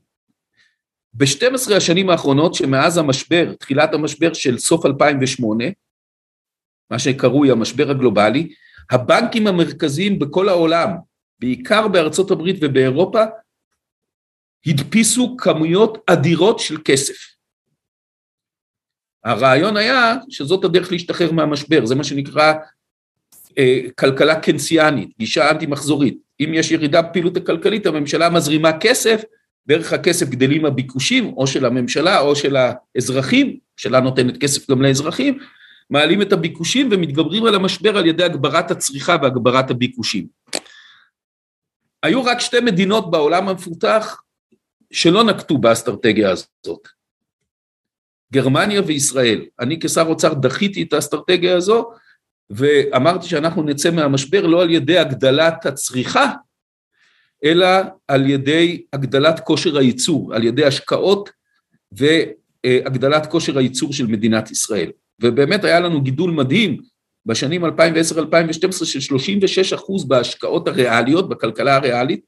ב-12 1.13 1.74
השנים 1.74 2.09
האחרונות 2.09 2.53
שמאז 2.53 2.97
המשבר, 2.97 3.53
תחילת 3.53 3.93
המשבר 3.93 4.34
של 4.34 4.57
סוף 4.57 4.86
2008, 4.86 5.66
מה 6.91 6.99
שקרוי 6.99 7.51
המשבר 7.51 7.91
הגלובלי, 7.91 8.53
הבנקים 8.91 9.47
המרכזיים 9.47 10.20
בכל 10.20 10.49
העולם, 10.49 10.89
בעיקר 11.45 11.87
בארצות 11.87 12.31
הברית 12.31 12.55
ובאירופה, 12.61 13.23
הדפיסו 14.65 15.37
כמויות 15.37 15.97
אדירות 16.07 16.59
של 16.59 16.77
כסף. 16.85 17.15
הרעיון 19.23 19.77
היה 19.77 20.15
שזאת 20.29 20.63
הדרך 20.63 20.91
להשתחרר 20.91 21.31
מהמשבר, 21.31 21.85
זה 21.85 21.95
מה 21.95 22.03
שנקרא 22.03 22.53
אה, 23.57 23.81
כלכלה 23.99 24.39
קנסיאנית, 24.39 25.09
גישה 25.19 25.51
אנטי 25.51 25.65
מחזורית. 25.65 26.17
אם 26.39 26.51
יש 26.53 26.71
ירידה 26.71 27.01
בפעילות 27.01 27.37
הכלכלית, 27.37 27.85
הממשלה 27.85 28.29
מזרימה 28.29 28.79
כסף 28.79 29.21
דרך 29.67 29.93
הכסף 29.93 30.29
גדלים 30.29 30.65
הביקושים, 30.65 31.33
או 31.37 31.47
של 31.47 31.65
הממשלה 31.65 32.19
או 32.19 32.35
של 32.35 32.55
האזרחים, 32.55 33.47
הממשלה 33.47 33.99
נותנת 33.99 34.37
כסף 34.37 34.71
גם 34.71 34.81
לאזרחים, 34.81 35.39
מעלים 35.89 36.21
את 36.21 36.33
הביקושים 36.33 36.89
ומתגברים 36.91 37.45
על 37.45 37.55
המשבר 37.55 37.97
על 37.97 38.05
ידי 38.05 38.23
הגברת 38.23 38.71
הצריכה 38.71 39.15
והגברת 39.21 39.71
הביקושים. 39.71 40.27
היו 42.06 42.26
רק 42.26 42.39
שתי 42.39 42.60
מדינות 42.60 43.12
בעולם 43.12 43.49
המפותח 43.49 44.22
שלא 44.91 45.24
נקטו 45.24 45.58
באסטרטגיה 45.58 46.32
הזאת. 46.32 46.88
גרמניה 48.34 48.82
וישראל. 48.86 49.45
אני 49.60 49.80
כשר 49.80 50.06
אוצר 50.08 50.34
דחיתי 50.34 50.84
את 50.84 50.93
האסטרטגיה 50.93 51.56
הזו 51.56 51.91
ואמרתי 52.49 53.28
שאנחנו 53.28 53.64
נצא 53.64 53.91
מהמשבר 53.91 54.45
לא 54.45 54.62
על 54.62 54.70
ידי 54.70 54.97
הגדלת 54.97 55.66
הצריכה, 55.66 56.32
אלא 57.43 57.68
על 58.08 58.30
ידי 58.30 58.84
הגדלת 58.93 59.39
כושר 59.39 59.78
הייצור, 59.78 60.36
על 60.36 60.43
ידי 60.43 60.66
השקעות 60.66 61.30
והגדלת 61.91 63.26
כושר 63.26 63.58
הייצור 63.58 63.93
של 63.93 64.08
מדינת 64.08 64.51
ישראל. 64.51 64.91
ובאמת 65.22 65.64
היה 65.64 65.80
לנו 65.80 66.01
גידול 66.01 66.32
מדהים 66.32 66.82
בשנים 67.26 67.65
2010-2012 67.65 67.69
של 68.71 68.99
36 68.99 69.73
אחוז 69.73 70.07
בהשקעות 70.07 70.67
הריאליות, 70.67 71.30
בכלכלה 71.30 71.76
הריאלית, 71.76 72.21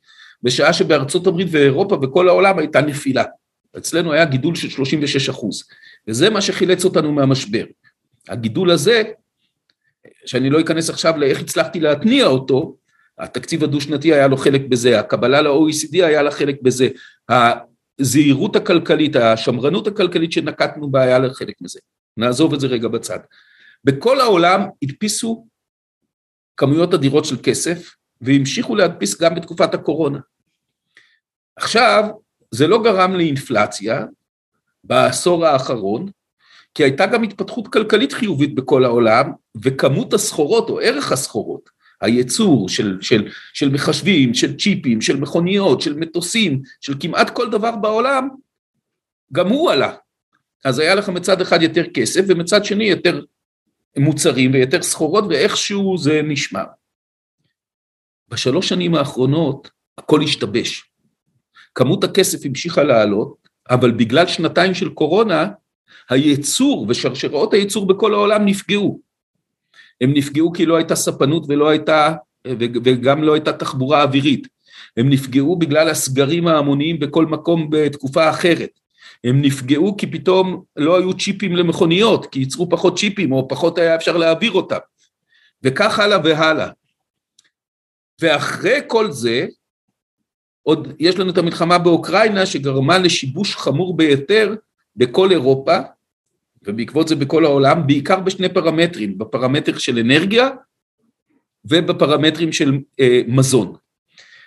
בשעה 0.44 0.74
שבארצות 0.74 1.28
הברית 1.28 1.48
ואירופה 1.52 2.00
וכל 2.02 2.30
העולם 2.30 2.60
הייתה 2.60 2.82
נפילה. 2.82 3.24
אצלנו 3.78 4.14
היה 4.14 4.26
גידול 4.26 4.56
של 4.56 4.70
36 4.70 5.30
אחוז, 5.30 5.64
וזה 6.08 6.30
מה 6.30 6.42
שחילץ 6.42 6.86
אותנו 6.86 7.12
מהמשבר. 7.12 7.64
הגידול 8.30 8.72
הזה, 8.72 9.04
שאני 10.26 10.50
לא 10.50 10.60
אכנס 10.60 10.90
עכשיו 10.90 11.18
לאיך 11.18 11.42
הצלחתי 11.42 11.80
להתניע 11.80 12.26
אותו, 12.26 12.76
התקציב 13.20 13.64
הדו-שנתי 13.64 14.14
היה 14.14 14.28
לו 14.28 14.38
חלק 14.38 14.62
בזה, 14.70 15.00
הקבלה 15.00 15.42
ל-OECD 15.42 15.94
היה 15.94 16.22
לה 16.22 16.32
חלק 16.32 16.62
בזה, 16.62 16.88
הזהירות 17.30 18.56
הכלכלית, 18.56 19.16
השמרנות 19.16 19.88
הכלכלית 19.88 20.32
שנקטנו 20.32 20.92
בה 20.92 21.02
היה 21.02 21.20
לה 21.20 21.34
חלק 21.34 21.56
בזה. 21.62 21.80
נעזוב 22.18 22.54
את 22.54 22.60
זה 22.60 22.68
רגע 22.68 22.88
בצד. 22.88 23.20
בכל 23.84 24.22
העולם 24.22 24.62
הדפיסו 24.84 25.48
כמויות 26.58 26.94
אדירות 26.94 27.26
של 27.26 27.36
כסף, 27.44 27.96
והמשיכו 28.22 28.76
להדפיס 28.76 29.22
גם 29.22 29.36
בתקופת 29.36 29.74
הקורונה. 29.74 30.20
עכשיו, 31.56 32.04
זה 32.52 32.68
לא 32.68 32.84
גרם 32.84 33.14
לאינפלציה 33.14 34.06
בעשור 34.84 35.46
האחרון, 35.46 36.10
כי 36.74 36.84
הייתה 36.84 37.06
גם 37.06 37.24
התפתחות 37.24 37.68
כלכלית 37.68 38.14
חיובית 38.14 38.56
בכל 38.56 38.86
העולם, 38.86 39.32
וכמות 39.62 40.14
הסחורות 40.14 40.70
או 40.70 40.80
ערך 40.80 41.12
הסחורות 41.12 41.70
הייצור 42.02 42.70
של, 42.70 42.98
של, 43.02 43.28
של 43.54 43.70
מחשבים, 43.70 44.34
של 44.34 44.58
צ'יפים, 44.58 45.02
של 45.02 45.20
מכוניות, 45.20 45.82
של 45.82 45.94
מטוסים, 45.94 46.62
של 46.82 46.94
כמעט 47.00 47.30
כל 47.30 47.50
דבר 47.50 47.76
בעולם, 47.76 48.30
גם 49.34 49.48
הוא 49.48 49.72
עלה. 49.72 49.94
אז 50.66 50.80
היה 50.80 50.96
לך 50.96 51.10
מצד 51.10 51.42
אחד 51.42 51.62
יותר 51.62 51.84
כסף 51.94 52.22
ומצד 52.28 52.66
שני 52.66 52.84
יותר 52.84 53.22
מוצרים 53.98 54.54
ויותר 54.54 54.82
סחורות 54.82 55.24
ואיכשהו 55.30 55.98
זה 55.98 56.22
נשמר. 56.24 56.66
בשלוש 58.30 58.70
שנים 58.70 58.96
האחרונות 58.96 59.70
הכל 59.98 60.22
השתבש. 60.22 60.92
כמות 61.76 62.04
הכסף 62.04 62.46
המשיכה 62.46 62.84
לעלות, 62.84 63.48
אבל 63.70 63.92
בגלל 63.92 64.28
שנתיים 64.28 64.74
של 64.74 64.90
קורונה, 64.90 65.50
הייצור 66.10 66.86
ושרשראות 66.90 67.54
הייצור 67.54 67.88
בכל 67.88 68.14
העולם 68.14 68.46
נפגעו. 68.46 69.00
הם 70.02 70.14
נפגעו 70.14 70.54
כי 70.54 70.66
לא 70.66 70.76
הייתה 70.76 70.96
ספנות 70.96 71.46
ולא 71.48 71.70
הייתה, 71.70 72.14
וגם 72.60 73.24
לא 73.24 73.34
הייתה 73.34 73.54
תחבורה 73.54 74.04
אווירית. 74.04 74.48
הם 74.98 75.10
נפגעו 75.10 75.56
בגלל 75.56 75.90
הסגרים 75.90 76.48
ההמוניים 76.48 77.00
בכל 77.00 77.26
מקום 77.26 77.70
בתקופה 77.70 78.30
אחרת. 78.30 78.70
הם 79.24 79.42
נפגעו 79.42 79.98
כי 79.98 80.08
פתאום 80.08 80.64
לא 80.76 80.98
היו 80.98 81.18
צ'יפים 81.18 81.56
למכוניות, 81.56 82.26
כי 82.26 82.40
ייצרו 82.40 82.70
פחות 82.70 82.98
צ'יפים 82.98 83.32
או 83.32 83.48
פחות 83.48 83.78
היה 83.78 83.96
אפשר 83.96 84.18
להעביר 84.18 84.52
אותם. 84.52 84.78
וכך 85.64 86.00
הלאה 86.00 86.20
והלאה. 86.24 86.70
ואחרי 88.22 88.80
כל 88.88 89.12
זה, 89.12 89.48
עוד 90.64 90.94
יש 91.00 91.20
לנו 91.20 91.32
את 91.32 91.38
המלחמה 91.38 91.78
באוקראינה 91.78 92.46
שגרמה 92.46 92.98
לשיבוש 92.98 93.56
חמור 93.56 93.98
ביותר 93.98 94.56
בכל 94.96 95.32
אירופה, 95.32 95.78
ובעקבות 96.64 97.08
זה 97.08 97.16
בכל 97.16 97.46
העולם, 97.46 97.88
בעיקר 97.88 98.20
בשני 98.20 98.54
פרמטרים, 98.54 99.18
בפרמטר 99.18 99.78
של 99.78 100.00
אנרגיה 100.00 100.50
ובפרמטרים 101.66 102.52
של 102.52 102.72
אה, 103.00 103.22
מזון. 103.28 103.76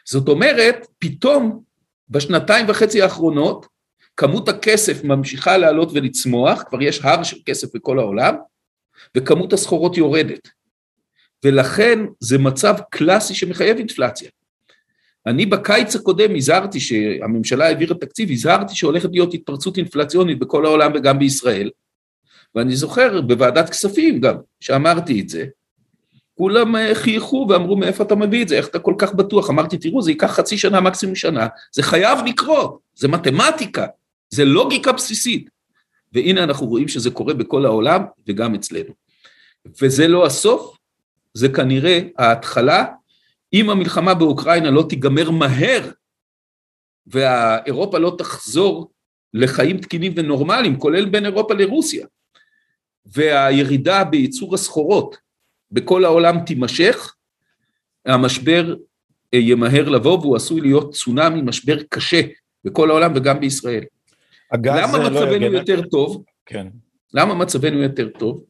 זאת 0.05 0.29
אומרת, 0.29 0.87
פתאום 0.99 1.63
בשנתיים 2.09 2.67
וחצי 2.69 3.03
האחרונות, 3.03 3.67
כמות 4.21 4.49
הכסף 4.49 5.05
ממשיכה 5.05 5.57
לעלות 5.57 5.91
ולצמוח, 5.95 6.63
כבר 6.63 6.83
יש 6.83 7.01
הר 7.05 7.23
של 7.23 7.37
כסף 7.47 7.69
בכל 7.75 7.99
העולם, 7.99 8.35
וכמות 9.17 9.53
הסחורות 9.53 9.97
יורדת. 9.97 10.49
ולכן 11.45 11.99
זה 12.21 12.39
מצב 12.39 12.75
קלאסי 12.91 13.35
שמחייב 13.35 13.77
אינפלציה. 13.77 14.31
אני 15.27 15.47
בקיץ 15.47 15.97
הקודם 15.97 16.37
הזהרתי 16.37 16.81
שהממשלה 16.81 17.67
העבירה 17.67 17.95
תקציב, 17.95 18.31
הזהרתי 18.31 18.75
שהולכת 18.75 19.09
להיות 19.13 19.35
התפרצות 19.35 19.77
אינפלציונית 19.77 20.39
בכל 20.39 20.67
העולם 20.67 20.93
וגם 20.95 21.19
בישראל, 21.19 21.71
ואני 22.55 22.77
זוכר 22.77 23.21
בוועדת 23.21 23.71
כספים 23.71 24.21
גם, 24.21 24.37
שאמרתי 24.61 25.21
את 25.21 25.29
זה, 25.29 25.45
כולם 26.35 26.77
אה, 26.77 26.95
חייכו 26.95 27.47
ואמרו 27.49 27.77
מאיפה 27.77 28.05
אתה 28.05 28.15
מביא 28.15 28.43
את 28.43 28.49
זה, 28.49 28.57
איך 28.57 28.69
אתה 28.69 28.79
כל 28.79 28.95
כך 28.99 29.15
בטוח, 29.15 29.51
אמרתי 29.51 29.79
תראו 29.79 30.03
זה 30.03 30.11
ייקח 30.11 30.33
חצי 30.33 30.59
שנה 30.59 30.81
מקסימום 30.81 31.15
שנה, 31.15 31.47
זה 31.73 31.83
חייב 31.83 32.19
לקרות, 32.27 32.79
זה 32.95 33.09
מתמטיקה, 33.09 33.87
זה 34.31 34.45
לוגיקה 34.45 34.93
בסיסית, 34.93 35.51
והנה 36.13 36.45
אנחנו 36.45 36.67
רואים 36.67 36.89
שזה 36.89 37.11
קורה 37.11 37.35
בכל 37.35 37.65
העולם 37.65 38.03
וגם 38.27 38.55
אצלנו, 38.55 38.95
וזה 39.83 40.09
לא 40.09 40.27
הסוף, 40.27 40.77
זה 41.35 41.49
כנראה 41.49 42.01
ההתחלה, 42.19 42.85
אם 43.53 43.71
המלחמה 43.71 44.15
באוקראינה 44.15 44.71
לא 44.71 44.87
תיגמר 44.89 45.31
מהר 45.31 45.91
ואירופה 47.07 47.99
לא 47.99 48.15
תחזור 48.19 48.91
לחיים 49.35 49.79
תקינים 49.79 50.13
ונורמליים, 50.17 50.79
כולל 50.79 51.05
בין 51.05 51.27
אירופה 51.27 51.55
לרוסיה, 51.55 52.07
והירידה 53.07 54.05
בייצור 54.05 54.55
הסחורות 54.55 55.17
בכל 55.71 56.05
העולם 56.05 56.45
תימשך, 56.45 57.15
המשבר 58.07 58.75
אה, 59.35 59.39
ימהר 59.39 59.89
לבוא 59.89 60.19
והוא 60.19 60.37
עשוי 60.37 60.61
להיות 60.61 60.95
צונאמי, 60.95 61.43
משבר 61.43 61.83
קשה 61.89 62.21
בכל 62.65 62.91
העולם 62.91 63.13
וגם 63.17 63.41
בישראל. 63.41 63.85
למה 64.53 64.99
לא 64.99 65.11
מצבנו 65.11 65.49
לא 65.49 65.59
יותר 65.59 65.83
טוב? 65.83 66.25
כן. 66.47 66.67
למה 67.15 67.35
מצבנו 67.35 67.83
יותר 67.83 68.09
טוב? 68.09 68.45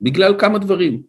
בגלל 0.00 0.34
כמה 0.38 0.58
דברים. 0.58 1.02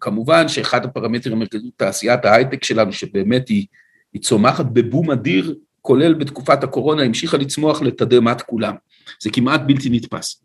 כמובן 0.00 0.48
שאחד 0.48 0.84
הפרמטרים 0.84 1.36
המרכזיים 1.36 1.70
תעשיית 1.76 2.24
ההייטק 2.24 2.64
שלנו, 2.64 2.92
שבאמת 2.92 3.48
היא, 3.48 3.66
היא 4.12 4.22
צומחת 4.22 4.66
בבום 4.72 5.10
אדיר, 5.10 5.54
כולל 5.80 6.14
בתקופת 6.14 6.64
הקורונה, 6.64 7.02
המשיכה 7.02 7.36
לצמוח 7.36 7.82
לתדהמת 7.82 8.42
כולם. 8.42 8.74
זה 9.20 9.30
כמעט 9.30 9.60
בלתי 9.66 9.90
נתפס. 9.90 10.44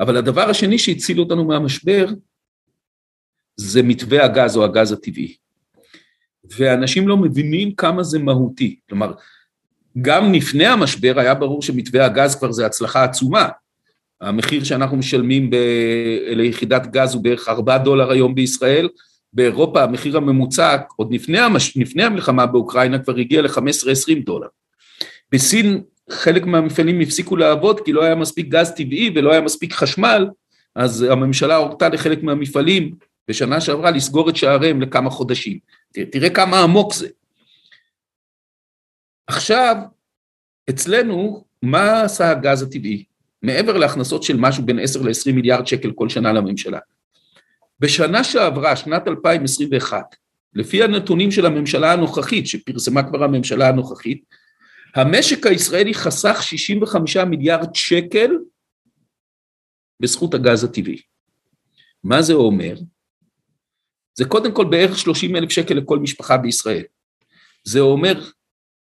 אבל 0.00 0.16
הדבר 0.16 0.50
השני 0.50 0.78
שהציל 0.78 1.20
אותנו 1.20 1.44
מהמשבר, 1.44 2.06
זה 3.56 3.82
מתווה 3.82 4.24
הגז 4.24 4.56
או 4.56 4.64
הגז 4.64 4.92
הטבעי. 4.92 5.36
ואנשים 6.44 7.08
לא 7.08 7.16
מבינים 7.16 7.74
כמה 7.74 8.02
זה 8.02 8.18
מהותי. 8.18 8.78
כלומר, 8.88 9.12
גם 10.02 10.32
לפני 10.32 10.66
המשבר 10.66 11.14
היה 11.16 11.34
ברור 11.34 11.62
שמתווה 11.62 12.04
הגז 12.04 12.34
כבר 12.34 12.52
זה 12.52 12.66
הצלחה 12.66 13.04
עצומה. 13.04 13.48
המחיר 14.20 14.64
שאנחנו 14.64 14.96
משלמים 14.96 15.50
ב... 15.50 15.56
ליחידת 16.26 16.86
גז 16.86 17.14
הוא 17.14 17.22
בערך 17.24 17.48
4 17.48 17.78
דולר 17.78 18.10
היום 18.10 18.34
בישראל, 18.34 18.88
באירופה 19.32 19.82
המחיר 19.82 20.16
הממוצע, 20.16 20.76
עוד 20.96 21.14
לפני, 21.14 21.38
המש... 21.38 21.76
לפני 21.76 22.04
המלחמה 22.04 22.46
באוקראינה 22.46 22.98
כבר 22.98 23.16
הגיע 23.16 23.42
ל-15-20 23.42 24.24
דולר. 24.24 24.46
בסין 25.32 25.80
חלק 26.10 26.46
מהמפעלים 26.46 27.00
הפסיקו 27.00 27.36
לעבוד 27.36 27.80
כי 27.80 27.92
לא 27.92 28.04
היה 28.04 28.14
מספיק 28.14 28.48
גז 28.48 28.70
טבעי 28.70 29.12
ולא 29.14 29.32
היה 29.32 29.40
מספיק 29.40 29.72
חשמל, 29.72 30.28
אז 30.74 31.02
הממשלה 31.02 31.56
הורתה 31.56 31.88
לחלק 31.88 32.22
מהמפעלים 32.22 32.94
בשנה 33.28 33.60
שעברה 33.60 33.90
לסגור 33.90 34.30
את 34.30 34.36
שעריהם 34.36 34.82
לכמה 34.82 35.10
חודשים. 35.10 35.58
תראה 35.92 36.30
כמה 36.30 36.60
עמוק 36.60 36.94
זה. 36.94 37.08
עכשיו, 39.26 39.76
אצלנו, 40.70 41.44
מה 41.62 42.02
עשה 42.02 42.30
הגז 42.30 42.62
הטבעי? 42.62 43.04
מעבר 43.42 43.76
להכנסות 43.76 44.22
של 44.22 44.36
משהו 44.36 44.66
בין 44.66 44.78
10 44.78 45.02
ל-20 45.02 45.32
מיליארד 45.32 45.66
שקל 45.66 45.92
כל 45.92 46.08
שנה 46.08 46.32
לממשלה. 46.32 46.78
בשנה 47.80 48.24
שעברה, 48.24 48.76
שנת 48.76 49.08
2021, 49.08 50.16
לפי 50.54 50.82
הנתונים 50.82 51.30
של 51.30 51.46
הממשלה 51.46 51.92
הנוכחית, 51.92 52.46
שפרסמה 52.46 53.02
כבר 53.02 53.24
הממשלה 53.24 53.68
הנוכחית, 53.68 54.24
המשק 54.94 55.46
הישראלי 55.46 55.94
חסך 55.94 56.42
65 56.42 57.16
מיליארד 57.16 57.74
שקל 57.74 58.30
בזכות 60.00 60.34
הגז 60.34 60.64
הטבעי. 60.64 61.00
מה 62.04 62.22
זה 62.22 62.32
אומר? 62.32 62.74
זה 64.14 64.24
קודם 64.24 64.52
כל 64.52 64.64
בערך 64.64 64.98
30 64.98 65.36
אלף 65.36 65.50
שקל 65.50 65.74
לכל 65.74 65.98
משפחה 65.98 66.36
בישראל. 66.36 66.82
זה 67.64 67.80
אומר 67.80 68.24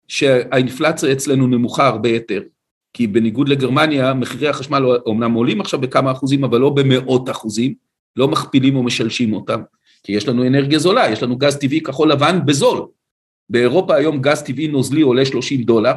שהאינפלציה 0.09 1.13
אצלנו 1.13 1.47
נמוכה 1.47 1.87
הרבה 1.87 2.09
יותר, 2.09 2.43
כי 2.93 3.07
בניגוד 3.07 3.49
לגרמניה, 3.49 4.15
מחירי 4.15 4.49
החשמל 4.49 4.85
אומנם 5.07 5.33
עולים 5.33 5.61
עכשיו 5.61 5.81
בכמה 5.81 6.13
אחוזים, 6.13 6.45
אבל 6.45 6.61
לא 6.61 6.71
במאות 6.71 7.31
אחוזים, 7.31 7.75
לא 8.17 8.29
מכפילים 8.29 8.77
או 8.77 8.83
משלשים 8.83 9.33
אותם, 9.33 9.61
כי 10.03 10.13
יש 10.13 10.29
לנו 10.29 10.47
אנרגיה 10.47 10.79
זולה, 10.79 11.11
יש 11.11 11.23
לנו 11.23 11.37
גז 11.37 11.57
טבעי 11.57 11.81
כחול 11.81 12.13
לבן 12.13 12.39
בזול. 12.47 12.87
באירופה 13.51 13.95
היום 13.95 14.23
גז 14.23 14.43
טבעי 14.43 14.69
נוזלי 14.69 15.01
עולה 15.01 15.25
30 15.25 15.63
דולר, 15.63 15.93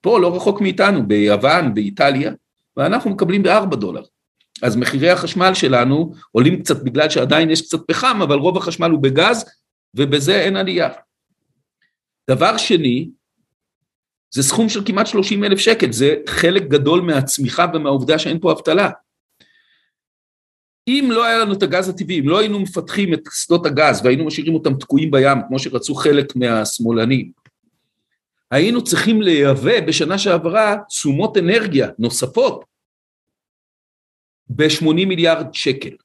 פה 0.00 0.20
לא 0.20 0.36
רחוק 0.36 0.60
מאיתנו, 0.60 1.08
ביוון, 1.08 1.74
באיטליה, 1.74 2.32
ואנחנו 2.76 3.10
מקבלים 3.10 3.42
ב-4 3.42 3.76
דולר. 3.76 4.02
אז 4.62 4.76
מחירי 4.76 5.10
החשמל 5.10 5.54
שלנו 5.54 6.12
עולים 6.32 6.62
קצת 6.62 6.82
בגלל 6.82 7.10
שעדיין 7.10 7.50
יש 7.50 7.62
קצת 7.62 7.78
פחם, 7.88 8.22
אבל 8.22 8.38
רוב 8.38 8.56
החשמל 8.56 8.90
הוא 8.90 9.02
בגז, 9.02 9.44
ובזה 9.94 10.40
אין 10.40 10.56
עלייה. 10.56 10.88
דבר 12.30 12.56
שני, 12.56 13.08
זה 14.30 14.42
סכום 14.42 14.68
של 14.68 14.80
כמעט 14.86 15.06
30 15.06 15.44
אלף 15.44 15.58
שקל, 15.58 15.92
זה 15.92 16.14
חלק 16.28 16.62
גדול 16.62 17.00
מהצמיחה 17.00 17.66
ומהעובדה 17.74 18.18
שאין 18.18 18.40
פה 18.40 18.52
אבטלה. 18.52 18.90
אם 20.88 21.08
לא 21.10 21.24
היה 21.24 21.38
לנו 21.38 21.52
את 21.52 21.62
הגז 21.62 21.88
הטבעי, 21.88 22.20
אם 22.20 22.28
לא 22.28 22.38
היינו 22.38 22.60
מפתחים 22.60 23.14
את 23.14 23.20
שדות 23.32 23.66
הגז 23.66 24.00
והיינו 24.04 24.24
משאירים 24.24 24.54
אותם 24.54 24.74
תקועים 24.74 25.10
בים, 25.10 25.38
כמו 25.48 25.58
שרצו 25.58 25.94
חלק 25.94 26.36
מהשמאלנים, 26.36 27.32
היינו 28.50 28.84
צריכים 28.84 29.22
לייבא 29.22 29.80
בשנה 29.80 30.18
שעברה 30.18 30.76
תשומות 30.88 31.36
אנרגיה 31.36 31.88
נוספות 31.98 32.64
ב-80 34.48 35.06
מיליארד 35.06 35.54
שקל, 35.54 35.96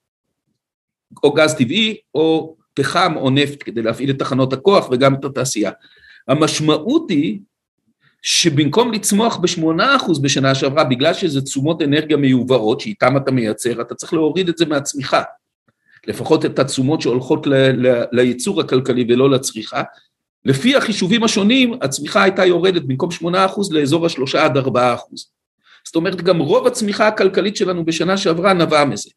או 1.23 1.33
גז 1.33 1.55
טבעי, 1.55 1.97
או 2.15 2.55
פחם 2.73 3.13
או 3.15 3.29
נפט 3.29 3.63
כדי 3.65 3.81
להפעיל 3.81 4.09
את 4.09 4.19
תחנות 4.19 4.53
הכוח 4.53 4.89
וגם 4.91 5.15
את 5.15 5.25
התעשייה. 5.25 5.71
המשמעות 6.27 7.09
היא 7.09 7.39
שבמקום 8.21 8.93
לצמוח 8.93 9.37
בשמונה 9.37 9.95
אחוז 9.95 10.19
בשנה 10.19 10.55
שעברה, 10.55 10.83
בגלל 10.83 11.13
שזה 11.13 11.41
תשומות 11.41 11.81
אנרגיה 11.81 12.17
מיובאות, 12.17 12.81
שאיתן 12.81 13.17
אתה 13.17 13.31
מייצר, 13.31 13.81
אתה 13.81 13.95
צריך 13.95 14.13
להוריד 14.13 14.49
את 14.49 14.57
זה 14.57 14.65
מהצמיחה. 14.65 15.21
לפחות 16.07 16.45
את 16.45 16.59
התשומות 16.59 17.01
שהולכות 17.01 17.47
ל- 17.47 17.87
ל- 17.87 18.03
לייצור 18.11 18.61
הכלכלי 18.61 19.05
ולא 19.09 19.29
לצריכה. 19.29 19.83
לפי 20.45 20.75
החישובים 20.75 21.23
השונים, 21.23 21.73
הצמיחה 21.81 22.23
הייתה 22.23 22.45
יורדת 22.45 22.81
במקום 22.81 23.11
שמונה 23.11 23.45
אחוז 23.45 23.71
לאזור 23.71 24.05
השלושה 24.05 24.45
עד 24.45 24.57
ארבעה 24.57 24.93
אחוז. 24.93 25.31
זאת 25.85 25.95
אומרת, 25.95 26.21
גם 26.21 26.39
רוב 26.39 26.67
הצמיחה 26.67 27.07
הכלכלית 27.07 27.55
שלנו 27.55 27.85
בשנה 27.85 28.17
שעברה 28.17 28.53
נבעה 28.53 28.85
מזה. 28.85 29.09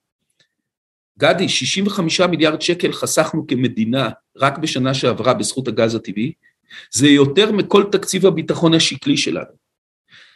גדי, 1.18 1.48
65 1.48 2.20
מיליארד 2.20 2.60
שקל 2.60 2.92
חסכנו 2.92 3.46
כמדינה 3.46 4.10
רק 4.36 4.58
בשנה 4.58 4.94
שעברה 4.94 5.34
בזכות 5.34 5.68
הגז 5.68 5.94
הטבעי, 5.94 6.32
זה 6.92 7.08
יותר 7.08 7.52
מכל 7.52 7.84
תקציב 7.92 8.26
הביטחון 8.26 8.74
השקלי 8.74 9.16
שלנו. 9.16 9.60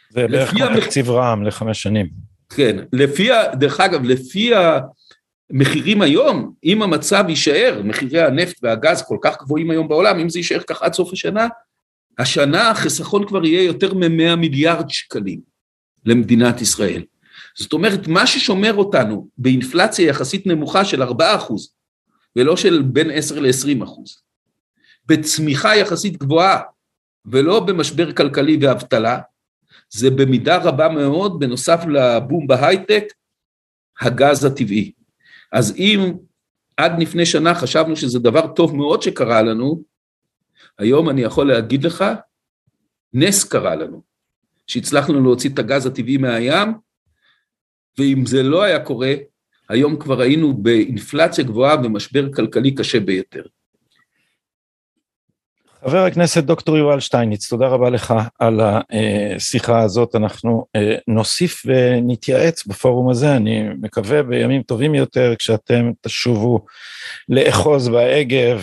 זה 0.09 0.27
בערך 0.27 0.49
כמו 0.49 0.63
המח... 0.63 0.83
תקציב 0.85 1.09
רע"מ 1.09 1.43
לחמש 1.43 1.83
שנים. 1.83 2.09
כן, 2.49 2.77
לפי, 2.93 3.29
דרך 3.53 3.79
אגב, 3.79 4.03
לפי 4.03 4.51
המחירים 5.51 6.01
היום, 6.01 6.53
אם 6.63 6.81
המצב 6.81 7.25
יישאר, 7.29 7.81
מחירי 7.83 8.21
הנפט 8.21 8.59
והגז 8.63 9.03
כל 9.07 9.17
כך 9.21 9.37
גבוהים 9.41 9.71
היום 9.71 9.87
בעולם, 9.87 10.19
אם 10.19 10.29
זה 10.29 10.39
יישאר 10.39 10.61
כך 10.67 10.81
עד 10.81 10.93
סוף 10.93 11.13
השנה, 11.13 11.47
השנה 12.17 12.69
החיסכון 12.69 13.27
כבר 13.27 13.45
יהיה 13.45 13.63
יותר 13.63 13.93
מ-100 13.93 14.35
מיליארד 14.35 14.89
שקלים 14.89 15.39
למדינת 16.05 16.61
ישראל. 16.61 17.03
זאת 17.57 17.73
אומרת, 17.73 18.07
מה 18.07 18.27
ששומר 18.27 18.73
אותנו 18.73 19.29
באינפלציה 19.37 20.07
יחסית 20.07 20.47
נמוכה 20.47 20.85
של 20.85 21.03
4 21.03 21.35
אחוז, 21.35 21.73
ולא 22.35 22.57
של 22.57 22.81
בין 22.81 23.11
10 23.11 23.39
ל-20 23.39 23.83
אחוז, 23.83 24.21
בצמיחה 25.05 25.75
יחסית 25.75 26.17
גבוהה 26.17 26.61
ולא 27.25 27.59
במשבר 27.59 28.13
כלכלי 28.13 28.57
ואבטלה, 28.61 29.19
זה 29.89 30.09
במידה 30.09 30.57
רבה 30.57 30.89
מאוד, 30.89 31.39
בנוסף 31.39 31.83
לבום 31.89 32.47
בהייטק, 32.47 33.03
הגז 34.01 34.45
הטבעי. 34.45 34.91
אז 35.51 35.75
אם 35.77 36.13
עד 36.77 36.99
לפני 36.99 37.25
שנה 37.25 37.55
חשבנו 37.55 37.95
שזה 37.95 38.19
דבר 38.19 38.47
טוב 38.47 38.75
מאוד 38.75 39.01
שקרה 39.01 39.41
לנו, 39.41 39.83
היום 40.79 41.09
אני 41.09 41.21
יכול 41.21 41.47
להגיד 41.47 41.83
לך, 41.83 42.05
נס 43.13 43.43
קרה 43.43 43.75
לנו, 43.75 44.01
שהצלחנו 44.67 45.23
להוציא 45.23 45.49
את 45.49 45.59
הגז 45.59 45.85
הטבעי 45.85 46.17
מהים, 46.17 46.73
ואם 47.97 48.25
זה 48.25 48.43
לא 48.43 48.63
היה 48.63 48.79
קורה, 48.79 49.13
היום 49.69 49.99
כבר 49.99 50.21
היינו 50.21 50.53
באינפלציה 50.53 51.43
גבוהה 51.43 51.75
ומשבר 51.83 52.33
כלכלי 52.33 52.75
קשה 52.75 52.99
ביותר. 52.99 53.43
חבר 55.87 56.05
הכנסת 56.05 56.43
דוקטור 56.43 56.77
יובל 56.77 56.99
שטייניץ, 56.99 57.49
תודה 57.49 57.67
רבה 57.67 57.89
לך 57.89 58.13
על 58.39 58.59
השיחה 58.61 59.79
הזאת. 59.79 60.15
אנחנו 60.15 60.65
אה, 60.75 60.95
נוסיף 61.07 61.63
ונתייעץ 61.65 62.65
בפורום 62.65 63.09
הזה, 63.09 63.35
אני 63.35 63.63
מקווה 63.81 64.23
בימים 64.23 64.61
טובים 64.61 64.95
יותר, 64.95 65.33
כשאתם 65.39 65.91
תשובו 66.01 66.65
לאחוז 67.29 67.89
בהגה 67.89 68.55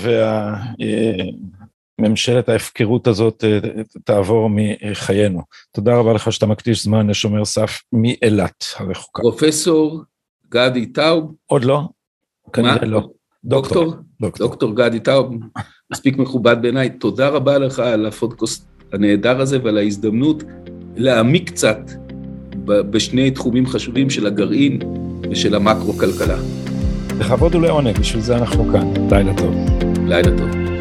והממשלת 1.98 2.48
ההפקרות 2.48 3.06
הזאת 3.06 3.44
אה, 3.44 3.58
תעבור 4.04 4.50
מחיינו. 4.52 5.42
תודה 5.72 5.96
רבה 5.96 6.12
לך 6.12 6.32
שאתה 6.32 6.46
מקדיש 6.46 6.82
זמן 6.82 7.10
לשומר 7.10 7.44
סף 7.44 7.82
מאילת 7.92 8.64
הרחוקה. 8.76 9.22
פרופסור 9.22 10.02
גדי 10.48 10.86
טאוב. 10.86 11.34
עוד 11.46 11.64
לא? 11.64 11.80
כנראה 12.52 12.84
לא. 12.86 13.08
דוקטור? 13.44 13.94
דוקטור, 14.20 14.48
דוקטור 14.48 14.76
גדי 14.76 15.00
טאוב, 15.00 15.34
מספיק 15.93 16.18
מכובד 16.18 16.62
בעיניי. 16.62 16.90
תודה 16.90 17.28
רבה 17.28 17.59
לך 17.59 17.78
על 17.78 18.07
הפודקאסט 18.07 18.66
הנהדר 18.93 19.40
הזה 19.40 19.59
ועל 19.62 19.78
ההזדמנות 19.78 20.45
להעמיק 20.97 21.51
קצת 21.51 21.78
בשני 22.64 23.30
תחומים 23.30 23.66
חשובים 23.66 24.11
של 24.11 24.26
הגרעין 24.26 24.78
ושל 25.30 25.55
המקרו-כלכלה. 25.55 26.38
לכבוד 27.20 27.55
ולעונג, 27.55 27.99
בשביל 27.99 28.22
זה 28.22 28.36
אנחנו 28.36 28.72
כאן. 28.72 28.93
לילה 29.11 29.34
טוב. 29.36 29.55
לילה 30.07 30.38
טוב. 30.38 30.71